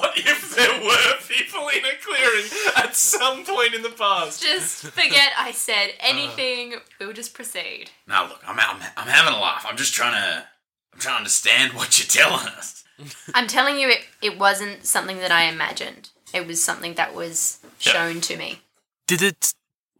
what 0.00 0.16
if 0.18 0.54
there 0.56 0.80
were 0.82 1.14
people 1.28 1.68
in 1.68 1.84
a 1.84 1.96
clearing 2.04 2.46
at 2.76 2.94
some 2.96 3.44
point 3.44 3.74
in 3.74 3.82
the 3.82 3.90
past? 3.90 4.42
Just 4.42 4.86
forget 4.86 5.32
I 5.38 5.52
said 5.52 5.90
uh. 5.90 6.02
anything. 6.02 6.74
we'll 7.00 7.12
just 7.12 7.34
proceed. 7.34 7.90
Now 8.06 8.28
look, 8.28 8.40
I'm, 8.46 8.58
I'm 8.58 8.80
I'm 8.96 9.08
having 9.08 9.34
a 9.34 9.40
laugh. 9.40 9.64
I'm 9.68 9.76
just 9.76 9.94
trying 9.94 10.12
to 10.14 10.44
I'm 10.92 10.98
trying 11.00 11.14
to 11.14 11.18
understand 11.18 11.72
what 11.72 11.98
you're 11.98 12.06
telling 12.24 12.46
us. 12.48 12.84
I'm 13.34 13.48
telling 13.48 13.78
you, 13.78 13.88
it, 13.88 14.02
it 14.22 14.38
wasn't 14.38 14.84
something 14.86 15.18
that 15.18 15.32
I 15.32 15.44
imagined. 15.44 16.10
It 16.32 16.46
was 16.46 16.62
something 16.62 16.94
that 16.94 17.14
was 17.14 17.58
Yeah. 17.80 17.92
shown 17.92 18.20
to 18.22 18.36
me. 18.36 18.60
Did 19.06 19.20
it? 19.22 19.52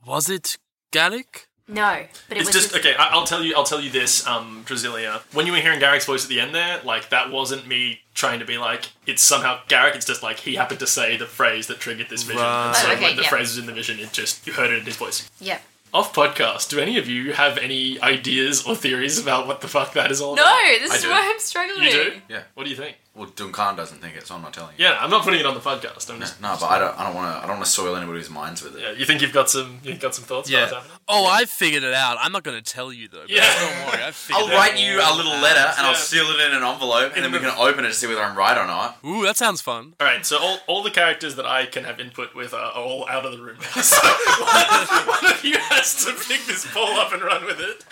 Was 0.07 0.29
it 0.31 0.59
Garrick? 0.93 1.49
No, 1.67 2.05
but 2.29 2.37
it 2.37 2.43
It's 2.43 2.55
was 2.55 2.65
just 2.65 2.77
okay. 2.77 2.95
I, 2.95 3.09
I'll 3.09 3.25
tell 3.25 3.43
you. 3.43 3.55
I'll 3.57 3.65
tell 3.65 3.81
you 3.81 3.89
this, 3.91 4.27
um, 4.27 4.65
Drasilia. 4.67 5.23
When 5.33 5.47
you 5.47 5.53
were 5.53 5.59
hearing 5.61 5.81
Garrick's 5.81 6.05
voice 6.05 6.23
at 6.23 6.29
the 6.29 6.39
end 6.39 6.55
there, 6.55 6.81
like 6.85 7.09
that 7.09 7.31
wasn't 7.31 7.67
me 7.67 8.01
trying 8.13 8.41
to 8.41 8.45
be 8.45 8.59
like 8.59 8.91
it's 9.07 9.23
somehow 9.23 9.61
Garrick. 9.69 9.95
It's 9.95 10.05
just 10.05 10.23
like 10.23 10.41
he 10.41 10.57
happened 10.57 10.81
to 10.81 10.87
say 10.87 11.17
the 11.17 11.25
phrase 11.27 11.67
that 11.69 11.81
triggered 11.81 12.11
this 12.11 12.23
vision, 12.23 12.43
and 12.43 12.67
Right. 12.67 12.77
so 12.77 12.89
Oh, 12.89 12.93
okay, 12.93 13.03
when 13.05 13.17
the 13.17 13.23
yeah. 13.23 13.29
phrase 13.31 13.49
was 13.49 13.59
in 13.59 13.65
the 13.67 13.73
vision, 13.73 13.99
it 13.99 14.13
just 14.13 14.47
you 14.47 14.53
heard 14.53 14.71
it 14.73 14.79
in 14.81 14.85
his 14.85 14.97
voice. 14.97 15.31
Yeah. 15.41 15.59
Off 15.95 16.13
podcast. 16.13 16.69
Do 16.69 16.81
any 16.81 16.99
of 16.99 17.09
you 17.09 17.33
have 17.33 17.57
any 17.57 17.99
ideas 18.03 18.67
or 18.67 18.75
theories 18.77 19.19
about 19.19 19.47
what 19.47 19.61
the 19.63 19.69
fuck 19.69 19.95
that 19.95 20.11
is 20.11 20.21
all? 20.21 20.35
No, 20.37 20.43
about? 20.43 20.81
this 20.81 20.91
I 20.91 20.97
is 20.97 21.03
do. 21.03 21.09
why 21.09 21.31
I'm 21.33 21.39
struggling. 21.41 21.83
You 21.85 21.91
do? 21.91 22.13
Yeah. 22.29 22.43
What 22.55 22.65
do 22.65 22.71
you 22.71 22.77
think? 22.77 22.97
Well, 23.17 23.31
Duncan 23.37 23.77
doesn't 23.77 23.99
think 24.03 24.17
it, 24.17 24.27
so 24.27 24.35
I'm 24.35 24.43
not 24.43 24.53
telling 24.53 24.75
you. 24.77 24.85
Yeah, 24.87 24.99
I'm 25.01 25.09
not 25.09 25.23
putting 25.23 25.39
it 25.39 25.47
on 25.47 25.55
the 25.55 25.61
podcast. 25.61 26.13
I'm 26.13 26.19
just. 26.19 26.41
No, 26.43 26.57
but 26.59 26.67
I 26.67 26.81
don't. 26.81 26.99
I 26.99 27.05
don't 27.05 27.15
want 27.15 27.33
to. 27.33 27.39
I 27.39 27.47
don't 27.47 27.59
want 27.59 27.65
to 27.65 27.71
soil 27.71 27.95
anybody's 27.95 28.29
minds 28.29 28.61
with 28.61 28.75
it. 28.75 28.83
Yeah, 28.83 28.91
you 28.91 29.05
think 29.05 29.23
you've 29.23 29.33
got 29.33 29.49
some? 29.49 29.79
You've 29.85 30.01
got 30.01 30.17
some 30.17 30.25
thoughts 30.25 30.51
about 30.51 30.63
what's 30.63 30.73
happening? 30.73 30.97
Oh, 31.07 31.25
I 31.25 31.45
figured 31.45 31.85
it 31.85 31.95
out. 31.95 32.17
I'm 32.21 32.33
not 32.33 32.43
going 32.43 32.61
to 32.61 32.73
tell 32.73 32.93
you 32.93 33.07
though. 33.07 33.23
Yeah. 33.29 33.43
Don't 33.61 33.87
worry. 33.87 34.03
I 34.05 34.11
figured 34.11 34.43
I'll 34.43 34.51
it 34.51 34.55
write 34.57 34.73
out. 34.73 34.81
you 34.81 34.99
a 35.01 35.15
little 35.17 35.31
letter 35.41 35.75
and 35.79 35.87
I'll 35.87 35.95
seal 35.95 36.25
it 36.25 36.41
in 36.41 36.57
an 36.57 36.65
envelope, 36.65 37.13
and 37.15 37.25
then 37.25 37.31
we 37.31 37.39
can 37.39 37.55
open 37.57 37.85
it 37.85 37.89
to 37.89 37.95
see 37.95 38.09
whether 38.09 38.21
I'm 38.21 38.37
right 38.37 38.59
or 38.59 38.67
not. 38.67 38.99
Ooh, 39.07 39.23
that 39.23 39.37
sounds 39.37 39.61
fun. 39.61 39.95
All 40.01 40.07
right, 40.09 40.27
so 40.27 40.39
all, 40.41 40.59
all 40.67 40.83
the 40.83 40.91
characters 40.91 41.37
that 41.37 41.47
I 41.47 41.67
can 41.67 41.85
have 41.85 42.01
input 42.01 42.35
with 42.35 42.53
are 42.53 42.73
all 42.73 43.09
out 43.09 43.25
of 43.25 43.31
the 43.31 43.39
room 43.41 43.59
now. 43.61 43.81
So 43.83 43.97
one, 44.03 45.07
one 45.07 45.33
of 45.33 45.45
you 45.45 45.57
has 45.59 46.05
to 46.05 46.13
pick 46.13 46.47
this 46.47 46.67
ball 46.75 46.99
up 46.99 47.13
and 47.13 47.23
run 47.23 47.45
with 47.45 47.61
it. 47.61 47.85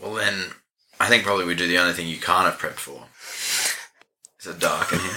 Well, 0.00 0.14
then 0.14 0.46
I 0.98 1.08
think 1.08 1.24
probably 1.24 1.44
we 1.44 1.54
do 1.54 1.66
the 1.68 1.76
only 1.78 1.92
thing 1.92 2.08
you 2.08 2.16
can't 2.16 2.46
have 2.46 2.58
prepped 2.58 2.78
for. 2.78 3.04
Is 4.40 4.46
it 4.46 4.58
dark 4.58 4.90
in 4.92 4.98
here? 5.00 5.16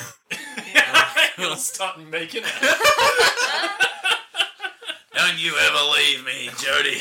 You'll 1.38 1.56
start 1.56 1.98
making 2.10 2.44
it. 2.44 2.52
Don't 5.16 5.40
you 5.40 5.56
ever 5.58 5.78
leave 5.96 6.26
me, 6.26 6.50
Jody. 6.58 6.98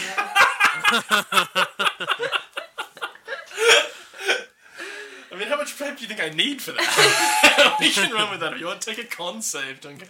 I 5.32 5.36
mean, 5.36 5.48
how 5.48 5.56
much 5.56 5.76
prep 5.76 5.96
do 5.96 6.02
you 6.02 6.08
think 6.08 6.22
I 6.22 6.28
need 6.28 6.62
for 6.62 6.70
that? 6.72 7.76
we 7.80 7.90
can 7.90 8.12
run 8.12 8.30
with 8.30 8.38
that. 8.38 8.52
If 8.52 8.60
you 8.60 8.66
want, 8.66 8.82
take 8.82 8.98
a 8.98 9.04
con 9.04 9.42
save, 9.42 9.80
Duncan. 9.80 10.06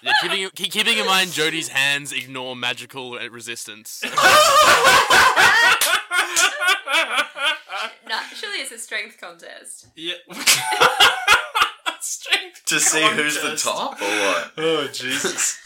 Yeah, 0.00 0.12
keeping 0.22 0.48
keep- 0.54 0.70
keeping 0.70 0.98
in 0.98 1.06
mind 1.06 1.32
Jody's 1.32 1.66
hands 1.68 2.12
ignore 2.12 2.54
magical 2.54 3.18
resistance. 3.28 4.00
No, 8.08 8.18
surely 8.34 8.58
it's 8.58 8.72
a 8.72 8.78
strength 8.78 9.20
contest. 9.20 9.86
Yeah. 9.94 10.14
Strength 12.00 12.64
To 12.66 12.80
see 12.80 13.02
who's 13.08 13.34
the 13.34 13.40
contest. 13.40 13.64
top 13.64 14.00
or 14.00 14.04
what? 14.06 14.52
Oh 14.56 14.86
Jesus. 14.92 15.58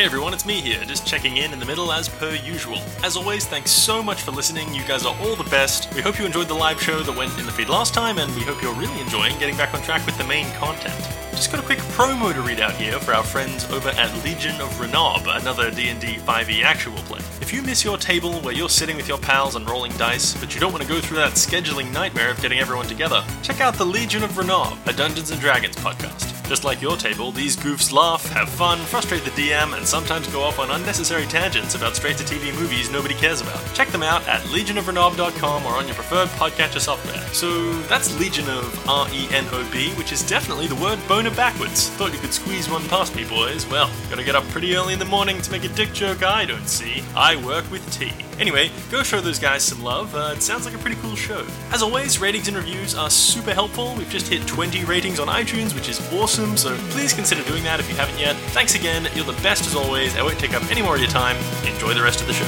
Hey 0.00 0.06
everyone, 0.06 0.32
it's 0.32 0.46
me 0.46 0.62
here, 0.62 0.82
just 0.86 1.06
checking 1.06 1.36
in 1.36 1.52
in 1.52 1.58
the 1.58 1.66
middle 1.66 1.92
as 1.92 2.08
per 2.08 2.34
usual. 2.34 2.78
As 3.04 3.18
always, 3.18 3.44
thanks 3.44 3.70
so 3.70 4.02
much 4.02 4.22
for 4.22 4.30
listening. 4.30 4.72
You 4.72 4.82
guys 4.84 5.04
are 5.04 5.14
all 5.20 5.36
the 5.36 5.44
best. 5.50 5.94
We 5.94 6.00
hope 6.00 6.18
you 6.18 6.24
enjoyed 6.24 6.48
the 6.48 6.54
live 6.54 6.80
show 6.80 7.00
that 7.00 7.14
went 7.14 7.38
in 7.38 7.44
the 7.44 7.52
feed 7.52 7.68
last 7.68 7.92
time, 7.92 8.16
and 8.16 8.34
we 8.34 8.40
hope 8.40 8.62
you're 8.62 8.72
really 8.72 8.98
enjoying 8.98 9.38
getting 9.38 9.58
back 9.58 9.74
on 9.74 9.82
track 9.82 10.06
with 10.06 10.16
the 10.16 10.24
main 10.24 10.50
content. 10.52 10.94
Just 11.32 11.50
got 11.50 11.62
a 11.62 11.66
quick 11.66 11.80
promo 11.80 12.32
to 12.32 12.40
read 12.40 12.60
out 12.60 12.72
here 12.72 12.98
for 12.98 13.12
our 13.12 13.22
friends 13.22 13.70
over 13.72 13.90
at 13.90 14.24
Legion 14.24 14.58
of 14.62 14.70
Renob, 14.80 15.26
another 15.38 15.70
D&D 15.70 16.14
5e 16.14 16.48
E 16.48 16.62
actual 16.62 16.96
play. 17.00 17.20
If 17.42 17.52
you 17.52 17.60
miss 17.60 17.84
your 17.84 17.98
table 17.98 18.40
where 18.40 18.54
you're 18.54 18.70
sitting 18.70 18.96
with 18.96 19.06
your 19.06 19.18
pals 19.18 19.54
and 19.54 19.68
rolling 19.68 19.92
dice, 19.98 20.32
but 20.32 20.54
you 20.54 20.62
don't 20.62 20.72
want 20.72 20.82
to 20.82 20.88
go 20.88 21.02
through 21.02 21.18
that 21.18 21.32
scheduling 21.32 21.92
nightmare 21.92 22.30
of 22.30 22.40
getting 22.40 22.58
everyone 22.58 22.86
together, 22.86 23.22
check 23.42 23.60
out 23.60 23.74
the 23.74 23.84
Legion 23.84 24.24
of 24.24 24.30
Renob, 24.30 24.78
a 24.86 24.94
Dungeons 24.94 25.30
and 25.30 25.38
Dragons 25.42 25.76
podcast. 25.76 26.39
Just 26.50 26.64
like 26.64 26.82
your 26.82 26.96
table, 26.96 27.30
these 27.30 27.56
goofs 27.56 27.92
laugh, 27.92 28.28
have 28.30 28.48
fun, 28.48 28.80
frustrate 28.80 29.22
the 29.22 29.30
DM, 29.30 29.76
and 29.76 29.86
sometimes 29.86 30.26
go 30.32 30.42
off 30.42 30.58
on 30.58 30.68
unnecessary 30.68 31.24
tangents 31.26 31.76
about 31.76 31.94
straight 31.94 32.16
to 32.16 32.24
TV 32.24 32.52
movies 32.58 32.90
nobody 32.90 33.14
cares 33.14 33.40
about. 33.40 33.62
Check 33.72 33.86
them 33.90 34.02
out 34.02 34.26
at 34.26 34.40
legionofrenob.com 34.40 35.64
or 35.64 35.74
on 35.74 35.86
your 35.86 35.94
preferred 35.94 36.26
podcatcher 36.30 36.80
software. 36.80 37.24
So 37.32 37.72
that's 37.82 38.18
Legion 38.18 38.48
of 38.48 38.88
R 38.88 39.06
E 39.12 39.28
N 39.30 39.46
O 39.52 39.70
B, 39.70 39.90
which 39.90 40.10
is 40.10 40.26
definitely 40.26 40.66
the 40.66 40.74
word 40.74 40.98
boner 41.06 41.30
backwards. 41.30 41.88
Thought 41.90 42.14
you 42.14 42.18
could 42.18 42.34
squeeze 42.34 42.68
one 42.68 42.82
past 42.88 43.14
me, 43.14 43.24
boys. 43.24 43.64
Well, 43.68 43.88
gotta 44.10 44.24
get 44.24 44.34
up 44.34 44.42
pretty 44.48 44.74
early 44.74 44.94
in 44.94 44.98
the 44.98 45.04
morning 45.04 45.40
to 45.42 45.52
make 45.52 45.62
a 45.62 45.68
dick 45.68 45.92
joke 45.92 46.24
I 46.24 46.46
don't 46.46 46.66
see. 46.66 47.04
I 47.14 47.36
work 47.46 47.70
with 47.70 47.88
T. 47.92 48.12
Anyway, 48.40 48.70
go 48.90 49.02
show 49.02 49.20
those 49.20 49.38
guys 49.38 49.62
some 49.62 49.82
love. 49.82 50.14
Uh, 50.14 50.32
it 50.34 50.40
sounds 50.42 50.64
like 50.64 50.74
a 50.74 50.78
pretty 50.78 50.96
cool 51.02 51.14
show. 51.14 51.46
As 51.72 51.82
always, 51.82 52.18
ratings 52.18 52.48
and 52.48 52.56
reviews 52.56 52.94
are 52.94 53.10
super 53.10 53.52
helpful. 53.52 53.94
We've 53.96 54.08
just 54.08 54.28
hit 54.28 54.46
20 54.46 54.82
ratings 54.86 55.20
on 55.20 55.28
iTunes, 55.28 55.74
which 55.74 55.90
is 55.90 56.00
awesome, 56.14 56.39
so 56.56 56.76
please 56.90 57.12
consider 57.12 57.42
doing 57.42 57.62
that 57.64 57.80
if 57.80 57.88
you 57.88 57.96
haven't 57.96 58.18
yet. 58.18 58.34
Thanks 58.52 58.74
again, 58.74 59.08
you're 59.14 59.24
the 59.24 59.40
best 59.42 59.66
as 59.66 59.74
always. 59.74 60.16
I 60.16 60.22
won't 60.22 60.38
take 60.38 60.54
up 60.54 60.62
any 60.70 60.82
more 60.82 60.94
of 60.94 61.00
your 61.00 61.10
time. 61.10 61.36
Enjoy 61.66 61.92
the 61.92 62.02
rest 62.02 62.20
of 62.20 62.26
the 62.26 62.32
show. 62.32 62.44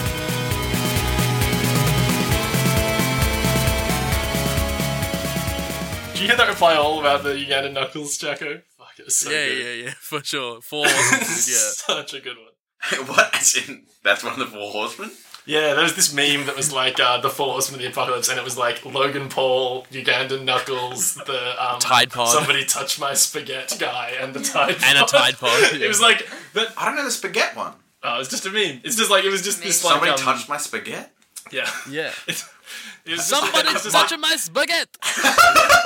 Did 6.13 6.21
you 6.21 6.27
hear 6.29 6.37
that 6.37 6.49
reply 6.49 6.75
all 6.77 7.01
about 7.01 7.23
the 7.23 7.31
Ugandan 7.35 7.73
Knuckles, 7.73 8.17
Jacko? 8.17 8.63
Fuck, 8.79 8.99
it 8.99 9.05
was 9.07 9.17
so 9.17 9.31
yeah, 9.31 9.49
good. 9.49 9.59
yeah, 9.59 9.85
yeah, 9.85 9.95
for 10.01 10.23
sure. 10.23 10.61
Four 10.63 10.87
awesome 10.87 11.19
dude, 11.19 11.29
yeah. 11.29 11.73
Such 11.73 12.15
a 12.15 12.21
good 12.21 12.37
one. 12.37 13.07
what? 13.09 13.35
As 13.35 13.57
in, 13.57 13.87
that's 14.03 14.25
one 14.25 14.33
of 14.33 14.39
the 14.39 14.47
four 14.47 14.71
horsemen? 14.71 15.11
Yeah, 15.45 15.75
there 15.75 15.83
was 15.83 15.97
this 15.97 16.15
meme 16.15 16.47
that 16.47 16.57
was 16.57 16.73
like 16.73 17.01
uh, 17.01 17.21
the 17.21 17.29
Four 17.29 17.53
Horsemen 17.53 17.81
of 17.81 17.83
the 17.85 17.91
Apocalypse, 17.91 18.29
and 18.29 18.39
it 18.39 18.45
was 18.45 18.57
like 18.57 18.85
Logan 18.85 19.29
Paul, 19.29 19.85
Ugandan 19.91 20.45
Knuckles, 20.45 21.15
the 21.17 21.55
um, 21.59 21.81
Tide 21.81 22.11
Pod. 22.11 22.29
somebody 22.29 22.65
touch 22.65 23.01
my 23.01 23.13
spaghetti 23.15 23.77
guy, 23.79 24.13
and 24.21 24.33
the 24.35 24.41
Tide 24.41 24.77
And 24.85 24.99
a 24.99 25.05
Tide 25.05 25.37
Pod, 25.39 25.51
yeah. 25.73 25.85
It 25.85 25.89
was 25.89 26.01
like 26.01 26.29
that. 26.55 26.69
I 26.79 26.87
don't 26.87 26.97
know 26.97 27.05
the 27.05 27.11
spaghetti 27.11 27.57
one. 27.57 27.73
Oh, 28.05 28.21
it's 28.21 28.29
just 28.31 28.47
a 28.47 28.51
meme. 28.51 28.81
It's 28.85 28.97
just 28.97 29.11
like 29.11 29.25
it 29.25 29.31
was 29.31 29.43
just 29.43 29.63
this 29.63 29.83
like 29.85 29.93
Somebody 29.95 30.13
um, 30.13 30.19
touched 30.19 30.49
my 30.49 30.57
spaghetti? 30.59 31.09
Yeah, 31.51 31.69
Yeah. 31.91 32.13
It, 32.29 32.45
it 33.05 33.11
was 33.11 33.29
just, 33.29 33.33
it 33.33 33.37
Somebody's 33.37 33.73
was 33.75 33.83
just 33.83 33.95
like- 33.95 34.03
touching 34.05 34.21
my 34.21 34.37
spaghetti. 34.37 34.91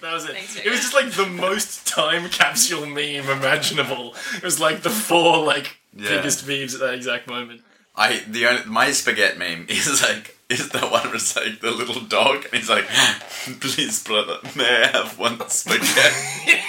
That 0.00 0.12
was 0.14 0.26
it. 0.26 0.34
Thanks, 0.34 0.56
it 0.56 0.70
was 0.70 0.78
just 0.78 0.94
like 0.94 1.10
the 1.10 1.26
most 1.26 1.84
time 1.88 2.28
capsule 2.28 2.86
meme 2.86 3.28
imaginable. 3.28 4.14
It 4.36 4.44
was 4.44 4.60
like 4.60 4.82
the 4.82 4.90
four 4.90 5.44
like 5.44 5.76
Yeah. 5.92 6.10
biggest 6.10 6.46
memes 6.46 6.72
at 6.74 6.78
that 6.80 6.94
exact 6.94 7.26
moment. 7.26 7.62
I 7.98 8.22
the 8.28 8.46
only 8.46 8.64
my 8.66 8.92
spaghetti 8.92 9.38
meme 9.38 9.66
is 9.68 10.02
like 10.02 10.36
is 10.48 10.68
the 10.70 10.78
one 10.78 11.04
where 11.04 11.16
it's 11.16 11.36
like 11.36 11.60
the 11.60 11.72
little 11.72 12.00
dog 12.00 12.44
and 12.44 12.54
he's 12.54 12.70
like, 12.70 12.86
please 13.60 14.02
brother, 14.04 14.38
may 14.56 14.84
I 14.84 14.86
have 14.86 15.18
one 15.18 15.46
spaghetti? 15.50 16.54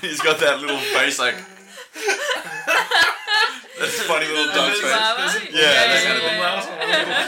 He's 0.00 0.22
got 0.22 0.38
that 0.40 0.60
little 0.62 0.78
face 0.78 1.18
like 1.18 1.34
That's 3.78 3.98
a 3.98 4.04
funny 4.04 4.26
little 4.28 4.46
dog 4.54 4.72
face. 4.72 5.52
Yeah, 5.52 5.60
yeah, 5.60 6.02
yeah. 6.88 7.18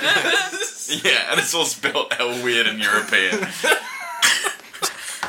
Yeah, 1.05 1.31
and 1.31 1.39
it's 1.41 1.55
all 1.55 1.67
spelled 1.67 2.15
hell 2.15 2.43
weird 2.43 2.67
and 2.67 2.79
European. 2.79 3.47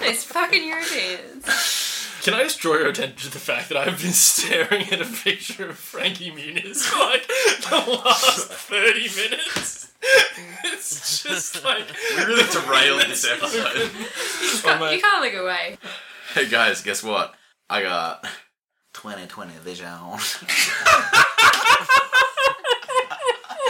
It's 0.01 0.23
fucking 0.23 0.65
Europeans. 0.65 1.92
Can 2.23 2.33
I 2.33 2.43
just 2.43 2.61
draw 2.61 2.75
your 2.75 2.87
attention 2.87 3.17
to 3.17 3.29
the 3.29 3.39
fact 3.39 3.67
that 3.67 3.77
I've 3.77 4.01
been 4.01 4.13
staring 4.13 4.87
at 4.93 5.01
a 5.01 5.05
picture 5.05 5.69
of 5.69 5.77
Frankie 5.77 6.31
Muniz 6.31 6.83
for 6.83 6.97
like 6.99 7.27
the 7.27 8.01
last 8.05 8.47
30 8.49 8.99
minutes? 9.29 9.91
It's 10.65 11.23
just 11.23 11.63
like. 11.63 11.85
We 12.17 12.23
really 12.25 12.43
derailed 12.51 13.01
this 13.09 13.25
episode. 13.25 13.89
You 13.89 14.61
can't, 14.61 14.93
you 14.93 15.01
can't 15.01 15.23
look 15.23 15.33
away. 15.41 15.77
Hey 16.33 16.49
guys, 16.49 16.81
guess 16.81 17.01
what? 17.01 17.33
I 17.69 17.83
got 17.83 18.25
2020 18.93 19.53
vision. 19.63 19.87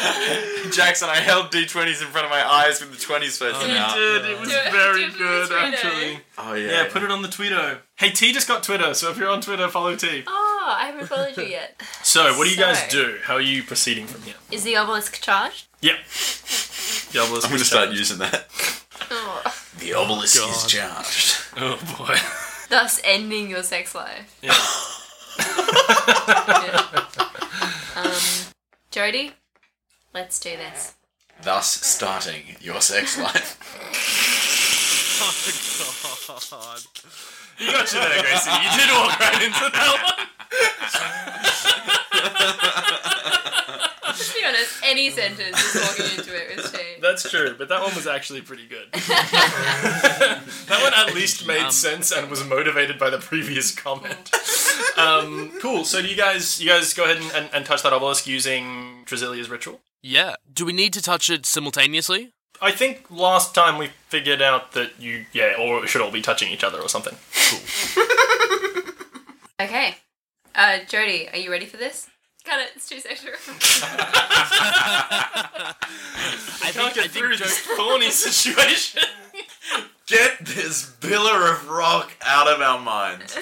Jackson, 0.71 1.09
I 1.09 1.15
held 1.17 1.51
D20s 1.51 2.01
in 2.01 2.07
front 2.07 2.25
of 2.25 2.31
my 2.31 2.45
eyes 2.45 2.79
with 2.81 2.91
the 2.91 2.97
20s 2.97 3.37
facing 3.39 3.69
You 3.69 3.77
out. 3.77 3.95
did, 3.95 4.25
it 4.25 4.39
was 4.39 4.49
Do 4.49 4.55
very 4.71 5.01
do 5.01 5.11
it 5.11 5.17
good 5.17 5.51
actually. 5.51 6.19
Oh 6.37 6.53
yeah. 6.53 6.71
Yeah, 6.83 6.89
put 6.91 7.03
it 7.03 7.11
on 7.11 7.21
the 7.21 7.27
Twitter. 7.27 7.79
Hey, 7.95 8.09
T 8.09 8.31
just 8.33 8.47
got 8.47 8.63
Twitter, 8.63 8.93
so 8.93 9.11
if 9.11 9.17
you're 9.17 9.29
on 9.29 9.41
Twitter, 9.41 9.67
follow 9.69 9.95
T. 9.95 10.23
Oh, 10.27 10.75
I 10.77 10.87
haven't 10.87 11.07
followed 11.07 11.37
you 11.37 11.43
yet. 11.45 11.81
So, 12.03 12.37
what 12.37 12.43
do 12.45 12.51
you 12.51 12.57
guys 12.57 12.85
do? 12.89 13.17
How 13.23 13.35
are 13.35 13.41
you 13.41 13.63
proceeding 13.63 14.05
from 14.07 14.21
here? 14.23 14.35
Is 14.51 14.63
the 14.63 14.75
obelisk 14.77 15.21
charged? 15.21 15.67
Yep. 15.81 15.95
Diablo's 17.11 17.45
I'm 17.45 17.51
gonna 17.51 17.63
start 17.63 17.89
using 17.91 18.17
that. 18.19 18.45
Oh. 19.09 19.41
The 19.79 19.93
obelisk 19.93 20.37
God. 20.37 20.49
is 20.55 20.65
charged. 20.67 21.35
Oh 21.57 21.79
boy. 21.97 22.15
Thus 22.69 22.99
ending 23.03 23.49
your 23.49 23.63
sex 23.63 23.95
life. 23.95 24.37
Yeah. 24.41 24.53
Yeah. 25.93 27.05
Um, 27.95 28.11
Jody, 28.91 29.31
let's 30.13 30.39
do 30.39 30.55
this. 30.57 30.93
Thus 31.41 31.67
starting 31.69 32.55
your 32.61 32.79
sex 32.81 33.17
life. 33.25 33.57
Oh 35.21 36.39
God. 36.51 36.81
You 37.59 37.71
got 37.71 37.91
you 37.93 37.99
there, 37.99 38.21
Gracie. 38.21 38.51
You 38.51 38.69
did 38.77 38.89
walk 38.91 39.19
right 39.19 39.41
into 39.43 39.69
that 39.71 39.93
one. 40.03 40.27
Let's 44.05 44.33
be 44.33 44.45
honest, 44.45 44.81
any 44.83 45.09
sentence 45.09 45.75
is 45.75 45.81
walking 45.81 46.17
into 46.19 46.35
it 46.35 46.55
with 46.55 46.71
T. 46.73 46.77
That's 47.01 47.29
true, 47.29 47.55
but 47.57 47.67
that 47.69 47.81
one 47.81 47.93
was 47.95 48.05
actually 48.07 48.41
pretty 48.41 48.67
good. 48.67 48.87
that 48.93 50.43
one 50.81 50.93
at 50.93 51.13
least 51.15 51.47
made 51.47 51.61
Um, 51.63 51.71
sense 51.71 52.11
and 52.11 52.29
was 52.29 52.43
motivated 52.45 52.99
by 52.99 53.09
the 53.09 53.19
previous 53.19 53.73
comment. 53.73 54.31
Um, 54.97 55.51
cool. 55.59 55.85
So 55.85 56.01
do 56.03 56.07
you 56.07 56.15
guys 56.15 56.59
you 56.61 56.69
guys 56.69 56.93
go 56.93 57.03
ahead 57.03 57.17
and, 57.17 57.31
and, 57.33 57.49
and 57.53 57.65
touch 57.65 57.81
that 57.83 57.93
obelisk 57.93 58.27
using 58.27 59.03
Drasilia's 59.05 59.49
ritual? 59.49 59.79
Yeah. 60.03 60.35
Do 60.53 60.65
we 60.65 60.73
need 60.73 60.93
to 60.93 61.01
touch 61.01 61.29
it 61.31 61.45
simultaneously? 61.47 62.33
I 62.61 62.71
think 62.71 63.07
last 63.09 63.55
time 63.55 63.77
we 63.79 63.87
figured 64.09 64.41
out 64.41 64.73
that 64.73 64.91
you 64.99 65.25
yeah, 65.33 65.55
or 65.59 65.83
it 65.83 65.87
should 65.87 66.01
all 66.01 66.11
be 66.11 66.21
touching 66.21 66.51
each 66.51 66.63
other 66.63 66.79
or 66.79 66.89
something. 66.89 67.15
Okay. 69.61 69.95
Uh, 70.55 70.79
Jody, 70.87 71.29
are 71.29 71.37
you 71.37 71.49
ready 71.49 71.67
for 71.67 71.77
this? 71.77 72.09
Got 72.45 72.59
it. 72.59 72.71
It's 72.75 72.89
too 72.89 72.99
sexual. 72.99 73.31
I 73.63 75.73
Can't 76.59 76.73
think, 76.73 76.93
get 76.95 77.05
I 77.05 77.07
through 77.07 77.37
think 77.37 77.43
this 77.43 77.59
thorny 77.59 78.09
situation. 78.09 79.03
Get 80.13 80.45
this 80.45 80.91
pillar 81.01 81.51
of 81.51 81.67
rock 81.67 82.15
out 82.23 82.47
of 82.47 82.61
our 82.61 82.79
minds. 82.79 83.35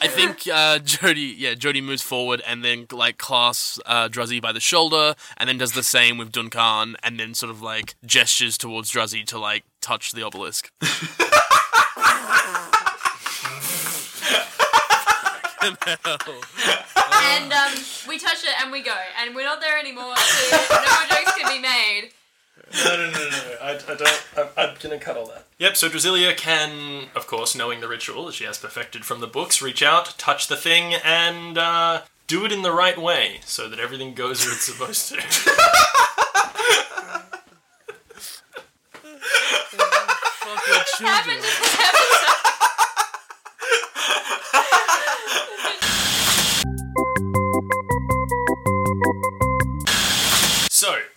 I 0.00 0.08
think 0.08 0.48
uh, 0.50 0.78
Jody, 0.78 1.34
yeah, 1.36 1.52
Jody 1.52 1.82
moves 1.82 2.00
forward 2.00 2.40
and 2.46 2.64
then 2.64 2.86
like 2.90 3.18
clasps 3.18 3.78
uh, 3.84 4.08
Druzzy 4.08 4.40
by 4.40 4.50
the 4.50 4.58
shoulder, 4.58 5.16
and 5.36 5.50
then 5.50 5.58
does 5.58 5.72
the 5.72 5.82
same 5.82 6.16
with 6.16 6.32
Duncan, 6.32 6.96
and 7.02 7.20
then 7.20 7.34
sort 7.34 7.50
of 7.50 7.60
like 7.60 7.96
gestures 8.06 8.56
towards 8.56 8.90
Druzzy 8.90 9.26
to 9.26 9.38
like 9.38 9.64
touch 9.82 10.12
the 10.12 10.22
obelisk. 10.22 10.72
and 10.80 10.90
um, 17.52 17.74
we 18.08 18.18
touch 18.18 18.44
it 18.44 18.62
and 18.62 18.72
we 18.72 18.80
go, 18.80 18.96
and 19.20 19.34
we're 19.34 19.44
not 19.44 19.60
there 19.60 19.78
anymore. 19.78 20.16
So 20.16 20.56
no 20.56 20.78
more 20.78 21.06
jokes 21.06 21.32
can 21.38 21.54
be 21.54 21.60
made. 21.60 22.12
No, 22.84 22.96
no, 22.96 23.10
no, 23.10 23.18
no. 23.18 23.28
no. 23.28 23.56
I, 23.60 23.70
I 23.74 23.94
don't. 23.94 24.24
I'm, 24.36 24.46
I'm 24.56 24.74
gonna 24.82 24.98
cut 24.98 25.16
all 25.16 25.26
that. 25.26 25.44
Yep. 25.58 25.76
So 25.76 25.88
Drasilia 25.88 26.36
can, 26.36 27.06
of 27.14 27.26
course, 27.26 27.54
knowing 27.54 27.80
the 27.80 27.88
ritual 27.88 28.26
that 28.26 28.34
she 28.34 28.44
has 28.44 28.58
perfected 28.58 29.04
from 29.04 29.20
the 29.20 29.26
books, 29.26 29.62
reach 29.62 29.82
out, 29.82 30.14
touch 30.18 30.48
the 30.48 30.56
thing, 30.56 30.94
and 31.04 31.56
uh, 31.58 32.02
do 32.26 32.44
it 32.44 32.52
in 32.52 32.62
the 32.62 32.72
right 32.72 32.98
way, 32.98 33.40
so 33.44 33.68
that 33.68 33.78
everything 33.78 34.14
goes 34.14 34.44
where 34.44 34.54
it's 34.54 34.64
supposed 34.64 35.08
to. 35.10 35.20
Fuck 39.34 40.66
your 40.66 40.76
Happened 40.76 40.96
children. 40.98 41.36
in 41.36 41.42
this 41.42 41.60
episode. 41.80 42.40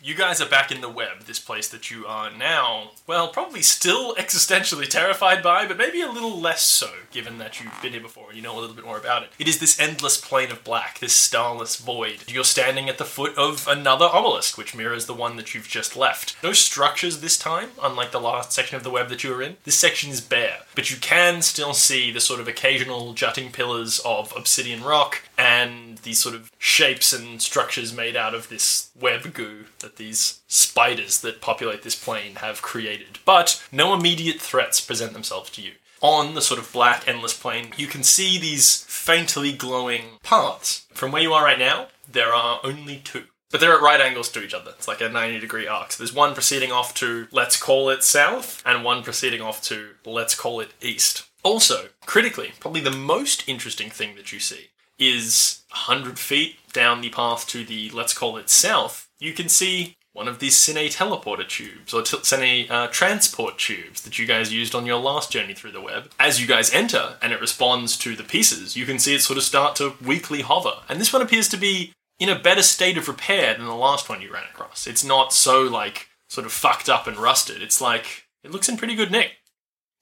you 0.07 0.15
guys 0.15 0.39
are 0.39 0.47
back 0.47 0.71
in 0.71 0.79
the 0.79 0.87
web, 0.87 1.19
this 1.25 1.37
place 1.37 1.67
that 1.67 1.91
you 1.91 2.05
are 2.05 2.31
now, 2.31 2.91
well, 3.05 3.27
probably 3.27 3.61
still 3.61 4.15
existentially 4.17 4.87
terrified 4.87 5.43
by, 5.43 5.67
but 5.67 5.77
maybe 5.77 5.99
a 5.99 6.09
little 6.09 6.39
less 6.39 6.61
so, 6.61 6.89
given 7.11 7.39
that 7.39 7.59
you've 7.59 7.81
been 7.81 7.91
here 7.91 7.99
before 7.99 8.29
and 8.29 8.37
you 8.37 8.41
know 8.41 8.57
a 8.57 8.61
little 8.61 8.75
bit 8.75 8.85
more 8.85 8.97
about 8.97 9.23
it. 9.23 9.29
It 9.37 9.49
is 9.49 9.59
this 9.59 9.77
endless 9.77 10.15
plane 10.15 10.49
of 10.49 10.63
black, 10.63 10.99
this 10.99 11.11
starless 11.11 11.75
void. 11.75 12.23
You're 12.25 12.45
standing 12.45 12.87
at 12.87 12.99
the 12.99 13.03
foot 13.03 13.37
of 13.37 13.67
another 13.67 14.05
obelisk, 14.05 14.57
which 14.57 14.73
mirrors 14.73 15.07
the 15.07 15.13
one 15.13 15.35
that 15.35 15.53
you've 15.53 15.67
just 15.67 15.97
left. 15.97 16.37
No 16.41 16.53
structures 16.53 17.19
this 17.19 17.37
time, 17.37 17.71
unlike 17.83 18.11
the 18.11 18.21
last 18.21 18.53
section 18.53 18.77
of 18.77 18.83
the 18.83 18.89
web 18.89 19.09
that 19.09 19.25
you 19.25 19.31
were 19.31 19.41
in. 19.41 19.57
This 19.65 19.75
section 19.75 20.09
is 20.09 20.21
bare, 20.21 20.59
but 20.73 20.89
you 20.89 20.95
can 20.95 21.41
still 21.41 21.73
see 21.73 22.11
the 22.11 22.21
sort 22.21 22.39
of 22.39 22.47
occasional 22.47 23.13
jutting 23.13 23.51
pillars 23.51 23.99
of 24.05 24.31
obsidian 24.37 24.85
rock 24.85 25.26
and 25.37 25.99
these 25.99 26.19
sort 26.19 26.35
of 26.35 26.51
shapes 26.57 27.13
and 27.13 27.41
structures 27.41 27.93
made 27.93 28.15
out 28.15 28.33
of 28.33 28.49
this 28.49 28.89
web 28.99 29.33
goo 29.33 29.65
that 29.79 29.97
these 29.97 30.41
spiders 30.47 31.21
that 31.21 31.41
populate 31.41 31.83
this 31.83 31.95
plane 31.95 32.35
have 32.35 32.61
created. 32.61 33.19
But 33.25 33.63
no 33.71 33.93
immediate 33.93 34.41
threats 34.41 34.81
present 34.81 35.13
themselves 35.13 35.49
to 35.51 35.61
you. 35.61 35.73
On 36.01 36.35
the 36.35 36.41
sort 36.41 36.59
of 36.59 36.71
black, 36.71 37.07
endless 37.07 37.37
plane, 37.37 37.71
you 37.77 37.87
can 37.87 38.03
see 38.03 38.37
these 38.37 38.83
faintly 38.83 39.51
glowing 39.51 40.19
paths. 40.23 40.85
From 40.93 41.11
where 41.11 41.21
you 41.21 41.33
are 41.33 41.43
right 41.43 41.57
now, 41.57 41.87
there 42.11 42.33
are 42.33 42.59
only 42.63 43.01
two. 43.03 43.25
But 43.49 43.61
they're 43.61 43.73
at 43.73 43.81
right 43.81 44.01
angles 44.01 44.29
to 44.29 44.43
each 44.43 44.53
other. 44.53 44.71
It's 44.71 44.87
like 44.87 45.01
a 45.01 45.09
90 45.09 45.39
degree 45.39 45.67
arc. 45.67 45.93
So 45.93 46.03
there's 46.03 46.13
one 46.13 46.33
proceeding 46.33 46.71
off 46.71 46.93
to, 46.95 47.27
let's 47.31 47.61
call 47.61 47.89
it 47.89 48.03
south, 48.03 48.61
and 48.65 48.83
one 48.83 49.03
proceeding 49.03 49.41
off 49.41 49.61
to, 49.63 49.91
let's 50.05 50.35
call 50.35 50.59
it 50.59 50.73
east. 50.81 51.27
Also, 51.43 51.87
critically, 52.05 52.51
probably 52.59 52.81
the 52.81 52.91
most 52.91 53.47
interesting 53.47 53.89
thing 53.89 54.15
that 54.15 54.33
you 54.33 54.39
see 54.39 54.67
is 54.99 55.61
100 55.69 56.17
feet 56.19 56.57
down 56.73 57.01
the 57.01 57.09
path 57.09 57.47
to 57.47 57.63
the, 57.63 57.89
let's 57.91 58.13
call 58.13 58.37
it 58.37 58.49
south, 58.49 59.09
you 59.19 59.33
can 59.33 59.49
see 59.49 59.95
one 60.17 60.27
of 60.27 60.39
these 60.39 60.55
Cine 60.55 60.87
teleporter 60.87 61.47
tubes, 61.47 61.93
or 61.93 62.01
t- 62.01 62.17
Cine 62.17 62.69
uh, 62.71 62.87
transport 62.87 63.59
tubes 63.59 64.01
that 64.01 64.17
you 64.17 64.25
guys 64.25 64.51
used 64.51 64.73
on 64.73 64.87
your 64.87 64.99
last 64.99 65.31
journey 65.31 65.53
through 65.53 65.71
the 65.71 65.81
web. 65.81 66.11
As 66.19 66.41
you 66.41 66.47
guys 66.47 66.73
enter 66.73 67.17
and 67.21 67.31
it 67.31 67.39
responds 67.39 67.95
to 67.97 68.15
the 68.15 68.23
pieces, 68.23 68.75
you 68.75 68.87
can 68.87 68.97
see 68.97 69.13
it 69.13 69.21
sort 69.21 69.37
of 69.37 69.43
start 69.43 69.75
to 69.75 69.93
weakly 70.03 70.41
hover. 70.41 70.73
And 70.89 70.99
this 70.99 71.13
one 71.13 71.21
appears 71.21 71.47
to 71.49 71.57
be 71.57 71.93
in 72.19 72.29
a 72.29 72.39
better 72.39 72.63
state 72.63 72.97
of 72.97 73.07
repair 73.07 73.53
than 73.53 73.67
the 73.67 73.75
last 73.75 74.09
one 74.09 74.21
you 74.21 74.33
ran 74.33 74.45
across. 74.51 74.87
It's 74.87 75.03
not 75.03 75.33
so, 75.33 75.61
like, 75.61 76.07
sort 76.29 76.47
of 76.47 76.51
fucked 76.51 76.89
up 76.89 77.05
and 77.05 77.17
rusted. 77.17 77.61
It's 77.61 77.79
like, 77.79 78.25
it 78.43 78.49
looks 78.49 78.67
in 78.67 78.77
pretty 78.77 78.95
good 78.95 79.11
nick. 79.11 79.33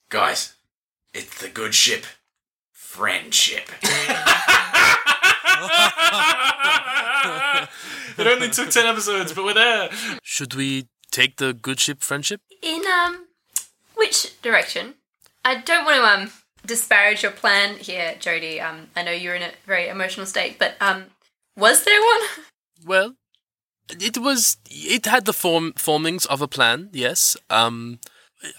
Guys, 0.08 0.54
it's 1.12 1.40
the 1.42 1.48
good 1.48 1.74
ship. 1.74 2.04
Friendship. 2.72 3.68
it 8.18 8.26
only 8.26 8.50
took 8.50 8.70
10 8.70 8.86
episodes, 8.86 9.32
but 9.32 9.44
we're 9.44 9.54
there. 9.54 9.90
Should 10.22 10.54
we 10.54 10.88
take 11.10 11.36
the 11.36 11.52
good 11.52 11.80
ship 11.80 12.02
friendship? 12.02 12.40
In 12.62 12.82
um, 12.86 13.26
which 13.94 14.40
direction? 14.42 14.94
I 15.44 15.56
don't 15.60 15.84
want 15.84 15.96
to 15.96 16.04
um 16.04 16.32
disparage 16.66 17.22
your 17.22 17.32
plan 17.32 17.76
here, 17.78 18.16
Jody. 18.18 18.60
Um, 18.60 18.88
I 18.96 19.02
know 19.02 19.12
you're 19.12 19.36
in 19.36 19.42
a 19.42 19.52
very 19.66 19.88
emotional 19.88 20.26
state, 20.26 20.58
but 20.58 20.74
um, 20.80 21.04
was 21.56 21.84
there 21.84 22.00
one? 22.00 22.20
Well, 22.84 23.14
it 23.88 24.18
was. 24.18 24.58
It 24.70 25.06
had 25.06 25.24
the 25.24 25.32
form 25.32 25.72
formings 25.76 26.26
of 26.26 26.42
a 26.42 26.46
plan. 26.46 26.90
Yes. 26.92 27.36
Um, 27.48 28.00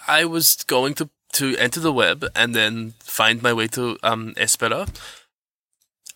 I 0.08 0.24
was 0.24 0.56
going 0.66 0.94
to 0.94 1.08
to 1.34 1.56
enter 1.56 1.78
the 1.80 1.92
web 1.92 2.24
and 2.34 2.54
then 2.54 2.94
find 3.00 3.42
my 3.42 3.52
way 3.52 3.68
to 3.68 3.96
um 4.02 4.34
Espera, 4.36 4.88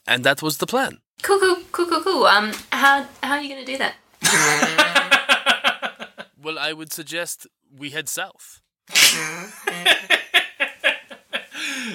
and 0.06 0.24
that 0.24 0.42
was 0.42 0.58
the 0.58 0.66
plan. 0.66 0.98
Cool, 1.22 1.38
cool, 1.40 1.56
cool, 1.72 1.86
cool, 1.86 2.02
cool. 2.02 2.24
Um, 2.26 2.52
how 2.72 3.06
how 3.22 3.34
are 3.36 3.42
you 3.42 3.48
gonna 3.48 3.64
do 3.66 3.78
that? 3.78 3.94
Well, 6.42 6.58
I 6.58 6.72
would 6.72 6.92
suggest 6.92 7.46
we 7.78 7.90
head 7.90 8.08
south. 8.08 8.60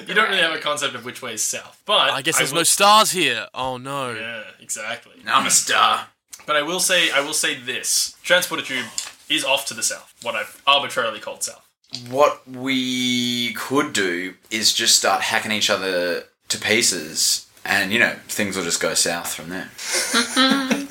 You 0.06 0.14
don't 0.14 0.28
really 0.30 0.40
have 0.40 0.54
a 0.54 0.58
concept 0.58 0.94
of 0.94 1.04
which 1.04 1.20
way 1.20 1.34
is 1.34 1.42
south, 1.42 1.82
but 1.84 2.10
I 2.12 2.22
guess 2.22 2.38
there's 2.38 2.52
will- 2.52 2.60
no 2.60 2.64
stars 2.64 3.10
here. 3.10 3.46
Oh 3.52 3.76
no. 3.76 4.12
Yeah, 4.14 4.44
exactly. 4.60 5.12
I'm 5.26 5.46
a 5.46 5.50
star. 5.50 6.06
But 6.46 6.56
I 6.56 6.62
will 6.62 6.80
say, 6.80 7.10
I 7.10 7.20
will 7.20 7.34
say 7.34 7.54
this: 7.60 8.16
transporter 8.22 8.62
tube 8.64 8.86
is 9.28 9.44
off 9.44 9.66
to 9.66 9.74
the 9.74 9.82
south. 9.82 10.14
What 10.22 10.34
I've 10.34 10.62
arbitrarily 10.66 11.20
called 11.20 11.42
south. 11.42 11.66
What 12.08 12.48
we 12.48 13.52
could 13.52 13.92
do 13.92 14.34
is 14.50 14.72
just 14.72 14.96
start 14.96 15.20
hacking 15.22 15.52
each 15.52 15.68
other 15.68 16.24
to 16.48 16.58
pieces, 16.58 17.46
and 17.64 17.92
you 17.92 17.98
know 17.98 18.16
things 18.28 18.56
will 18.56 18.64
just 18.64 18.80
go 18.80 18.94
south 18.94 19.34
from 19.34 19.48
there. 19.50 19.68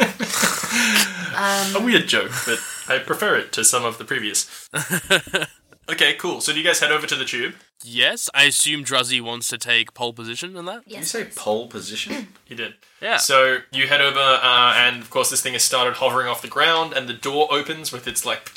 A 1.40 1.80
weird 1.84 2.08
joke, 2.08 2.32
but 2.46 2.60
I 2.88 2.98
prefer 3.00 3.36
it 3.36 3.52
to 3.54 3.64
some 3.64 3.86
of 3.86 3.98
the 4.00 4.06
previous. 4.06 4.68
okay, 5.90 6.16
cool. 6.16 6.42
So 6.42 6.52
do 6.52 6.60
you 6.60 6.66
guys 6.66 6.80
head 6.80 6.92
over 6.92 7.06
to 7.06 7.16
the 7.16 7.26
tube? 7.26 7.54
Yes, 7.84 8.30
I 8.34 8.44
assume 8.46 8.84
Druzzy 8.84 9.22
wants 9.22 9.48
to 9.50 9.58
take 9.58 9.94
pole 9.94 10.14
position 10.14 10.56
in 10.58 10.66
that. 10.66 10.84
Yes. 10.88 11.00
You 11.00 11.06
say 11.06 11.30
pole 11.36 11.68
position? 11.68 12.28
You 12.48 12.56
did. 12.56 12.76
Yeah. 13.02 13.18
So 13.18 13.58
you 13.74 13.88
head 13.88 14.00
over, 14.00 14.18
uh, 14.18 14.74
and 14.78 15.02
of 15.02 15.10
course, 15.10 15.30
this 15.30 15.42
thing 15.42 15.52
has 15.52 15.64
started 15.66 15.96
hovering 15.96 16.30
off 16.30 16.42
the 16.42 16.48
ground, 16.48 16.94
and 16.94 17.10
the 17.10 17.14
door 17.14 17.50
opens 17.52 17.92
with 17.92 18.08
its 18.08 18.26
like 18.26 18.50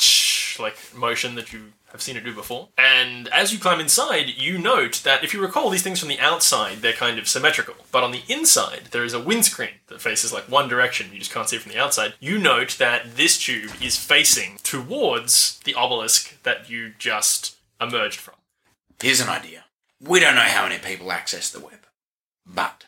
like 0.60 0.76
motion 0.96 1.34
that 1.34 1.52
you 1.52 1.72
have 1.90 2.00
seen 2.00 2.16
it 2.16 2.24
do 2.24 2.32
before. 2.32 2.68
And 2.78 3.26
as 3.28 3.52
you 3.52 3.58
climb 3.58 3.80
inside, 3.80 4.28
you 4.36 4.58
note 4.58 5.00
that 5.04 5.24
if 5.24 5.34
you 5.34 5.40
recall, 5.40 5.70
these 5.70 5.82
things 5.82 5.98
from 5.98 6.08
the 6.08 6.20
outside 6.20 6.78
they're 6.82 6.92
kind 6.92 7.18
of 7.18 7.26
symmetrical, 7.26 7.74
but 7.90 8.04
on 8.04 8.12
the 8.12 8.22
inside 8.28 8.88
there 8.92 9.02
is 9.02 9.12
a 9.12 9.18
windscreen 9.20 9.74
that 9.88 10.00
faces 10.00 10.32
like 10.32 10.44
one 10.48 10.68
direction. 10.68 11.10
You 11.12 11.18
just 11.18 11.32
can't 11.32 11.48
see 11.48 11.56
it 11.56 11.62
from 11.62 11.72
the 11.72 11.80
outside. 11.80 12.14
You 12.20 12.38
note 12.38 12.76
that 12.78 13.16
this 13.16 13.38
tube 13.38 13.72
is 13.82 13.96
facing 13.96 14.58
towards 14.62 15.58
the 15.64 15.74
obelisk 15.74 16.40
that 16.44 16.70
you 16.70 16.92
just 16.98 17.56
emerged 17.80 18.20
from. 18.20 18.34
Here's 19.00 19.20
an 19.20 19.30
idea. 19.30 19.64
We 19.98 20.20
don't 20.20 20.34
know 20.34 20.42
how 20.42 20.64
many 20.68 20.78
people 20.78 21.10
access 21.10 21.50
the 21.50 21.60
web. 21.60 21.86
But 22.46 22.86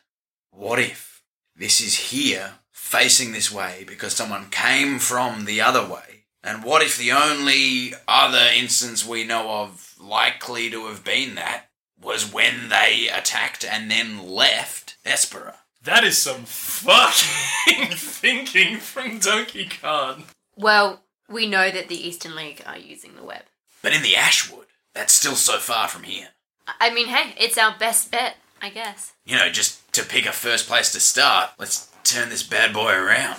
what 0.50 0.78
if 0.78 1.22
this 1.56 1.80
is 1.80 2.10
here 2.10 2.54
facing 2.70 3.32
this 3.32 3.50
way 3.50 3.84
because 3.86 4.12
someone 4.12 4.50
came 4.50 4.98
from 4.98 5.46
the 5.46 5.60
other 5.60 5.84
way? 5.84 6.24
And 6.44 6.64
what 6.64 6.82
if 6.82 6.98
the 6.98 7.12
only 7.12 7.94
other 8.06 8.50
instance 8.54 9.06
we 9.06 9.24
know 9.24 9.62
of 9.62 9.94
likely 10.00 10.68
to 10.70 10.86
have 10.86 11.04
been 11.04 11.36
that 11.36 11.66
was 12.00 12.30
when 12.30 12.68
they 12.68 13.08
attacked 13.08 13.64
and 13.64 13.90
then 13.90 14.28
left 14.28 14.96
Espera? 15.06 15.54
That 15.84 16.04
is 16.04 16.18
some 16.18 16.44
fucking 16.44 17.88
thinking 17.96 18.78
from 18.78 19.18
Donkey 19.18 19.68
Kong. 19.80 20.24
Well, 20.56 21.02
we 21.28 21.46
know 21.46 21.70
that 21.70 21.88
the 21.88 22.08
Eastern 22.08 22.36
League 22.36 22.62
are 22.66 22.78
using 22.78 23.16
the 23.16 23.24
web. 23.24 23.44
But 23.82 23.94
in 23.94 24.02
the 24.02 24.14
Ashwood, 24.14 24.66
that's 24.94 25.12
still 25.12 25.34
so 25.36 25.58
far 25.58 25.88
from 25.88 26.02
here. 26.04 26.28
I 26.80 26.92
mean, 26.92 27.08
hey, 27.08 27.34
it's 27.38 27.58
our 27.58 27.74
best 27.78 28.10
bet, 28.10 28.36
I 28.60 28.70
guess. 28.70 29.12
You 29.26 29.36
know, 29.36 29.48
just 29.50 29.92
to 29.94 30.04
pick 30.04 30.26
a 30.26 30.32
first 30.32 30.66
place 30.68 30.92
to 30.92 31.00
start, 31.00 31.50
let's 31.58 31.88
turn 32.04 32.28
this 32.28 32.42
bad 32.42 32.72
boy 32.72 32.92
around. 32.92 33.38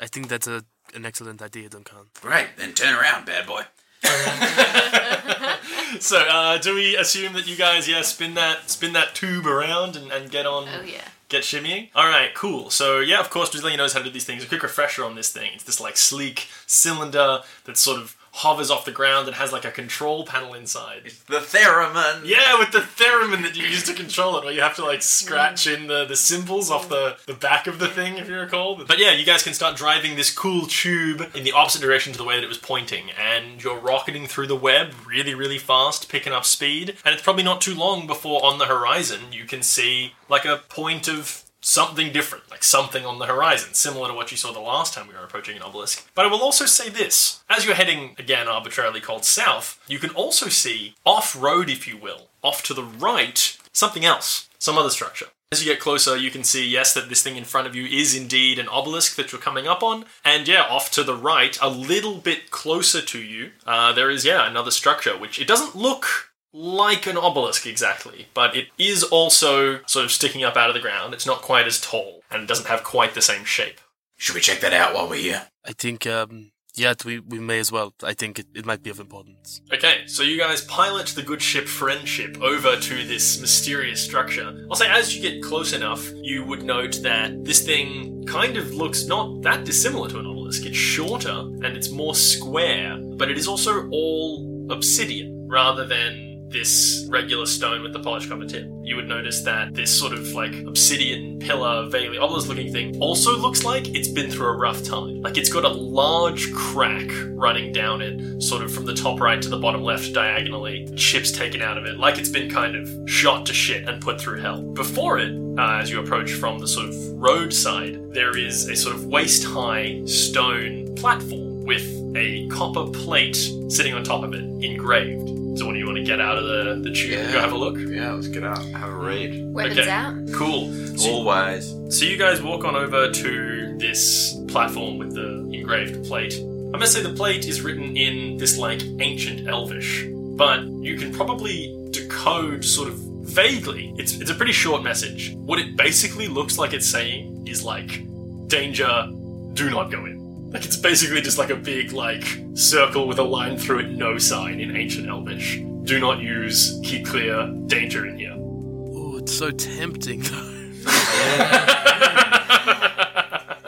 I 0.00 0.06
think 0.06 0.28
that's 0.28 0.46
a 0.46 0.64
an 0.94 1.04
excellent 1.04 1.42
idea, 1.42 1.68
Duncan. 1.68 1.96
Great, 2.22 2.46
then 2.56 2.72
turn 2.72 2.94
around, 2.94 3.26
bad 3.26 3.46
boy. 3.46 3.62
So, 6.00 6.18
uh, 6.18 6.58
do 6.58 6.74
we 6.74 6.96
assume 6.96 7.32
that 7.34 7.46
you 7.48 7.56
guys, 7.56 7.88
yeah, 7.88 8.02
spin 8.02 8.34
that 8.34 8.68
spin 8.70 8.92
that 8.94 9.14
tube 9.14 9.46
around 9.46 9.96
and, 9.96 10.10
and 10.10 10.30
get 10.30 10.44
on, 10.46 10.68
Oh 10.68 10.82
yeah. 10.82 11.00
get 11.28 11.42
shimmying? 11.42 11.88
All 11.94 12.06
right, 12.06 12.34
cool. 12.34 12.70
So, 12.70 12.98
yeah, 13.00 13.20
of 13.20 13.30
course, 13.30 13.50
Brazilian 13.50 13.78
knows 13.78 13.92
how 13.92 14.00
to 14.00 14.04
do 14.04 14.10
these 14.10 14.24
things. 14.24 14.42
A 14.44 14.46
quick 14.46 14.62
refresher 14.62 15.04
on 15.04 15.14
this 15.14 15.30
thing: 15.32 15.52
it's 15.54 15.64
this 15.64 15.80
like 15.80 15.96
sleek 15.96 16.48
cylinder 16.66 17.40
that's 17.64 17.80
sort 17.80 17.98
of 18.00 18.16
hovers 18.36 18.70
off 18.70 18.84
the 18.84 18.92
ground 18.92 19.26
and 19.26 19.36
has 19.36 19.50
like 19.50 19.64
a 19.64 19.70
control 19.70 20.26
panel 20.26 20.52
inside. 20.52 21.10
The 21.26 21.38
theremin. 21.38 22.20
Yeah, 22.24 22.58
with 22.58 22.70
the 22.70 22.80
theremin 22.80 23.42
that 23.42 23.56
you 23.56 23.64
use 23.64 23.84
to 23.84 23.94
control 23.94 24.36
it, 24.36 24.44
where 24.44 24.52
you 24.52 24.60
have 24.60 24.76
to 24.76 24.84
like 24.84 25.02
scratch 25.02 25.66
in 25.66 25.86
the, 25.86 26.04
the 26.04 26.16
symbols 26.16 26.70
off 26.70 26.90
the, 26.90 27.16
the 27.24 27.32
back 27.32 27.66
of 27.66 27.78
the 27.78 27.88
thing, 27.88 28.18
if 28.18 28.28
you 28.28 28.38
recall. 28.38 28.76
But 28.76 28.98
yeah, 28.98 29.12
you 29.12 29.24
guys 29.24 29.42
can 29.42 29.54
start 29.54 29.76
driving 29.76 30.16
this 30.16 30.30
cool 30.30 30.66
tube 30.66 31.30
in 31.34 31.44
the 31.44 31.52
opposite 31.52 31.80
direction 31.80 32.12
to 32.12 32.18
the 32.18 32.24
way 32.24 32.36
that 32.36 32.44
it 32.44 32.48
was 32.48 32.58
pointing, 32.58 33.10
and 33.18 33.64
you're 33.64 33.78
rocketing 33.78 34.26
through 34.26 34.48
the 34.48 34.56
web 34.56 34.92
really, 35.06 35.34
really 35.34 35.58
fast, 35.58 36.10
picking 36.10 36.34
up 36.34 36.44
speed. 36.44 36.96
And 37.06 37.14
it's 37.14 37.22
probably 37.22 37.44
not 37.44 37.62
too 37.62 37.74
long 37.74 38.06
before 38.06 38.44
on 38.44 38.58
the 38.58 38.66
horizon 38.66 39.32
you 39.32 39.46
can 39.46 39.62
see 39.62 40.12
like 40.28 40.44
a 40.44 40.58
point 40.68 41.08
of 41.08 41.45
something 41.66 42.12
different, 42.12 42.48
like 42.50 42.62
something 42.62 43.04
on 43.04 43.18
the 43.18 43.26
horizon, 43.26 43.74
similar 43.74 44.08
to 44.08 44.14
what 44.14 44.30
you 44.30 44.36
saw 44.36 44.52
the 44.52 44.60
last 44.60 44.94
time 44.94 45.08
we 45.08 45.14
were 45.14 45.24
approaching 45.24 45.56
an 45.56 45.62
obelisk. 45.62 46.08
But 46.14 46.24
I 46.24 46.30
will 46.30 46.42
also 46.42 46.64
say 46.64 46.88
this 46.88 47.42
as 47.50 47.66
you're 47.66 47.74
heading, 47.74 48.14
again, 48.18 48.48
arbitrarily 48.48 49.00
called 49.00 49.24
south, 49.24 49.82
you 49.88 49.98
can 49.98 50.10
also 50.10 50.48
see 50.48 50.94
off 51.04 51.40
road, 51.40 51.68
if 51.68 51.86
you 51.86 51.96
will, 51.96 52.28
off 52.42 52.62
to 52.64 52.74
the 52.74 52.84
right, 52.84 53.58
something 53.72 54.04
else, 54.04 54.48
some 54.58 54.78
other 54.78 54.90
structure. 54.90 55.26
As 55.52 55.64
you 55.64 55.72
get 55.72 55.80
closer, 55.80 56.16
you 56.16 56.30
can 56.30 56.42
see, 56.42 56.66
yes, 56.66 56.92
that 56.94 57.08
this 57.08 57.22
thing 57.22 57.36
in 57.36 57.44
front 57.44 57.68
of 57.68 57.74
you 57.76 57.84
is 57.84 58.16
indeed 58.16 58.58
an 58.58 58.68
obelisk 58.68 59.14
that 59.16 59.30
you're 59.30 59.40
coming 59.40 59.68
up 59.68 59.82
on. 59.82 60.04
And 60.24 60.48
yeah, 60.48 60.62
off 60.62 60.90
to 60.92 61.04
the 61.04 61.14
right, 61.14 61.56
a 61.62 61.68
little 61.68 62.16
bit 62.16 62.50
closer 62.50 63.00
to 63.00 63.20
you, 63.20 63.52
uh, 63.64 63.92
there 63.92 64.10
is, 64.10 64.24
yeah, 64.24 64.48
another 64.48 64.72
structure, 64.72 65.16
which 65.16 65.40
it 65.40 65.46
doesn't 65.46 65.76
look 65.76 66.32
like 66.56 67.06
an 67.06 67.18
obelisk 67.18 67.66
exactly, 67.66 68.28
but 68.32 68.56
it 68.56 68.68
is 68.78 69.02
also 69.02 69.80
sort 69.84 70.06
of 70.06 70.10
sticking 70.10 70.42
up 70.42 70.56
out 70.56 70.70
of 70.70 70.74
the 70.74 70.80
ground. 70.80 71.12
It's 71.12 71.26
not 71.26 71.42
quite 71.42 71.66
as 71.66 71.78
tall, 71.78 72.22
and 72.30 72.42
it 72.42 72.46
doesn't 72.48 72.66
have 72.66 72.82
quite 72.82 73.14
the 73.14 73.20
same 73.20 73.44
shape. 73.44 73.78
Should 74.16 74.34
we 74.34 74.40
check 74.40 74.60
that 74.60 74.72
out 74.72 74.94
while 74.94 75.08
we're 75.08 75.20
here? 75.20 75.48
I 75.66 75.72
think, 75.72 76.06
um, 76.06 76.52
yeah, 76.74 76.94
we, 77.04 77.18
we 77.20 77.38
may 77.38 77.58
as 77.58 77.70
well. 77.70 77.92
I 78.02 78.14
think 78.14 78.38
it, 78.38 78.46
it 78.54 78.64
might 78.64 78.82
be 78.82 78.88
of 78.88 78.98
importance. 78.98 79.60
Okay, 79.70 80.06
so 80.06 80.22
you 80.22 80.38
guys 80.38 80.62
pilot 80.62 81.08
the 81.08 81.22
good 81.22 81.42
ship 81.42 81.68
Friendship 81.68 82.38
over 82.40 82.76
to 82.76 83.06
this 83.06 83.38
mysterious 83.38 84.02
structure. 84.02 84.66
I'll 84.70 84.76
say, 84.76 84.88
as 84.88 85.14
you 85.14 85.20
get 85.20 85.42
close 85.42 85.74
enough, 85.74 86.10
you 86.14 86.42
would 86.44 86.62
note 86.62 87.02
that 87.02 87.44
this 87.44 87.66
thing 87.66 88.24
kind 88.26 88.56
of 88.56 88.72
looks 88.72 89.04
not 89.04 89.42
that 89.42 89.66
dissimilar 89.66 90.08
to 90.08 90.20
an 90.20 90.26
obelisk. 90.26 90.64
It's 90.64 90.76
shorter 90.76 91.38
and 91.38 91.76
it's 91.76 91.90
more 91.90 92.14
square, 92.14 92.96
but 92.98 93.30
it 93.30 93.36
is 93.36 93.46
also 93.46 93.86
all 93.90 94.66
obsidian 94.70 95.46
rather 95.48 95.86
than 95.86 96.25
this 96.48 97.06
regular 97.10 97.46
stone 97.46 97.82
with 97.82 97.92
the 97.92 98.00
polished 98.00 98.28
copper 98.28 98.46
tip. 98.46 98.66
You 98.82 98.96
would 98.96 99.08
notice 99.08 99.42
that 99.42 99.74
this 99.74 99.96
sort 99.96 100.12
of 100.12 100.32
like 100.32 100.54
obsidian 100.66 101.38
pillar, 101.38 101.88
vaguely 101.88 102.18
obelisk 102.18 102.48
looking 102.48 102.72
thing 102.72 102.98
also 103.00 103.36
looks 103.36 103.64
like 103.64 103.88
it's 103.94 104.08
been 104.08 104.30
through 104.30 104.48
a 104.48 104.56
rough 104.56 104.82
time. 104.82 105.20
Like 105.22 105.36
it's 105.36 105.52
got 105.52 105.64
a 105.64 105.68
large 105.68 106.52
crack 106.52 107.08
running 107.30 107.72
down 107.72 108.00
it, 108.00 108.42
sort 108.42 108.62
of 108.62 108.72
from 108.72 108.86
the 108.86 108.94
top 108.94 109.20
right 109.20 109.40
to 109.42 109.48
the 109.48 109.58
bottom 109.58 109.82
left 109.82 110.12
diagonally, 110.12 110.88
chips 110.96 111.30
taken 111.32 111.62
out 111.62 111.78
of 111.78 111.84
it, 111.84 111.98
like 111.98 112.18
it's 112.18 112.28
been 112.28 112.50
kind 112.50 112.76
of 112.76 113.10
shot 113.10 113.46
to 113.46 113.52
shit 113.52 113.88
and 113.88 114.00
put 114.00 114.20
through 114.20 114.40
hell. 114.40 114.62
Before 114.62 115.18
it, 115.18 115.36
uh, 115.58 115.78
as 115.80 115.90
you 115.90 116.00
approach 116.00 116.32
from 116.32 116.58
the 116.58 116.68
sort 116.68 116.88
of 116.88 116.94
roadside, 117.14 118.12
there 118.12 118.36
is 118.36 118.68
a 118.68 118.76
sort 118.76 118.94
of 118.94 119.06
waist 119.06 119.44
high 119.44 120.04
stone 120.04 120.94
platform 120.96 121.64
with 121.64 121.86
a 122.16 122.46
copper 122.48 122.86
plate 122.90 123.36
sitting 123.68 123.94
on 123.94 124.04
top 124.04 124.22
of 124.22 124.32
it, 124.32 124.44
engraved. 124.64 125.45
So 125.56 125.66
when 125.66 125.76
you 125.76 125.86
want 125.86 125.96
to 125.96 126.04
get 126.04 126.20
out 126.20 126.36
of 126.36 126.44
the, 126.44 126.80
the 126.88 126.94
tube 126.94 127.18
and 127.18 127.32
go 127.32 127.40
have 127.40 127.52
a 127.52 127.56
look? 127.56 127.76
Yeah, 127.78 128.12
let's 128.12 128.28
get 128.28 128.44
out. 128.44 128.58
Have 128.58 128.90
a 128.90 128.94
read. 128.96 129.42
Weapons 129.54 129.78
Okay. 129.78 129.90
out. 129.90 130.14
Cool. 130.34 130.72
So, 130.98 131.10
Always. 131.10 131.74
so 131.88 132.04
you 132.04 132.18
guys 132.18 132.42
walk 132.42 132.64
on 132.64 132.76
over 132.76 133.10
to 133.10 133.76
this 133.78 134.34
platform 134.48 134.98
with 134.98 135.14
the 135.14 135.48
engraved 135.52 136.04
plate. 136.06 136.34
I 136.74 136.78
must 136.78 136.92
say 136.92 137.02
the 137.02 137.14
plate 137.14 137.46
is 137.46 137.62
written 137.62 137.96
in 137.96 138.36
this 138.36 138.58
like 138.58 138.82
ancient 139.00 139.48
Elvish, 139.48 140.04
but 140.36 140.62
you 140.64 140.96
can 140.98 141.12
probably 141.12 141.74
decode 141.90 142.64
sort 142.64 142.88
of 142.88 142.96
vaguely. 142.98 143.94
It's 143.96 144.20
it's 144.20 144.30
a 144.30 144.34
pretty 144.34 144.52
short 144.52 144.82
message. 144.82 145.34
What 145.36 145.58
it 145.58 145.76
basically 145.76 146.28
looks 146.28 146.58
like 146.58 146.74
it's 146.74 146.88
saying 146.88 147.46
is 147.46 147.64
like 147.64 148.02
danger, 148.48 149.08
do 149.54 149.70
not 149.70 149.90
go 149.90 150.04
in. 150.04 150.25
Like 150.56 150.64
it's 150.68 150.76
basically 150.76 151.20
just 151.20 151.36
like 151.36 151.50
a 151.50 151.54
big 151.54 151.92
like 151.92 152.24
circle 152.54 153.06
with 153.06 153.18
a 153.18 153.22
line 153.22 153.58
through 153.58 153.80
it, 153.80 153.90
no 153.90 154.16
sign 154.16 154.58
in 154.58 154.74
ancient 154.74 155.06
Elvish. 155.06 155.60
Do 155.82 156.00
not 156.00 156.20
use, 156.20 156.80
keep 156.82 157.04
clear, 157.04 157.46
danger 157.66 158.06
in 158.06 158.18
here. 158.18 158.32
Oh, 158.34 159.18
it's 159.18 159.36
so 159.36 159.50
tempting, 159.50 160.20
though. 160.20 160.30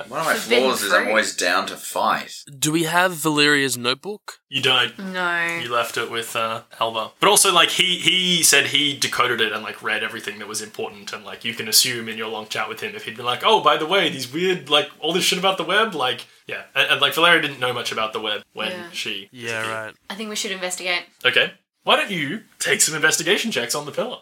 One 0.09 0.21
of 0.21 0.27
my 0.27 0.28
Forbidden 0.28 0.28
flaws 0.39 0.83
is 0.83 0.93
I'm 0.93 1.09
always 1.09 1.35
down 1.37 1.67
to 1.67 1.77
fight. 1.77 2.43
Do 2.59 2.73
we 2.73 2.85
have 2.85 3.13
Valeria's 3.13 3.77
notebook? 3.77 4.41
You 4.49 4.63
don't. 4.63 4.99
No. 4.99 5.59
You 5.63 5.73
left 5.73 5.97
it 5.97 6.11
with 6.11 6.35
uh, 6.37 6.63
Alvar, 6.81 7.13
but 7.21 7.29
also 7.29 7.53
like 7.53 7.71
he 7.71 7.99
he 7.99 8.43
said 8.43 8.67
he 8.69 8.97
decoded 8.97 9.41
it 9.41 9.53
and 9.53 9.63
like 9.63 9.83
read 9.83 10.03
everything 10.03 10.39
that 10.39 10.49
was 10.49 10.63
important, 10.63 11.13
and 11.13 11.25
like 11.25 11.45
you 11.45 11.55
can 11.55 11.69
assume 11.69 12.09
in 12.09 12.17
your 12.19 12.29
long 12.29 12.47
chat 12.47 12.69
with 12.69 12.81
him 12.81 12.95
if 12.95 13.05
he'd 13.05 13.17
been 13.17 13.27
like, 13.27 13.43
oh, 13.45 13.61
by 13.63 13.77
the 13.77 13.87
way, 13.87 14.09
these 14.09 14.33
weird 14.33 14.69
like 14.71 14.89
all 15.01 15.13
this 15.13 15.25
shit 15.25 15.39
about 15.39 15.59
the 15.59 15.65
web, 15.65 15.95
like 15.95 16.27
yeah, 16.47 16.63
and, 16.75 16.93
and 16.93 17.01
like 17.01 17.15
Valeria 17.15 17.43
didn't 17.43 17.61
know 17.61 17.73
much 17.73 17.93
about 17.93 18.13
the 18.13 18.21
web 18.21 18.43
when 18.55 18.71
Yeah. 18.71 18.91
she 18.93 19.29
Yeah, 19.33 19.69
right. 19.71 19.95
I 20.09 20.15
think 20.15 20.31
we 20.31 20.37
should 20.37 20.53
investigate. 20.53 21.03
okay. 21.25 21.53
Why 21.85 21.97
don't 21.97 22.11
you 22.11 22.43
take 22.59 22.81
some 22.83 22.95
investigation 22.95 23.51
checks 23.51 23.75
on 23.75 23.87
the 23.87 23.93
pillar? 23.93 24.19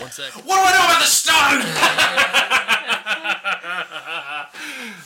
One 0.00 0.10
sec. 0.10 0.32
What 0.32 0.44
do 0.44 0.52
I 0.52 0.72
know 0.72 0.84
about 0.84 1.00
the 1.00 1.06
stone? 1.06 2.60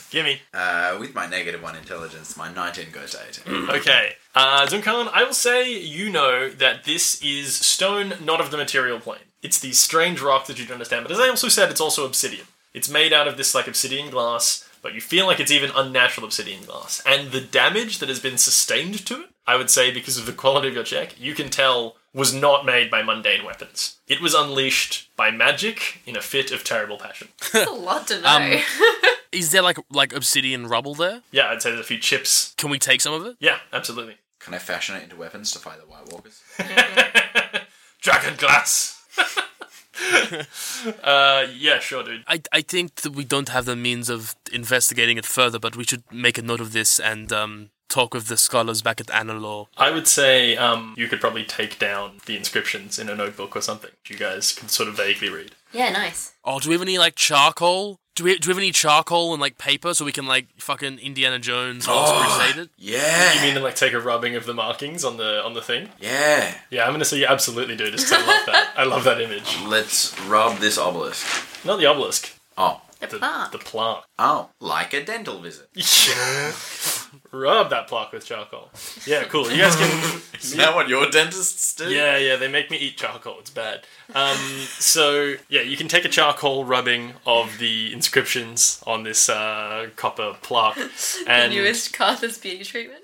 Gimme. 0.09 0.41
Uh, 0.53 0.97
with 0.99 1.13
my 1.13 1.27
negative 1.27 1.61
one 1.61 1.75
intelligence, 1.75 2.35
my 2.35 2.51
19 2.51 2.91
goes 2.91 3.11
to 3.11 3.19
18. 3.47 3.69
Okay. 3.69 4.13
Uh, 4.35 4.65
Duncan, 4.65 5.09
I 5.13 5.23
will 5.23 5.33
say 5.33 5.71
you 5.71 6.09
know 6.09 6.49
that 6.49 6.83
this 6.83 7.21
is 7.21 7.55
stone, 7.55 8.13
not 8.23 8.41
of 8.41 8.51
the 8.51 8.57
material 8.57 8.99
plane. 8.99 9.19
It's 9.41 9.59
the 9.59 9.71
strange 9.71 10.21
rock 10.21 10.47
that 10.47 10.59
you 10.59 10.65
don't 10.65 10.73
understand. 10.73 11.03
But 11.03 11.13
as 11.13 11.19
I 11.19 11.29
also 11.29 11.47
said, 11.47 11.69
it's 11.69 11.81
also 11.81 12.05
obsidian. 12.05 12.45
It's 12.73 12.89
made 12.89 13.13
out 13.13 13.27
of 13.27 13.37
this 13.37 13.55
like 13.55 13.67
obsidian 13.67 14.09
glass, 14.09 14.69
but 14.81 14.93
you 14.93 15.01
feel 15.01 15.25
like 15.25 15.39
it's 15.39 15.51
even 15.51 15.71
unnatural 15.75 16.25
obsidian 16.25 16.63
glass. 16.63 17.01
And 17.05 17.31
the 17.31 17.41
damage 17.41 17.99
that 17.99 18.09
has 18.09 18.19
been 18.19 18.37
sustained 18.37 19.05
to 19.07 19.21
it, 19.21 19.29
I 19.47 19.55
would 19.55 19.69
say 19.69 19.91
because 19.91 20.17
of 20.17 20.25
the 20.25 20.33
quality 20.33 20.67
of 20.67 20.75
your 20.75 20.83
check, 20.83 21.19
you 21.19 21.33
can 21.33 21.49
tell 21.49 21.95
was 22.13 22.33
not 22.33 22.65
made 22.65 22.89
by 22.89 23.01
mundane 23.01 23.45
weapons. 23.45 23.97
It 24.07 24.21
was 24.21 24.33
unleashed 24.33 25.09
by 25.15 25.31
magic 25.31 26.01
in 26.05 26.15
a 26.15 26.21
fit 26.21 26.51
of 26.51 26.63
terrible 26.63 26.97
passion. 26.97 27.29
That's 27.53 27.69
a 27.69 27.73
lot 27.73 28.07
to 28.07 28.21
know. 28.21 28.27
Um, 28.27 28.59
Is 29.31 29.51
there 29.51 29.61
like 29.61 29.77
like 29.91 30.13
obsidian 30.13 30.67
rubble 30.67 30.95
there? 30.95 31.21
Yeah, 31.31 31.47
I'd 31.49 31.61
say 31.61 31.69
there's 31.69 31.81
a 31.81 31.83
few 31.83 31.99
chips. 31.99 32.53
Can 32.57 32.69
we 32.69 32.79
take 32.79 33.01
some 33.01 33.13
of 33.13 33.25
it? 33.25 33.37
Yeah, 33.39 33.59
absolutely. 33.71 34.15
Can 34.39 34.53
I 34.53 34.57
fashion 34.57 34.95
it 34.95 35.03
into 35.03 35.15
weapons 35.15 35.51
to 35.51 35.59
fight 35.59 35.79
the 35.79 35.85
White 35.85 36.11
Walkers? 36.11 36.41
Dragon 38.01 38.35
glass. 38.37 38.95
uh, 41.03 41.45
yeah, 41.55 41.79
sure, 41.79 42.03
dude. 42.03 42.23
I, 42.27 42.41
I 42.51 42.61
think 42.61 42.95
that 42.95 43.11
we 43.13 43.25
don't 43.25 43.49
have 43.49 43.65
the 43.65 43.75
means 43.75 44.09
of 44.09 44.35
investigating 44.51 45.17
it 45.17 45.25
further, 45.25 45.59
but 45.59 45.75
we 45.75 45.83
should 45.83 46.03
make 46.11 46.37
a 46.37 46.41
note 46.41 46.61
of 46.61 46.71
this 46.71 46.99
and 46.99 47.31
um, 47.33 47.69
talk 47.89 48.13
with 48.13 48.27
the 48.27 48.37
scholars 48.37 48.81
back 48.81 49.01
at 49.01 49.07
Analor. 49.07 49.67
I 49.77 49.91
would 49.91 50.07
say 50.07 50.55
um, 50.55 50.93
you 50.97 51.07
could 51.07 51.19
probably 51.19 51.43
take 51.43 51.77
down 51.77 52.19
the 52.25 52.37
inscriptions 52.37 52.97
in 52.97 53.09
a 53.09 53.15
notebook 53.15 53.55
or 53.55 53.61
something. 53.61 53.91
You 54.07 54.15
guys 54.17 54.53
can 54.53 54.69
sort 54.69 54.87
of 54.87 54.95
vaguely 54.95 55.29
read. 55.29 55.51
yeah, 55.73 55.91
nice. 55.91 56.33
Oh, 56.45 56.59
do 56.59 56.69
we 56.69 56.75
have 56.75 56.81
any 56.81 56.97
like 56.97 57.15
charcoal? 57.15 57.99
Do 58.19 58.25
we, 58.25 58.37
do 58.37 58.49
we 58.49 58.51
have 58.51 58.57
any 58.57 58.73
charcoal 58.73 59.31
and 59.33 59.39
like 59.39 59.57
paper 59.57 59.93
so 59.93 60.03
we 60.03 60.11
can 60.11 60.25
like 60.27 60.47
fucking 60.57 60.99
Indiana 60.99 61.39
Jones 61.39 61.85
Oh. 61.87 62.19
Crusade 62.37 62.63
it? 62.63 62.69
Yeah. 62.77 63.33
You 63.35 63.41
mean 63.43 63.53
to 63.55 63.61
like 63.61 63.75
take 63.77 63.93
a 63.93 63.99
rubbing 64.01 64.35
of 64.35 64.45
the 64.45 64.53
markings 64.53 65.05
on 65.05 65.15
the 65.15 65.41
on 65.41 65.53
the 65.53 65.61
thing? 65.61 65.87
yeah. 66.01 66.53
Yeah, 66.69 66.83
I'm 66.85 66.91
gonna 66.91 67.05
say 67.05 67.17
you 67.17 67.27
absolutely 67.27 67.77
do, 67.77 67.89
just 67.89 68.09
'cause 68.09 68.21
I 68.21 68.27
love 68.27 68.45
that. 68.47 68.67
I 68.75 68.83
love 68.83 69.03
that 69.05 69.21
image. 69.21 69.57
Let's 69.65 70.19
rub 70.23 70.57
this 70.57 70.77
obelisk. 70.77 71.25
Not 71.63 71.79
the 71.79 71.85
obelisk, 71.85 72.29
Oh. 72.57 72.81
The 72.99 73.07
the 73.07 73.17
plaque. 73.19 73.51
the 73.51 73.57
plaque. 73.59 74.03
Oh, 74.17 74.49
like 74.59 74.93
a 74.93 75.03
dental 75.03 75.39
visit. 75.39 75.69
Rub 77.31 77.69
that 77.69 77.87
plaque 77.87 78.11
with 78.11 78.25
charcoal. 78.25 78.69
Yeah, 79.05 79.23
cool. 79.25 79.49
You 79.49 79.61
guys 79.61 79.75
can. 79.75 80.21
Is 80.39 80.55
that 80.55 80.75
what 80.75 80.89
your 80.89 81.09
dentists 81.09 81.75
do? 81.75 81.89
Yeah, 81.89 82.17
yeah, 82.17 82.35
they 82.35 82.47
make 82.47 82.69
me 82.69 82.77
eat 82.77 82.97
charcoal. 82.97 83.39
It's 83.39 83.49
bad. 83.49 83.85
Um, 84.13 84.35
so 84.67 85.35
yeah, 85.47 85.61
you 85.61 85.77
can 85.77 85.87
take 85.87 86.05
a 86.05 86.09
charcoal 86.09 86.65
rubbing 86.65 87.13
of 87.25 87.57
the 87.57 87.93
inscriptions 87.93 88.81
on 88.85 89.03
this 89.03 89.29
uh, 89.29 89.89
copper 89.95 90.35
plaque, 90.41 90.77
and 91.27 91.53
Newest 91.53 91.93
Carthus 91.93 92.41
beauty 92.41 92.63
treatment. 92.63 93.03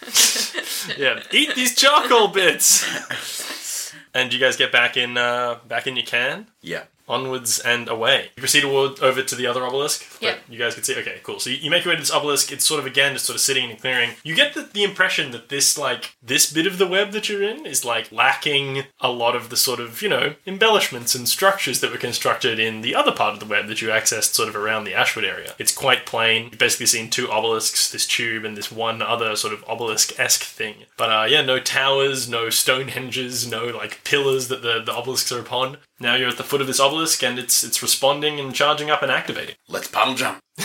yeah, 0.97 1.21
eat 1.31 1.55
these 1.55 1.73
charcoal 1.75 2.27
bits. 2.27 3.93
and 4.13 4.33
you 4.33 4.39
guys 4.39 4.57
get 4.57 4.71
back 4.71 4.97
in 4.97 5.17
uh, 5.17 5.59
back 5.67 5.87
in 5.87 5.95
your 5.95 6.05
can. 6.05 6.47
Yeah. 6.61 6.83
Onwards 7.07 7.59
and 7.59 7.87
away. 7.87 8.31
You 8.35 8.41
proceed 8.41 8.63
over 8.63 9.21
to 9.21 9.35
the 9.35 9.47
other 9.47 9.65
obelisk. 9.65 10.21
Yep. 10.21 10.39
You 10.49 10.59
guys 10.59 10.75
can 10.75 10.83
see. 10.83 10.95
Okay, 10.95 11.19
cool. 11.23 11.39
So 11.39 11.49
you, 11.49 11.57
you 11.57 11.69
make 11.69 11.85
your 11.85 11.93
way 11.93 11.97
to 11.97 12.01
this 12.01 12.11
obelisk. 12.11 12.51
It's 12.51 12.65
sort 12.65 12.79
of 12.79 12.85
again 12.85 13.13
just 13.13 13.25
sort 13.25 13.35
of 13.35 13.41
sitting 13.41 13.69
and 13.69 13.79
clearing. 13.79 14.11
You 14.23 14.35
get 14.35 14.53
the, 14.53 14.63
the 14.63 14.83
impression 14.83 15.31
that 15.31 15.49
this 15.49 15.77
like 15.77 16.15
this 16.21 16.51
bit 16.51 16.67
of 16.67 16.77
the 16.77 16.87
web 16.87 17.11
that 17.11 17.29
you're 17.29 17.43
in 17.43 17.65
is 17.65 17.85
like 17.85 18.11
lacking 18.11 18.83
a 18.99 19.11
lot 19.11 19.35
of 19.35 19.49
the 19.49 19.57
sort 19.57 19.79
of 19.79 20.01
you 20.01 20.09
know 20.09 20.35
embellishments 20.45 21.15
and 21.15 21.27
structures 21.27 21.79
that 21.81 21.91
were 21.91 21.97
constructed 21.97 22.59
in 22.59 22.81
the 22.81 22.95
other 22.95 23.11
part 23.11 23.33
of 23.33 23.39
the 23.39 23.45
web 23.45 23.67
that 23.67 23.81
you 23.81 23.89
accessed 23.89 24.33
sort 24.33 24.49
of 24.49 24.55
around 24.55 24.83
the 24.83 24.93
Ashwood 24.93 25.25
area. 25.25 25.53
It's 25.59 25.73
quite 25.73 26.05
plain. 26.05 26.45
You've 26.45 26.59
basically 26.59 26.87
seen 26.87 27.09
two 27.09 27.31
obelisks, 27.31 27.91
this 27.91 28.07
tube, 28.07 28.45
and 28.45 28.57
this 28.57 28.71
one 28.71 29.01
other 29.01 29.35
sort 29.35 29.53
of 29.53 29.63
obelisk 29.67 30.19
esque 30.19 30.43
thing. 30.43 30.85
But 30.97 31.11
uh, 31.11 31.25
yeah, 31.25 31.41
no 31.41 31.59
towers, 31.59 32.29
no 32.29 32.49
stone 32.49 32.87
henges, 32.87 33.49
no 33.49 33.65
like 33.65 34.03
pillars 34.03 34.47
that 34.47 34.61
the, 34.61 34.81
the 34.81 34.95
obelisks 34.95 35.31
are 35.31 35.39
upon. 35.39 35.77
Now 35.99 36.15
you're 36.15 36.29
at 36.29 36.37
the 36.37 36.43
foot 36.43 36.59
of 36.61 36.67
this 36.67 36.79
obelisk 36.79 37.23
and 37.23 37.39
it's 37.39 37.63
it's 37.63 37.81
responding 37.81 38.39
and 38.39 38.53
charging 38.53 38.89
up 38.89 39.01
and 39.01 39.11
activating. 39.11 39.55
Let's 39.69 39.87
puddle 39.87 40.13
jump. 40.15 40.39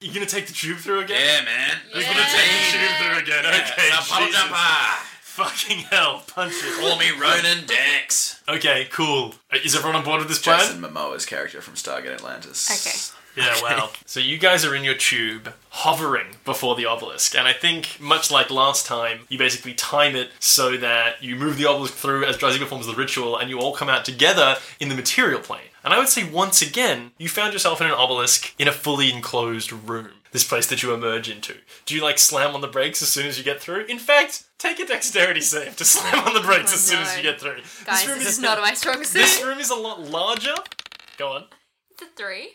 You're 0.00 0.14
gonna 0.14 0.26
take 0.26 0.46
the 0.46 0.52
tube 0.52 0.78
through 0.78 1.00
again? 1.00 1.20
Yeah, 1.20 1.44
man. 1.44 1.76
Who's 1.92 2.04
gonna 2.04 2.18
take 2.20 2.50
the 2.50 2.78
tube 2.78 2.90
through 2.98 3.18
again? 3.22 3.46
Okay, 3.46 3.58
It's 3.88 4.06
a 4.08 4.10
puddle 4.12 4.26
Jesus. 4.28 4.40
jumper. 4.42 5.06
Fucking 5.22 5.78
hell, 5.90 6.22
punch 6.26 6.52
it. 6.56 6.78
Call 6.80 6.98
me 6.98 7.06
Ronon 7.18 7.66
Dex. 7.66 8.42
Okay, 8.48 8.86
cool. 8.92 9.34
Uh, 9.52 9.56
Is 9.64 9.74
everyone 9.74 9.96
on 9.96 10.04
board 10.04 10.18
with 10.20 10.28
this 10.28 10.38
plan? 10.38 10.58
Jason 10.60 10.82
Momoa's 10.82 11.24
character 11.24 11.60
from 11.62 11.74
Stargate 11.74 12.12
Atlantis. 12.14 13.14
Yeah, 13.36 13.56
well. 13.62 13.92
So 14.04 14.20
you 14.20 14.36
guys 14.38 14.64
are 14.64 14.74
in 14.74 14.84
your 14.84 14.94
tube, 14.94 15.54
hovering 15.70 16.36
before 16.44 16.76
the 16.76 16.84
obelisk, 16.86 17.34
and 17.34 17.48
I 17.48 17.52
think, 17.54 17.98
much 17.98 18.30
like 18.30 18.50
last 18.50 18.84
time, 18.86 19.20
you 19.28 19.38
basically 19.38 19.72
time 19.74 20.14
it 20.14 20.30
so 20.38 20.76
that 20.76 21.22
you 21.22 21.34
move 21.36 21.56
the 21.56 21.66
obelisk 21.66 21.94
through 21.94 22.24
as 22.24 22.36
Drowsy 22.36 22.58
performs 22.58 22.86
the 22.86 22.94
ritual, 22.94 23.36
and 23.38 23.48
you 23.48 23.58
all 23.58 23.74
come 23.74 23.88
out 23.88 24.04
together 24.04 24.56
in 24.80 24.88
the 24.90 24.94
material 24.94 25.40
plane. 25.40 25.68
And 25.82 25.92
I 25.94 25.98
would 25.98 26.08
say, 26.08 26.28
once 26.28 26.60
again, 26.62 27.12
you 27.18 27.28
found 27.28 27.52
yourself 27.52 27.80
in 27.80 27.86
an 27.86 27.92
obelisk 27.94 28.54
in 28.58 28.68
a 28.68 28.72
fully 28.72 29.12
enclosed 29.12 29.72
room. 29.72 30.10
This 30.32 30.44
place 30.44 30.66
that 30.68 30.82
you 30.82 30.94
emerge 30.94 31.28
into. 31.28 31.56
Do 31.84 31.94
you 31.94 32.02
like 32.02 32.18
slam 32.18 32.54
on 32.54 32.62
the 32.62 32.66
brakes 32.68 33.02
as 33.02 33.08
soon 33.08 33.26
as 33.26 33.36
you 33.36 33.44
get 33.44 33.60
through? 33.60 33.84
In 33.84 33.98
fact, 33.98 34.44
take 34.58 34.78
a 34.80 34.86
dexterity 34.86 35.42
save 35.42 35.76
to 35.76 35.84
slam 35.86 36.26
on 36.26 36.32
the 36.32 36.40
oh 36.40 36.44
brakes 36.44 36.70
Oh, 36.72 36.74
as 36.74 36.80
soon 36.80 37.00
as 37.00 37.12
no. 37.12 37.16
you 37.16 37.22
get 37.22 37.38
through. 37.38 37.58
Guys, 37.84 38.06
room 38.06 38.18
this 38.18 38.28
is 38.28 38.38
not 38.38 38.58
my 38.60 38.72
strong 38.72 39.04
suit. 39.04 39.18
This 39.18 39.42
room 39.44 39.58
is 39.58 39.68
a 39.68 39.74
lot 39.74 40.00
larger. 40.00 40.54
Go 41.18 41.32
on. 41.32 41.44
It's 41.90 42.02
a 42.02 42.06
three. 42.16 42.52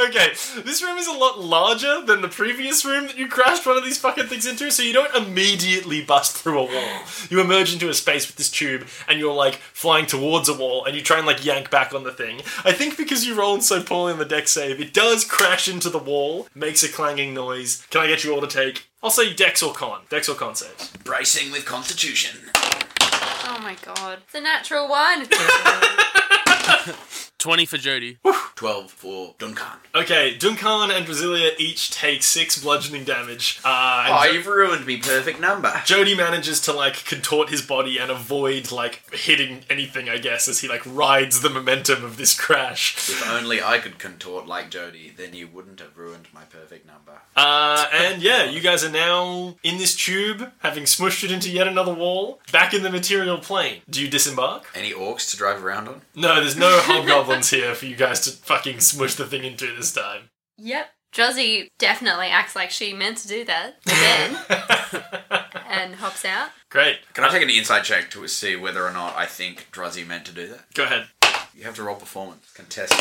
Okay, 0.00 0.30
this 0.64 0.82
room 0.82 0.96
is 0.98 1.06
a 1.06 1.12
lot 1.12 1.38
larger 1.38 2.00
than 2.00 2.22
the 2.22 2.28
previous 2.28 2.84
room 2.84 3.06
that 3.06 3.18
you 3.18 3.28
crashed 3.28 3.66
one 3.66 3.76
of 3.76 3.84
these 3.84 3.98
fucking 3.98 4.28
things 4.28 4.46
into, 4.46 4.70
so 4.70 4.82
you 4.82 4.92
don't 4.94 5.14
immediately 5.14 6.02
bust 6.02 6.36
through 6.36 6.58
a 6.58 6.64
wall. 6.64 7.02
You 7.28 7.40
emerge 7.40 7.72
into 7.72 7.88
a 7.90 7.94
space 7.94 8.26
with 8.26 8.36
this 8.36 8.50
tube, 8.50 8.86
and 9.08 9.18
you're 9.18 9.34
like 9.34 9.56
flying 9.56 10.06
towards 10.06 10.48
a 10.48 10.54
wall, 10.54 10.84
and 10.84 10.96
you 10.96 11.02
try 11.02 11.18
and 11.18 11.26
like 11.26 11.44
yank 11.44 11.70
back 11.70 11.92
on 11.94 12.04
the 12.04 12.12
thing. 12.12 12.40
I 12.64 12.72
think 12.72 12.96
because 12.96 13.26
you 13.26 13.34
rolled 13.34 13.62
so 13.62 13.82
poorly 13.82 14.12
on 14.12 14.18
the 14.18 14.24
deck 14.24 14.48
save, 14.48 14.80
it 14.80 14.94
does 14.94 15.24
crash 15.24 15.68
into 15.68 15.90
the 15.90 15.98
wall, 15.98 16.48
makes 16.54 16.82
a 16.82 16.88
clanging 16.88 17.34
noise. 17.34 17.86
Can 17.90 18.00
I 18.00 18.06
get 18.06 18.24
you 18.24 18.34
all 18.34 18.40
to 18.40 18.46
take? 18.46 18.86
I'll 19.02 19.10
say 19.10 19.34
Dex 19.34 19.62
or 19.62 19.74
Con. 19.74 20.00
Dex 20.08 20.28
or 20.28 20.34
Con 20.34 20.54
saves. 20.54 20.90
Bracing 21.04 21.52
with 21.52 21.66
Constitution. 21.66 22.50
Oh 22.62 23.58
my 23.62 23.76
god. 23.84 24.20
It's 24.24 24.34
a 24.34 24.40
natural 24.40 24.88
one. 24.88 25.26
20 27.40 27.66
for 27.66 27.78
Jody. 27.78 28.18
12 28.60 28.90
for 28.90 29.34
Duncan. 29.38 29.78
Okay, 29.94 30.36
Duncan 30.36 30.90
and 30.90 31.06
Drasilia 31.06 31.52
each 31.58 31.90
take 31.92 32.22
six 32.22 32.62
bludgeoning 32.62 33.04
damage. 33.04 33.58
Uh, 33.64 34.04
and 34.06 34.14
Oh, 34.14 34.22
Jo- 34.26 34.32
you've 34.32 34.46
ruined 34.46 34.84
me 34.84 34.98
perfect 34.98 35.40
number. 35.40 35.72
Jody 35.86 36.14
manages 36.14 36.60
to 36.62 36.74
like 36.74 37.06
contort 37.06 37.48
his 37.48 37.62
body 37.62 37.96
and 37.96 38.10
avoid 38.10 38.70
like 38.70 39.02
hitting 39.14 39.64
anything, 39.70 40.10
I 40.10 40.18
guess, 40.18 40.46
as 40.46 40.60
he 40.60 40.68
like 40.68 40.82
rides 40.84 41.40
the 41.40 41.48
momentum 41.48 42.04
of 42.04 42.18
this 42.18 42.38
crash. 42.38 42.96
If 43.08 43.26
only 43.30 43.62
I 43.62 43.78
could 43.78 43.98
contort 43.98 44.46
like 44.46 44.68
Jody, 44.70 45.14
then 45.16 45.32
you 45.32 45.48
wouldn't 45.48 45.80
have 45.80 45.96
ruined 45.96 46.28
my 46.34 46.42
perfect 46.42 46.86
number. 46.86 47.12
Uh, 47.34 47.86
and 47.94 48.20
yeah, 48.22 48.44
you 48.44 48.60
guys 48.60 48.84
are 48.84 48.90
now 48.90 49.56
in 49.62 49.78
this 49.78 49.96
tube, 49.96 50.52
having 50.58 50.82
smushed 50.84 51.24
it 51.24 51.30
into 51.30 51.48
yet 51.48 51.66
another 51.66 51.94
wall, 51.94 52.40
back 52.52 52.74
in 52.74 52.82
the 52.82 52.90
material 52.90 53.38
plane. 53.38 53.80
Do 53.88 54.02
you 54.02 54.10
disembark? 54.10 54.66
Any 54.74 54.92
orcs 54.92 55.30
to 55.30 55.38
drive 55.38 55.64
around 55.64 55.88
on? 55.88 56.02
No, 56.14 56.34
there's 56.34 56.58
no 56.58 56.78
hobgoblins 56.82 57.48
here 57.48 57.74
for 57.74 57.86
you 57.86 57.96
guys 57.96 58.20
to 58.20 58.49
fucking 58.50 58.80
smush 58.80 59.14
the 59.14 59.26
thing 59.26 59.44
into 59.44 59.72
this 59.76 59.92
time. 59.92 60.30
yep. 60.58 60.88
Druzzy 61.12 61.68
definitely 61.78 62.26
acts 62.26 62.54
like 62.54 62.70
she 62.70 62.92
meant 62.92 63.16
to 63.18 63.26
do 63.28 63.44
that 63.44 63.74
then 63.84 64.36
and 65.68 65.96
hops 65.96 66.24
out. 66.24 66.50
Great. 66.68 66.98
Can 67.14 67.24
I 67.24 67.30
take 67.30 67.42
an 67.42 67.50
insight 67.50 67.82
check 67.82 68.10
to 68.12 68.28
see 68.28 68.54
whether 68.54 68.86
or 68.86 68.92
not 68.92 69.16
I 69.16 69.26
think 69.26 69.66
Druzzy 69.72 70.06
meant 70.06 70.24
to 70.26 70.32
do 70.32 70.46
that? 70.46 70.72
Go 70.74 70.84
ahead. 70.84 71.08
You 71.52 71.64
have 71.64 71.74
to 71.76 71.82
roll 71.82 71.96
performance. 71.96 72.48
Contest. 72.54 72.92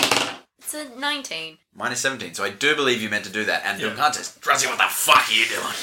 It's 0.57 0.73
a 0.73 0.89
19. 0.97 1.59
Minus 1.75 1.99
17, 1.99 2.33
so 2.33 2.43
I 2.43 2.49
do 2.49 2.75
believe 2.75 2.99
you 2.99 3.09
meant 3.09 3.25
to 3.25 3.31
do 3.31 3.45
that. 3.45 3.61
And 3.63 3.79
Yeah. 3.79 3.89
Duncan 3.89 4.13
says, 4.13 4.35
Druzzy, 4.41 4.65
what 4.67 4.79
the 4.79 4.85
fuck 4.89 5.29
are 5.29 5.31
you 5.31 5.45
doing? 5.45 5.75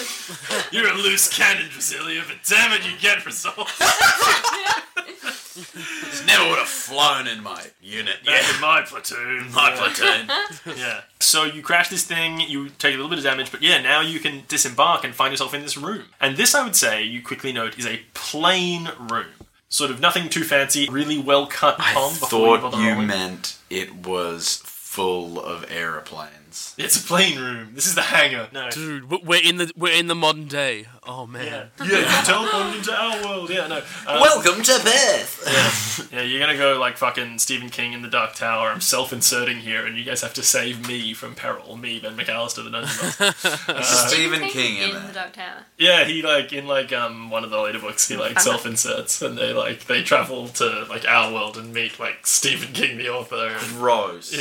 You're 0.72 0.92
a 0.92 0.96
loose 0.96 1.28
cannon, 1.32 1.68
Drasilia, 1.70 2.26
but 2.26 2.38
damn 2.44 2.72
it, 2.72 2.84
you 2.84 2.98
get 3.00 3.24
results. 3.24 3.80
Never 6.38 6.50
would 6.50 6.58
have 6.58 6.68
flown 6.68 7.26
in 7.26 7.42
my 7.42 7.62
unit. 7.82 8.24
Back 8.24 8.42
Yeah, 8.42 8.54
in 8.54 8.60
my 8.60 8.82
platoon. 8.82 9.50
my 9.54 9.70
platoon. 9.72 10.30
Yeah. 10.78 11.00
So 11.20 11.44
you 11.44 11.62
crash 11.62 11.88
this 11.88 12.04
thing, 12.04 12.40
you 12.40 12.68
take 12.68 12.92
a 12.94 12.96
little 12.96 13.08
bit 13.08 13.18
of 13.18 13.24
damage, 13.24 13.50
but 13.50 13.62
yeah, 13.62 13.80
now 13.80 14.00
you 14.00 14.20
can 14.20 14.42
disembark 14.48 15.04
and 15.04 15.14
find 15.14 15.32
yourself 15.32 15.54
in 15.54 15.62
this 15.62 15.76
room. 15.76 16.04
And 16.20 16.36
this, 16.36 16.54
I 16.54 16.62
would 16.64 16.76
say, 16.76 17.02
you 17.02 17.22
quickly 17.22 17.52
note, 17.52 17.78
is 17.78 17.86
a 17.86 18.00
plain 18.14 18.90
room. 18.98 19.26
Sort 19.68 19.90
of 19.90 20.00
nothing 20.00 20.28
too 20.28 20.44
fancy, 20.44 20.88
really 20.88 21.18
well 21.18 21.46
cut 21.46 21.76
I 21.80 21.92
Tom 21.92 22.12
thought 22.12 22.60
bother 22.62 22.82
you 22.82 22.96
meant 23.02 23.58
it 23.68 24.06
was 24.06 24.62
full 24.64 25.40
of 25.40 25.64
aeroplanes. 25.70 26.45
It's 26.78 26.96
a 27.02 27.02
plain 27.06 27.38
room. 27.38 27.74
This 27.74 27.86
is 27.86 27.94
the 27.94 28.02
hangar. 28.02 28.48
No. 28.52 28.68
Dude, 28.70 29.10
we're 29.10 29.40
in 29.42 29.56
the 29.56 29.72
we're 29.76 29.92
in 29.98 30.06
the 30.08 30.14
modern 30.14 30.46
day. 30.48 30.86
Oh 31.02 31.26
man. 31.26 31.44
Yeah, 31.46 31.66
yeah, 31.86 31.98
you 31.98 32.04
teleported 32.04 32.78
into 32.78 32.92
our 32.92 33.24
world. 33.24 33.50
Yeah, 33.50 33.66
no. 33.66 33.82
Uh, 34.06 34.18
Welcome 34.20 34.62
to 34.62 34.72
Perth! 34.80 36.10
yeah, 36.12 36.22
you're 36.22 36.40
gonna 36.40 36.58
go 36.58 36.78
like 36.78 36.96
fucking 36.96 37.38
Stephen 37.38 37.70
King 37.70 37.92
in 37.92 38.02
the 38.02 38.08
Dark 38.08 38.34
Tower. 38.34 38.68
I'm 38.68 38.80
self-inserting 38.80 39.58
here, 39.58 39.86
and 39.86 39.96
you 39.96 40.04
guys 40.04 40.20
have 40.22 40.34
to 40.34 40.42
save 40.42 40.86
me 40.86 41.14
from 41.14 41.34
peril. 41.34 41.76
Me, 41.76 41.98
Ben 42.00 42.16
McAllister, 42.16 42.64
the 42.64 42.70
Dungeon 42.70 43.34
Master. 43.74 44.08
Stephen 44.08 44.48
King 44.48 44.76
in 44.76 44.96
in 44.96 45.06
the. 45.06 45.12
Dark 45.12 45.32
Tower. 45.32 45.64
Yeah, 45.78 46.04
he 46.04 46.22
like 46.22 46.52
in 46.52 46.66
like 46.66 46.92
um 46.92 47.30
one 47.30 47.44
of 47.44 47.50
the 47.50 47.60
later 47.60 47.78
books 47.78 48.08
he 48.08 48.16
like 48.16 48.40
self 48.40 48.66
inserts 48.66 49.22
and 49.22 49.38
they 49.38 49.52
like 49.52 49.86
they 49.86 50.02
travel 50.02 50.48
to 50.48 50.84
like 50.88 51.06
our 51.06 51.32
world 51.32 51.56
and 51.56 51.72
meet 51.72 51.98
like 51.98 52.26
Stephen 52.26 52.72
King 52.72 52.98
the 52.98 53.08
author. 53.08 53.48
And, 53.48 53.76
Gross. 53.76 54.32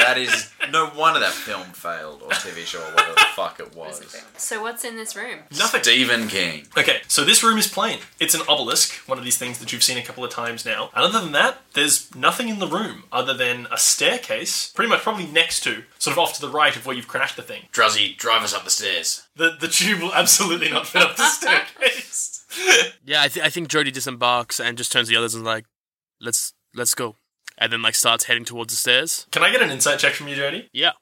That 0.00 0.18
is 0.18 0.50
no 0.70 0.90
wonder 0.96 1.20
that 1.20 1.32
film 1.32 1.66
failed 1.68 2.22
or 2.22 2.30
TV 2.30 2.64
show 2.64 2.80
or 2.80 2.90
whatever 2.92 3.12
the 3.12 3.26
fuck 3.34 3.60
it 3.60 3.74
was. 3.74 4.16
So 4.36 4.62
what's 4.62 4.84
in 4.84 4.96
this 4.96 5.14
room? 5.16 5.40
Nothing. 5.58 5.82
Stephen 5.82 6.28
King. 6.28 6.66
Okay, 6.76 7.00
so 7.08 7.24
this 7.24 7.42
room 7.42 7.58
is 7.58 7.66
plain. 7.68 7.98
It's 8.18 8.34
an 8.34 8.42
obelisk, 8.48 8.94
one 9.08 9.18
of 9.18 9.24
these 9.24 9.38
things 9.38 9.58
that 9.58 9.72
you've 9.72 9.82
seen 9.82 9.98
a 9.98 10.02
couple 10.02 10.24
of 10.24 10.30
times 10.30 10.64
now. 10.64 10.90
And 10.94 11.04
other 11.04 11.20
than 11.20 11.32
that, 11.32 11.58
there's 11.74 12.14
nothing 12.14 12.48
in 12.48 12.58
the 12.58 12.66
room 12.66 13.04
other 13.12 13.34
than 13.34 13.66
a 13.70 13.78
staircase, 13.78 14.70
pretty 14.72 14.88
much 14.88 15.00
probably 15.02 15.26
next 15.26 15.60
to, 15.64 15.84
sort 15.98 16.12
of 16.16 16.18
off 16.18 16.34
to 16.34 16.40
the 16.40 16.48
right 16.50 16.74
of 16.76 16.86
where 16.86 16.96
you've 16.96 17.08
crashed 17.08 17.36
the 17.36 17.42
thing. 17.42 17.64
Druzzy, 17.72 18.16
drive 18.16 18.42
us 18.42 18.54
up 18.54 18.64
the 18.64 18.70
stairs. 18.70 19.26
The 19.36 19.56
the 19.60 19.68
tube 19.68 20.00
will 20.00 20.14
absolutely 20.14 20.70
not 20.70 20.86
fit 20.86 21.02
up 21.02 21.16
the 21.16 21.26
staircase. 21.28 22.44
Yeah, 23.04 23.22
I, 23.22 23.28
th- 23.28 23.44
I 23.44 23.50
think 23.50 23.68
Jody 23.68 23.90
disembarks 23.90 24.58
and 24.60 24.76
just 24.76 24.90
turns 24.92 25.08
to 25.08 25.12
the 25.14 25.18
others 25.18 25.34
and 25.34 25.44
like, 25.44 25.64
let's 26.20 26.52
let's 26.74 26.94
go, 26.94 27.16
and 27.60 27.72
then 27.72 27.82
like 27.82 27.94
starts 27.94 28.24
heading 28.24 28.44
towards 28.44 28.72
the 28.72 28.76
stairs. 28.76 29.26
Can 29.30 29.42
I 29.44 29.52
get 29.52 29.62
an 29.62 29.70
insight 29.70 29.98
check 29.98 30.14
from 30.14 30.28
you, 30.28 30.34
Jody? 30.36 30.68
Yeah. 30.72 30.92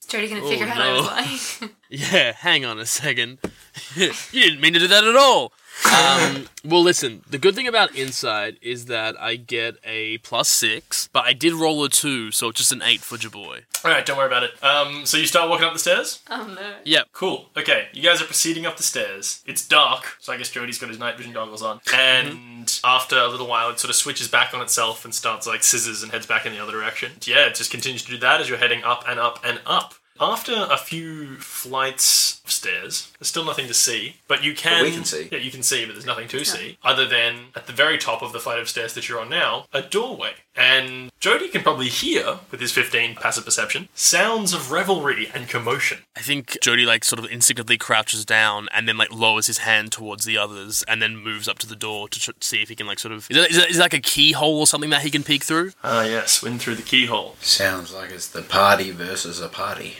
Is 0.00 0.06
Jody 0.08 0.28
gonna 0.28 0.42
Oh, 0.44 0.48
figure 0.48 0.66
out 0.66 0.72
how 0.76 0.84
no. 0.94 1.02
to 1.02 1.08
fly? 1.08 1.68
Yeah. 1.92 2.32
Hang 2.32 2.64
on 2.64 2.78
a 2.78 2.86
second. 2.86 3.38
you 3.96 4.12
didn't 4.32 4.60
mean 4.60 4.74
to 4.74 4.78
do 4.78 4.86
that 4.86 5.02
at 5.02 5.16
all. 5.16 5.52
Um, 5.86 6.46
well, 6.64 6.82
listen. 6.82 7.22
The 7.28 7.38
good 7.38 7.54
thing 7.56 7.66
about 7.66 7.96
insight 7.96 8.58
is 8.62 8.86
that 8.86 9.20
I 9.20 9.34
get 9.36 9.76
a 9.82 10.18
plus 10.18 10.48
six, 10.48 11.08
but 11.12 11.24
I 11.24 11.32
did 11.32 11.52
roll 11.52 11.82
a 11.84 11.88
two, 11.88 12.30
so 12.30 12.48
it's 12.50 12.58
just 12.58 12.70
an 12.70 12.82
eight 12.82 13.00
for 13.00 13.16
your 13.16 13.30
boy. 13.32 13.60
All 13.84 13.90
right, 13.90 14.04
don't 14.06 14.16
worry 14.18 14.26
about 14.28 14.42
it. 14.44 14.62
Um, 14.62 15.04
so 15.06 15.16
you 15.16 15.26
start 15.26 15.48
walking 15.48 15.66
up 15.66 15.72
the 15.72 15.78
stairs. 15.80 16.20
Oh 16.30 16.44
no. 16.54 16.74
Yep. 16.84 17.08
Cool. 17.12 17.46
Okay, 17.56 17.88
you 17.92 18.02
guys 18.02 18.20
are 18.22 18.26
proceeding 18.26 18.66
up 18.66 18.76
the 18.76 18.82
stairs. 18.84 19.42
It's 19.46 19.66
dark, 19.66 20.16
so 20.20 20.32
I 20.32 20.36
guess 20.36 20.50
Jody's 20.50 20.78
got 20.78 20.90
his 20.90 20.98
night 20.98 21.16
vision 21.16 21.32
goggles 21.32 21.62
on. 21.62 21.80
And 21.92 22.49
after 22.84 23.18
a 23.18 23.28
little 23.28 23.46
while, 23.46 23.70
it 23.70 23.78
sort 23.78 23.90
of 23.90 23.96
switches 23.96 24.28
back 24.28 24.54
on 24.54 24.60
itself 24.62 25.04
and 25.04 25.14
starts 25.14 25.46
like 25.46 25.62
scissors 25.62 26.02
and 26.02 26.12
heads 26.12 26.26
back 26.26 26.46
in 26.46 26.52
the 26.52 26.58
other 26.58 26.72
direction. 26.72 27.12
Yeah, 27.22 27.46
it 27.46 27.54
just 27.54 27.70
continues 27.70 28.02
to 28.04 28.10
do 28.10 28.18
that 28.18 28.40
as 28.40 28.48
you're 28.48 28.58
heading 28.58 28.82
up 28.84 29.04
and 29.06 29.20
up 29.20 29.40
and 29.44 29.60
up. 29.66 29.94
After 30.20 30.66
a 30.70 30.76
few 30.76 31.36
flights 31.36 32.42
of 32.44 32.50
stairs, 32.50 33.09
there's 33.20 33.28
still 33.28 33.44
nothing 33.44 33.66
to 33.66 33.74
see, 33.74 34.16
but 34.28 34.42
you 34.42 34.54
can. 34.54 34.82
we 34.82 34.90
can 34.90 35.04
see. 35.04 35.28
Yeah, 35.30 35.38
you 35.38 35.50
can 35.50 35.62
see, 35.62 35.84
but 35.84 35.92
there's 35.92 36.06
nothing 36.06 36.26
to 36.28 36.42
see 36.42 36.78
other 36.82 37.06
than 37.06 37.48
at 37.54 37.66
the 37.66 37.72
very 37.72 37.98
top 37.98 38.22
of 38.22 38.32
the 38.32 38.40
flight 38.40 38.58
of 38.58 38.66
stairs 38.66 38.94
that 38.94 39.10
you're 39.10 39.20
on 39.20 39.28
now, 39.28 39.66
a 39.74 39.82
doorway. 39.82 40.32
And 40.56 41.10
Jody 41.20 41.48
can 41.48 41.62
probably 41.62 41.88
hear, 41.88 42.38
with 42.50 42.60
his 42.60 42.72
15 42.72 43.16
passive 43.16 43.44
perception, 43.44 43.88
sounds 43.94 44.54
of 44.54 44.72
revelry 44.72 45.30
and 45.34 45.48
commotion. 45.48 45.98
I 46.16 46.20
think 46.20 46.56
Jody 46.62 46.86
like 46.86 47.04
sort 47.04 47.18
of 47.18 47.30
instinctively 47.30 47.76
crouches 47.76 48.24
down 48.24 48.68
and 48.72 48.88
then 48.88 48.96
like 48.96 49.12
lowers 49.12 49.46
his 49.46 49.58
hand 49.58 49.92
towards 49.92 50.24
the 50.24 50.38
others 50.38 50.82
and 50.88 51.02
then 51.02 51.18
moves 51.18 51.46
up 51.46 51.58
to 51.58 51.66
the 51.66 51.76
door 51.76 52.08
to 52.08 52.18
tr- 52.18 52.30
see 52.40 52.62
if 52.62 52.70
he 52.70 52.74
can 52.74 52.86
like 52.86 52.98
sort 52.98 53.12
of 53.12 53.30
is 53.30 53.36
it, 53.36 53.50
is 53.50 53.58
it, 53.58 53.70
is 53.70 53.76
it 53.78 53.80
like 53.80 53.94
a 53.94 54.00
keyhole 54.00 54.60
or 54.60 54.66
something 54.66 54.90
that 54.90 55.02
he 55.02 55.10
can 55.10 55.22
peek 55.22 55.44
through? 55.44 55.72
Ah, 55.84 56.04
yes, 56.04 56.42
wind 56.42 56.62
through 56.62 56.76
the 56.76 56.82
keyhole. 56.82 57.36
Sounds 57.42 57.92
like 57.92 58.10
it's 58.10 58.28
the 58.28 58.42
party 58.42 58.90
versus 58.90 59.40
a 59.40 59.48
party. 59.48 59.96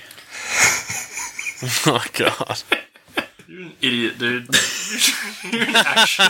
oh 1.86 2.04
god. 2.14 2.62
You're 3.50 3.62
an 3.62 3.72
idiot, 3.82 4.16
dude. 4.16 4.48
you're, 5.52 5.62
an 5.64 5.74
actual, 5.74 6.26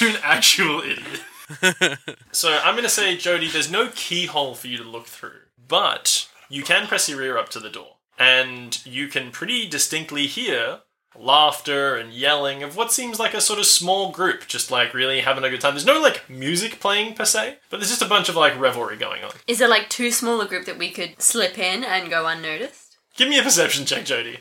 you're 0.00 0.16
an 0.16 0.22
actual 0.22 0.80
idiot. 0.80 1.98
so 2.32 2.58
I'm 2.64 2.72
going 2.72 2.82
to 2.82 2.88
say, 2.88 3.14
Jody, 3.18 3.48
there's 3.48 3.70
no 3.70 3.90
keyhole 3.94 4.54
for 4.54 4.66
you 4.66 4.78
to 4.78 4.82
look 4.82 5.04
through, 5.04 5.40
but 5.68 6.30
you 6.48 6.62
can 6.62 6.86
press 6.86 7.10
your 7.10 7.20
ear 7.20 7.36
up 7.36 7.50
to 7.50 7.60
the 7.60 7.68
door, 7.68 7.96
and 8.18 8.82
you 8.86 9.06
can 9.08 9.32
pretty 9.32 9.68
distinctly 9.68 10.26
hear 10.26 10.80
laughter 11.14 11.94
and 11.94 12.14
yelling 12.14 12.62
of 12.62 12.74
what 12.74 12.90
seems 12.90 13.18
like 13.18 13.34
a 13.34 13.40
sort 13.42 13.58
of 13.58 13.66
small 13.66 14.10
group, 14.10 14.46
just 14.46 14.70
like 14.70 14.94
really 14.94 15.20
having 15.20 15.44
a 15.44 15.50
good 15.50 15.60
time. 15.60 15.74
There's 15.74 15.84
no 15.84 16.00
like 16.00 16.30
music 16.30 16.80
playing 16.80 17.16
per 17.16 17.26
se, 17.26 17.58
but 17.68 17.80
there's 17.80 17.90
just 17.90 18.00
a 18.00 18.08
bunch 18.08 18.30
of 18.30 18.36
like 18.36 18.58
revelry 18.58 18.96
going 18.96 19.22
on. 19.22 19.32
Is 19.46 19.58
there 19.58 19.68
like 19.68 19.90
too 19.90 20.10
small 20.10 20.40
a 20.40 20.48
group 20.48 20.64
that 20.64 20.78
we 20.78 20.90
could 20.90 21.20
slip 21.20 21.58
in 21.58 21.84
and 21.84 22.08
go 22.08 22.26
unnoticed? 22.26 22.96
Give 23.16 23.28
me 23.28 23.38
a 23.38 23.42
perception 23.42 23.86
check, 23.86 24.04
Jody. 24.04 24.40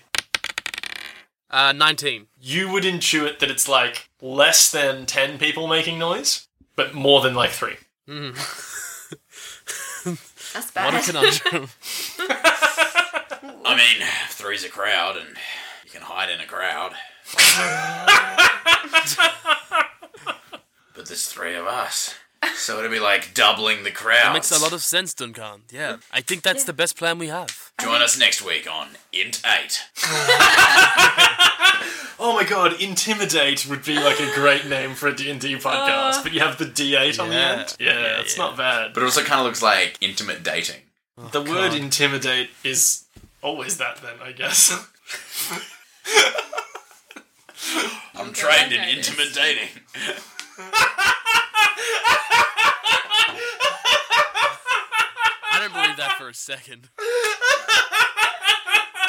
Uh, 1.56 1.72
nineteen. 1.72 2.28
You 2.38 2.70
would 2.72 2.84
intuit 2.84 3.39
that 3.39 3.49
it's 3.49 3.70
like 3.70 4.10
less 4.22 4.70
than 4.70 5.06
10 5.06 5.38
people 5.38 5.68
making 5.68 5.97
noise, 5.97 6.49
but 6.76 6.93
more 6.93 7.22
than 7.22 7.34
like 7.34 7.51
three. 7.51 7.78
That's 10.53 10.72
bad. 10.72 10.93
What 10.93 11.10
a 11.10 11.14
bad. 11.14 11.41
conundrum. 11.41 11.70
I 13.66 13.76
mean, 13.78 14.06
three's 14.30 14.66
a 14.66 14.70
crowd, 14.70 15.16
and 15.16 15.30
you 15.86 15.91
can 15.91 16.01
hide 16.01 16.30
in 16.30 16.41
a 16.41 16.45
crowd. 16.45 16.91
but 20.93 21.06
there's 21.08 21.28
three 21.28 21.56
of 21.56 21.66
us. 21.66 22.16
So 22.56 22.80
it'll 22.80 22.91
be 22.91 22.99
like 22.99 23.34
doubling 23.34 23.84
the 23.84 23.91
crowd. 23.91 24.26
That 24.26 24.34
makes 24.34 24.51
a 24.51 24.60
lot 24.62 24.74
of 24.74 24.84
sense, 24.84 25.14
Duncan. 25.14 25.64
Yeah, 25.72 25.97
I 26.12 26.20
think 26.22 26.43
that's 26.43 26.66
the 26.66 26.74
best 26.74 26.97
plan 26.97 27.18
we 27.18 27.28
have. 27.28 27.64
Join 27.82 28.02
us 28.02 28.18
next 28.18 28.42
week 28.42 28.72
on 28.72 28.90
Int 29.12 29.42
8. 29.46 29.82
Oh 32.18 32.34
my 32.34 32.46
god, 32.46 32.82
Intimidate 32.82 33.68
would 33.70 33.84
be 33.84 33.96
like 34.00 34.22
a 34.22 34.34
great 34.34 34.66
name 34.68 34.96
for 34.96 35.08
a 35.10 35.16
D&D 35.16 35.58
podcast, 35.58 36.14
uh. 36.14 36.24
but 36.24 36.32
you 36.32 36.40
have 36.40 36.58
the 36.58 36.64
D8 36.66 37.20
on 37.20 37.28
the 37.30 37.36
Yeah. 37.36 37.52
end. 37.60 37.76
Yeah, 37.78 38.00
Yeah, 38.00 38.20
it's 38.22 38.38
yeah. 38.38 38.44
not 38.46 38.56
bad. 38.58 38.94
But 38.94 39.04
it 39.04 39.08
also 39.08 39.22
kind 39.22 39.42
of 39.42 39.48
looks 39.48 39.62
like 39.62 39.98
intimate 40.00 40.42
dating. 40.42 40.82
the 41.18 41.42
oh, 41.42 41.52
word 41.52 41.74
intimidate 41.74 42.52
is 42.64 43.04
always 43.42 43.78
that 43.80 43.98
then, 43.98 44.14
I 44.24 44.32
guess. 44.32 44.72
I'm 48.16 48.30
Okay, 48.30 48.42
trained 48.42 48.72
in 48.72 48.80
know 48.82 48.96
this. 48.96 49.10
intimate 49.10 49.34
dating. 49.34 49.70
I 55.52 55.60
don't 55.60 55.74
believe 55.74 55.98
that 55.98 56.16
for 56.18 56.30
a 56.30 56.34
second. 56.34 56.90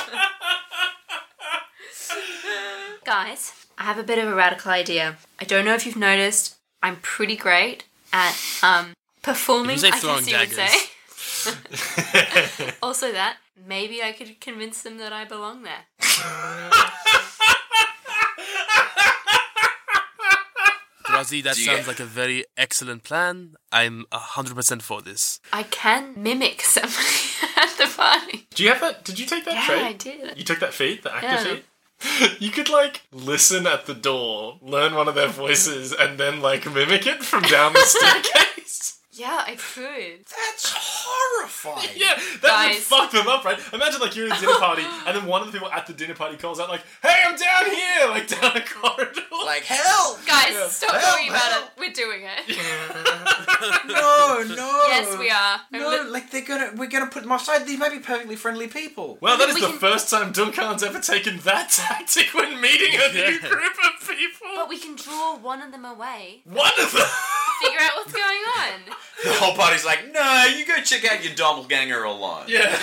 Guys, 3.05 3.53
I 3.79 3.85
have 3.85 3.99
a 3.99 4.03
bit 4.03 4.19
of 4.19 4.29
a 4.29 4.35
radical 4.35 4.71
idea. 4.71 5.17
I 5.41 5.45
don't 5.45 5.65
know 5.65 5.75
if 5.75 5.87
you've 5.87 5.97
noticed, 5.97 6.57
I'm 6.83 6.97
pretty 6.97 7.37
great 7.37 7.85
at 8.13 8.37
um 8.63 8.93
performing. 9.23 9.77
You 9.77 9.79
say 9.79 9.89
I 9.89 10.01
guess 10.01 10.31
you 10.31 10.39
would 10.39 10.51
say. 10.51 10.69
also, 12.83 13.13
that 13.13 13.37
maybe 13.67 14.03
I 14.03 14.13
could 14.13 14.41
convince 14.41 14.83
them 14.83 14.99
that 14.99 15.13
I 15.13 15.25
belong 15.25 15.63
there. 15.63 15.85
Razi, 21.07 21.43
that 21.45 21.55
Do 21.57 21.63
sounds 21.63 21.87
like 21.87 22.01
a 22.01 22.05
very 22.05 22.45
excellent 22.57 23.05
plan. 23.05 23.55
I'm 23.73 24.05
100% 24.13 24.83
for 24.83 25.01
this. 25.01 25.41
I 25.53 25.63
can 25.63 26.15
mimic 26.17 26.63
somebody 26.63 27.26
at 27.57 27.71
the 27.79 27.87
party. 27.97 28.47
Do 28.55 28.63
you 28.63 28.69
have 28.71 28.81
that? 28.81 29.05
Did 29.05 29.19
you 29.19 29.27
take 29.27 29.45
that 29.47 29.55
Yeah, 29.55 29.67
trait? 29.67 29.83
I 29.83 29.93
did. 29.93 30.39
You 30.39 30.45
took 30.45 30.61
that 30.61 30.75
feat, 30.75 31.03
the 31.03 31.15
active 31.15 31.31
Yeah. 31.31 31.55
feat? 31.55 31.65
You 32.41 32.51
could 32.51 32.69
like 32.69 33.03
listen 33.11 33.67
at 33.67 33.87
the 33.87 33.95
door, 33.95 34.59
learn 34.61 34.95
one 34.95 35.09
of 35.09 35.15
their 35.15 35.29
voices, 35.29 35.93
and 35.93 36.19
then 36.19 36.41
like 36.43 36.67
mimic 36.67 37.07
it 37.07 37.23
from 37.25 37.43
down 37.45 37.73
the 37.73 37.81
staircase. 37.85 38.96
Yeah, 39.19 39.45
I 39.47 39.57
could. 39.57 40.27
That's 40.27 40.73
horrifying. 40.75 41.89
Yeah, 41.97 42.15
that 42.17 42.43
would 42.43 42.75
Guys. 42.75 42.79
fuck 42.85 43.11
them 43.11 43.27
up, 43.29 43.45
right? 43.45 43.59
Imagine 43.73 44.01
like 44.01 44.15
you're 44.15 44.31
at 44.31 44.39
a 44.39 44.41
dinner 44.41 44.59
party, 44.59 44.83
and 45.07 45.17
then 45.17 45.27
one 45.27 45.41
of 45.43 45.47
the 45.47 45.53
people 45.53 45.71
at 45.73 45.87
the 45.87 45.93
dinner 45.95 46.15
party 46.15 46.37
calls 46.37 46.61
out 46.61 46.69
like, 46.69 46.83
"Hey, 47.03 47.15
I'm 47.27 47.37
down 47.37 47.65
here!" 47.75 48.09
Like 48.11 48.29
down 48.29 48.57
a 48.57 48.61
corridor. 48.61 49.21
Like, 49.45 49.63
help! 49.65 50.25
Guys, 50.27 50.53
Yeah. 50.53 50.69
stop 50.69 50.91
Help, 50.97 51.03
talking 51.17 51.29
about 51.29 51.41
help. 51.43 51.65
it. 51.67 51.71
We're 51.79 51.93
doing 51.93 52.23
it. 52.25 52.59
No, 53.87 54.43
no. 54.47 54.85
yes, 54.89 55.17
we 55.19 55.31
are. 55.31 55.61
I'm 55.73 55.81
No, 55.81 55.89
li- 55.89 56.11
like 56.11 56.31
they're 56.31 56.43
gonna, 56.45 56.73
we're 56.77 56.89
gonna 56.89 57.07
put 57.07 57.23
them 57.23 57.33
offside. 57.33 57.67
These 57.67 57.79
may 57.79 57.89
be 57.91 57.99
perfectly 58.01 58.37
friendly 58.37 58.67
people. 58.69 59.19
well, 59.21 59.39
that 59.39 59.49
is 59.49 59.55
We 59.55 59.61
the 59.63 59.69
can- 59.69 59.79
first 59.79 60.11
time 60.11 60.33
Duncan's 60.33 60.83
ever 60.83 61.01
taken 61.01 61.39
that 61.41 61.71
tactic 61.71 62.35
when 62.35 62.61
meeting 62.61 62.95
a 62.95 63.13
new 63.13 63.21
Yeah. 63.21 63.49
group 63.49 63.77
of 63.85 64.09
people. 64.09 64.49
but 64.57 64.69
we 64.69 64.79
can 64.79 64.97
draw 64.97 65.37
one 65.37 65.63
of 65.63 65.73
them 65.73 65.85
away. 65.85 66.43
One 66.45 66.73
of 66.81 66.93
them. 66.93 67.07
Figure 67.63 67.81
out 67.81 67.93
what's 67.97 68.13
going 68.13 68.23
on. 68.59 68.81
The 69.25 69.33
whole 69.33 69.55
party's 69.57 69.85
like, 69.85 70.13
no, 70.13 70.45
you 70.45 70.67
go 70.67 70.77
check 70.83 71.11
out 71.11 71.25
your 71.25 71.35
doppelganger 71.35 72.05
alone. 72.05 72.45
yeah. 72.49 72.77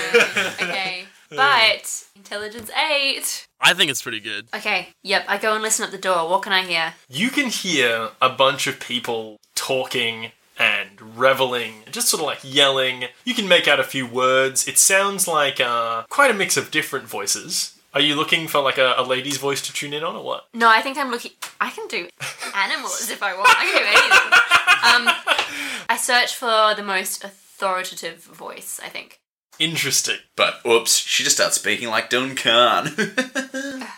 Okay. 0.61 1.05
But 1.30 2.03
intelligence 2.15 2.69
eight. 2.91 3.47
I 3.61 3.74
think 3.76 3.91
it's 3.91 4.01
pretty 4.01 4.19
good. 4.19 4.47
Okay. 4.55 4.89
Yep. 5.03 5.26
I 5.28 5.38
go 5.38 5.53
and 5.53 5.61
listen 5.61 5.86
at 5.86 5.91
the 5.91 5.97
door. 5.99 6.28
What 6.30 6.41
can 6.41 6.51
I 6.51 6.63
hear? 6.63 6.93
You 7.07 7.30
can 7.30 7.49
hear 7.49 8.09
a 8.21 8.30
bunch 8.30 8.65
of 8.67 8.80
people 8.80 9.39
talking 9.55 10.32
and 10.57 11.17
reveling, 11.17 11.84
just 11.91 12.09
sort 12.09 12.21
of 12.21 12.28
like 12.28 12.39
yelling. 12.43 13.05
You 13.26 13.34
can 13.34 13.47
make 13.47 13.67
out 13.67 13.80
a 13.80 13.84
few 13.84 14.05
words. 14.07 14.67
It 14.67 14.78
sounds 14.78 15.28
like 15.28 15.59
uh, 15.59 16.03
quite 16.09 16.30
a 16.32 16.34
mix 16.36 16.57
of 16.57 16.71
different 16.71 17.07
voices. 17.07 17.72
Are 17.94 18.02
you 18.02 18.16
looking 18.16 18.48
for 18.48 18.62
like 18.62 18.78
a, 18.78 18.96
a 18.98 19.04
lady's 19.04 19.38
voice 19.38 19.62
to 19.62 19.74
tune 19.74 19.94
in 19.94 20.04
on, 20.04 20.16
or 20.16 20.24
what? 20.24 20.48
No, 20.54 20.68
I 20.68 20.82
think 20.82 20.98
I'm 20.98 21.12
looking. 21.12 21.32
I 21.62 21.70
can 21.70 21.88
do 21.88 22.08
animals 22.56 23.10
if 23.10 23.22
I 23.22 23.34
want. 23.34 23.50
I 23.50 23.66
can 23.66 23.78
do 23.78 23.86
anything. 23.88 24.39
Um, 24.84 25.84
I 25.89 25.98
search 25.98 26.36
for 26.36 26.74
the 26.76 26.84
most 26.84 27.24
authoritative 27.24 28.24
voice. 28.24 28.80
I 28.84 28.89
think. 28.89 29.20
Interesting. 29.60 30.18
But 30.36 30.56
oops, 30.66 30.98
she 30.98 31.24
just 31.24 31.36
starts 31.36 31.56
speaking 31.56 31.89
like 31.89 32.10
Duncan. 32.10 32.88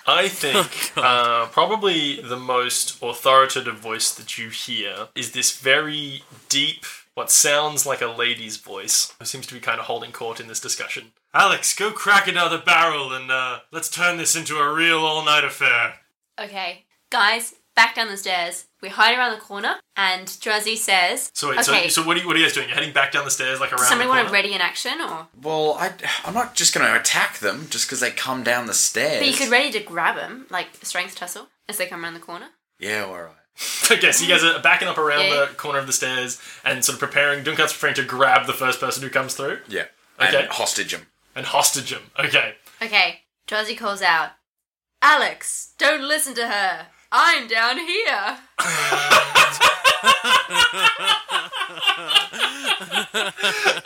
I 0.07 0.27
think 0.27 0.91
uh, 0.97 1.47
probably 1.47 2.21
the 2.21 2.37
most 2.37 3.01
authoritative 3.01 3.75
voice 3.75 4.13
that 4.13 4.37
you 4.37 4.49
hear 4.49 5.07
is 5.15 5.31
this 5.31 5.57
very 5.57 6.23
deep, 6.49 6.85
what 7.13 7.31
sounds 7.31 7.85
like 7.85 8.01
a 8.01 8.07
lady's 8.07 8.57
voice, 8.57 9.13
who 9.17 9.25
seems 9.25 9.47
to 9.47 9.53
be 9.53 9.61
kind 9.61 9.79
of 9.79 9.85
holding 9.85 10.11
court 10.11 10.39
in 10.41 10.47
this 10.47 10.59
discussion. 10.59 11.13
Alex, 11.35 11.75
go 11.75 11.91
crack 11.91 12.27
another 12.29 12.57
barrel 12.57 13.11
and 13.11 13.29
uh, 13.29 13.59
let's 13.71 13.89
turn 13.89 14.17
this 14.17 14.35
into 14.37 14.57
a 14.57 14.73
real 14.73 14.99
all-night 14.99 15.43
affair. 15.43 15.95
Okay, 16.39 16.85
guys, 17.09 17.55
back 17.75 17.93
down 17.95 18.07
the 18.07 18.15
stairs. 18.15 18.67
We 18.81 18.87
hide 18.87 19.17
around 19.17 19.33
the 19.33 19.41
corner, 19.41 19.75
and 19.97 20.27
Druzzy 20.27 20.77
says, 20.77 21.31
So 21.33 21.49
wait, 21.49 21.59
Okay. 21.67 21.89
so, 21.89 22.01
so 22.01 22.07
what 22.07 22.15
are, 22.15 22.21
you, 22.21 22.27
what 22.27 22.37
are 22.37 22.39
you 22.39 22.45
guys 22.45 22.53
doing? 22.53 22.69
You're 22.69 22.75
heading 22.75 22.93
back 22.93 23.11
down 23.11 23.25
the 23.25 23.31
stairs 23.31 23.59
like 23.59 23.71
around 23.71 23.79
"Does 23.79 23.87
somebody 23.89 24.05
the 24.07 24.09
want 24.11 24.19
corner? 24.27 24.29
to 24.29 24.33
ready 24.33 24.53
in 24.53 24.61
action, 24.61 25.01
or 25.01 25.27
well, 25.41 25.73
I, 25.77 25.91
I'm 26.23 26.33
not 26.33 26.55
just 26.55 26.73
gonna 26.73 26.97
attack 26.97 27.39
them 27.39 27.67
just 27.69 27.87
because 27.87 27.99
they 27.99 28.11
come 28.11 28.43
down 28.43 28.67
the 28.67 28.73
stairs. 28.73 29.19
but 29.19 29.27
you 29.27 29.33
could 29.33 29.49
ready 29.51 29.71
to 29.71 29.79
grab 29.81 30.15
them, 30.15 30.45
like 30.49 30.67
a 30.81 30.85
strength 30.85 31.15
tussle, 31.15 31.47
as 31.67 31.77
they 31.77 31.85
come 31.85 32.03
around 32.03 32.13
the 32.13 32.19
corner." 32.21 32.47
Yeah, 32.79 33.05
all 33.05 33.21
right. 33.23 33.31
okay, 33.91 34.11
so 34.13 34.23
you 34.23 34.29
guys 34.29 34.43
are 34.43 34.61
backing 34.61 34.87
up 34.87 34.97
around 34.97 35.25
Yeah. 35.25 35.45
the 35.47 35.53
corner 35.55 35.79
of 35.79 35.87
the 35.87 35.93
stairs 35.93 36.39
and 36.63 36.83
sort 36.85 36.93
of 36.95 36.99
preparing, 37.01 37.43
Duncan's 37.43 37.73
preparing 37.73 37.95
to 37.95 38.03
grab 38.03 38.45
the 38.47 38.53
first 38.53 38.79
person 38.79 39.01
who 39.03 39.09
comes 39.09 39.33
through 39.33 39.59
Yeah. 39.67 39.85
Okay. 40.21 40.37
And 40.43 40.47
hostage 40.49 40.91
them. 40.93 41.07
And 41.35 41.45
hostage 41.45 41.91
him. 41.91 42.11
Okay. 42.19 42.55
Okay, 42.81 43.21
Druzzy 43.47 43.77
calls 43.77 44.01
out, 44.01 44.31
"Alex, 45.01 45.73
don't 45.77 46.07
listen 46.07 46.33
to 46.35 46.47
her." 46.47 46.87
I'm 47.11 47.47
down 47.47 47.77
here. 47.77 48.39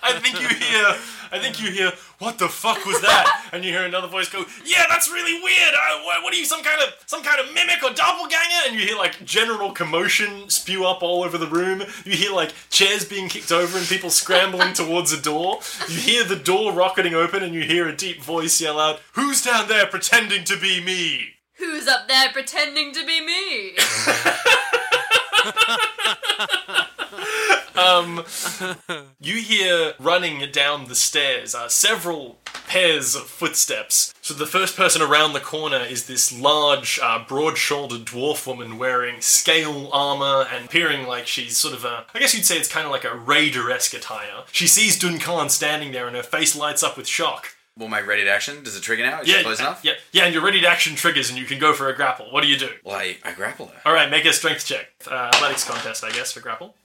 I 0.02 0.20
think 0.22 0.42
you 0.42 0.48
hear, 0.48 0.86
I 1.32 1.40
think 1.40 1.62
you 1.62 1.72
hear, 1.72 1.92
what 2.20 2.38
the 2.38 2.48
fuck 2.48 2.86
was 2.86 3.00
that? 3.02 3.50
And 3.54 3.64
you 3.64 3.72
hear 3.72 3.84
another 3.84 4.08
voice 4.08 4.30
go, 4.30 4.46
yeah, 4.66 4.86
that's 4.90 5.10
really 5.10 5.42
weird. 5.42 5.74
Uh, 5.74 6.02
what, 6.04 6.24
what 6.24 6.34
are 6.34 6.38
you, 6.38 6.46
some 6.46 6.64
kind 6.64 6.82
of, 6.82 6.96
some 7.06 7.24
kind 7.24 7.40
of 7.40 7.54
mimic 7.54 7.84
or 7.84 7.94
doppelganger? 7.94 8.68
And 8.68 8.76
you 8.76 8.86
hear 8.86 8.98
like 8.98 9.24
general 9.26 9.72
commotion 9.72 10.50
spew 10.50 10.86
up 10.86 11.04
all 11.04 11.24
over 11.24 11.38
the 11.38 11.48
room. 11.48 11.84
You 12.06 12.14
hear 12.14 12.32
like 12.34 12.54
chairs 12.70 13.06
being 13.06 13.30
kicked 13.30 13.52
over 13.52 13.78
and 13.78 13.88
people 13.88 14.10
scrambling 14.10 14.74
towards 14.74 15.12
a 15.12 15.22
door. 15.22 15.60
You 15.88 15.98
hear 15.98 16.24
the 16.24 16.36
door 16.36 16.74
rocketing 16.74 17.14
open 17.14 17.44
and 17.44 17.54
you 17.54 17.62
hear 17.62 17.88
a 17.88 17.96
deep 17.96 18.22
voice 18.22 18.60
yell 18.60 18.80
out, 18.80 19.00
who's 19.14 19.42
down 19.42 19.68
there 19.68 19.86
pretending 19.86 20.44
to 20.46 20.58
be 20.58 20.84
me? 20.84 21.36
Who's 21.58 21.88
up 21.88 22.08
there 22.08 22.30
pretending 22.32 22.94
to 22.94 23.06
be 23.06 23.24
me? 23.26 23.76
Um, 27.80 28.26
you 29.22 29.36
hear 29.36 29.94
running 30.00 30.52
down 30.52 30.90
the 30.90 30.96
stairs 30.96 31.56
several 31.70 32.38
pairs 32.68 33.16
of 33.16 33.24
footsteps. 33.24 34.14
So 34.22 34.34
the 34.34 34.46
first 34.46 34.76
person 34.76 35.02
around 35.02 35.32
the 35.34 35.40
corner 35.40 35.80
is 35.80 36.06
this 36.06 36.38
large, 36.38 37.00
uh, 37.02 37.24
broad-shouldered 37.26 38.06
dwarf 38.06 38.46
woman 38.46 38.78
wearing 38.78 39.22
scale 39.22 39.90
armor 39.94 40.46
and 40.52 40.66
appearing 40.66 41.08
like 41.08 41.26
she's 41.26 41.58
sort 41.58 41.74
of 41.74 41.86
a. 41.86 42.06
I 42.14 42.20
guess 42.20 42.34
you'd 42.34 42.46
say 42.46 42.58
it's 42.58 42.68
kind 42.68 42.86
of 42.86 42.92
like 42.92 43.06
a 43.06 43.16
raider-esque 43.16 43.94
attire. 43.94 44.44
She 44.52 44.68
sees 44.68 45.00
Duncan 45.00 45.50
standing 45.50 45.94
there, 45.94 46.06
and 46.08 46.16
her 46.16 46.24
face 46.24 46.56
lights 46.56 46.84
up 46.84 46.98
with 46.98 47.08
shock. 47.08 47.56
We'll 47.80 47.88
make 47.88 48.06
ready 48.06 48.26
to 48.26 48.30
action. 48.30 48.62
Does 48.62 48.76
it 48.76 48.84
trigger 48.84 49.04
now? 49.04 49.22
Is 49.22 49.30
Yeah, 49.30 49.38
it 49.40 49.44
close 49.44 49.62
enough? 49.62 49.80
yeah, 49.86 49.94
yeah, 50.12 50.26
and 50.26 50.34
your 50.34 50.44
ready 50.44 50.60
to 50.60 50.68
action 50.68 50.96
triggers, 50.98 51.30
and 51.30 51.40
you 51.40 51.46
can 51.46 51.60
go 51.60 51.72
for 51.74 51.88
a 51.90 51.96
grapple. 51.96 52.26
What 52.30 52.42
do 52.44 52.50
you 52.50 52.58
do? 52.58 52.70
Well, 52.84 52.98
I, 52.98 53.16
I 53.24 53.32
grapple 53.32 53.68
her. 53.68 53.82
All 53.86 53.94
right, 53.94 54.12
make 54.12 54.26
a 54.26 54.34
strength 54.34 54.66
check, 54.66 54.88
uh, 55.10 55.32
athletics 55.34 55.64
contest, 55.64 56.04
I 56.04 56.12
guess, 56.12 56.34
for 56.34 56.42
grapple. 56.42 56.76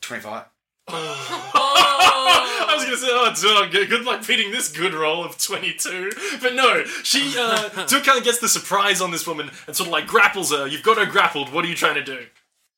25. 0.00 0.44
I 0.88 2.72
was 2.74 2.84
gonna 2.84 2.96
say, 2.96 3.08
oh, 3.10 3.32
Duncan, 3.40 3.70
good, 3.70 3.88
good 3.90 4.04
luck 4.06 4.26
beating 4.26 4.50
this 4.52 4.72
good 4.72 4.94
roll 4.94 5.22
of 5.22 5.36
22. 5.38 6.10
But 6.40 6.54
no, 6.54 6.84
she, 7.02 7.34
uh, 7.38 7.68
Duncan 7.86 8.22
gets 8.22 8.38
the 8.38 8.48
surprise 8.48 9.02
on 9.02 9.10
this 9.10 9.26
woman 9.26 9.50
and 9.66 9.76
sort 9.76 9.88
of 9.88 9.92
like 9.92 10.06
grapples 10.06 10.50
her. 10.50 10.66
You've 10.66 10.82
got 10.82 10.96
her 10.96 11.04
grappled. 11.06 11.52
What 11.52 11.62
are 11.64 11.68
you 11.68 11.74
trying 11.76 11.96
to 11.96 12.04
do? 12.04 12.24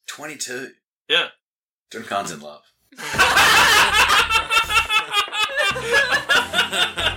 22. 0.09 0.73
Yeah. 1.09 1.29
Duncan's 1.93 2.33
in 2.33 2.41
love. 2.41 2.63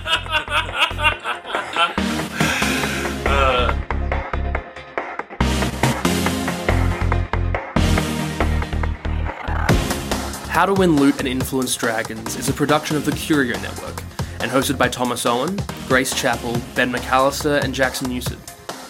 How 10.58 10.66
to 10.66 10.74
Win 10.74 10.96
Loot 10.96 11.20
and 11.20 11.28
Influence 11.28 11.76
Dragons 11.76 12.34
is 12.34 12.48
a 12.48 12.52
production 12.52 12.96
of 12.96 13.04
the 13.04 13.12
Curio 13.12 13.56
Network 13.60 14.02
and 14.40 14.50
hosted 14.50 14.76
by 14.76 14.88
Thomas 14.88 15.24
Owen, 15.24 15.56
Grace 15.86 16.12
Chapel, 16.12 16.60
Ben 16.74 16.92
McAllister, 16.92 17.62
and 17.62 17.72
Jackson 17.72 18.10
Newsett. 18.10 18.40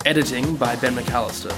Editing 0.07 0.57
by 0.57 0.77
Ben 0.77 0.95
McAllister. 0.95 1.55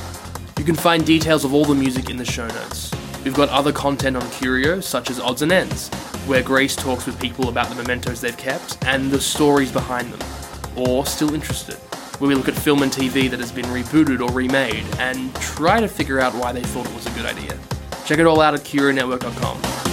You 0.59 0.65
can 0.65 0.75
find 0.75 1.07
details 1.07 1.45
of 1.45 1.55
all 1.55 1.65
the 1.65 1.77
music 1.77 2.11
in 2.11 2.17
the 2.17 2.25
show 2.25 2.49
notes. 2.49 2.91
We've 3.23 3.37
got 3.37 3.51
other 3.51 3.71
content 3.71 4.17
on 4.17 4.29
Curio, 4.33 4.81
such 4.81 5.11
as 5.11 5.21
Odds 5.21 5.43
and 5.43 5.53
Ends, 5.53 5.91
where 6.27 6.43
Grace 6.43 6.75
talks 6.75 7.07
with 7.07 7.21
people 7.21 7.49
about 7.49 7.69
the 7.69 7.77
mementos 7.77 8.21
they've 8.21 8.37
kept 8.37 8.85
and 8.87 9.13
the 9.13 9.21
stories 9.21 9.71
behind 9.71 10.13
them, 10.13 10.29
or 10.75 11.07
Still 11.07 11.35
Interested, 11.35 11.77
where 12.19 12.27
we 12.27 12.35
look 12.35 12.49
at 12.49 12.57
film 12.57 12.83
and 12.83 12.91
TV 12.91 13.31
that 13.31 13.39
has 13.39 13.53
been 13.53 13.67
rebooted 13.67 14.29
or 14.29 14.33
remade 14.33 14.85
and 14.99 15.33
try 15.37 15.79
to 15.79 15.87
figure 15.87 16.19
out 16.19 16.35
why 16.35 16.51
they 16.51 16.63
thought 16.63 16.89
it 16.89 16.95
was 16.97 17.07
a 17.07 17.11
good 17.11 17.27
idea. 17.27 17.57
Check 18.07 18.19
it 18.19 18.27
all 18.27 18.41
out 18.41 18.55
at 18.55 18.63
CurioNetwork.com. 18.63 19.89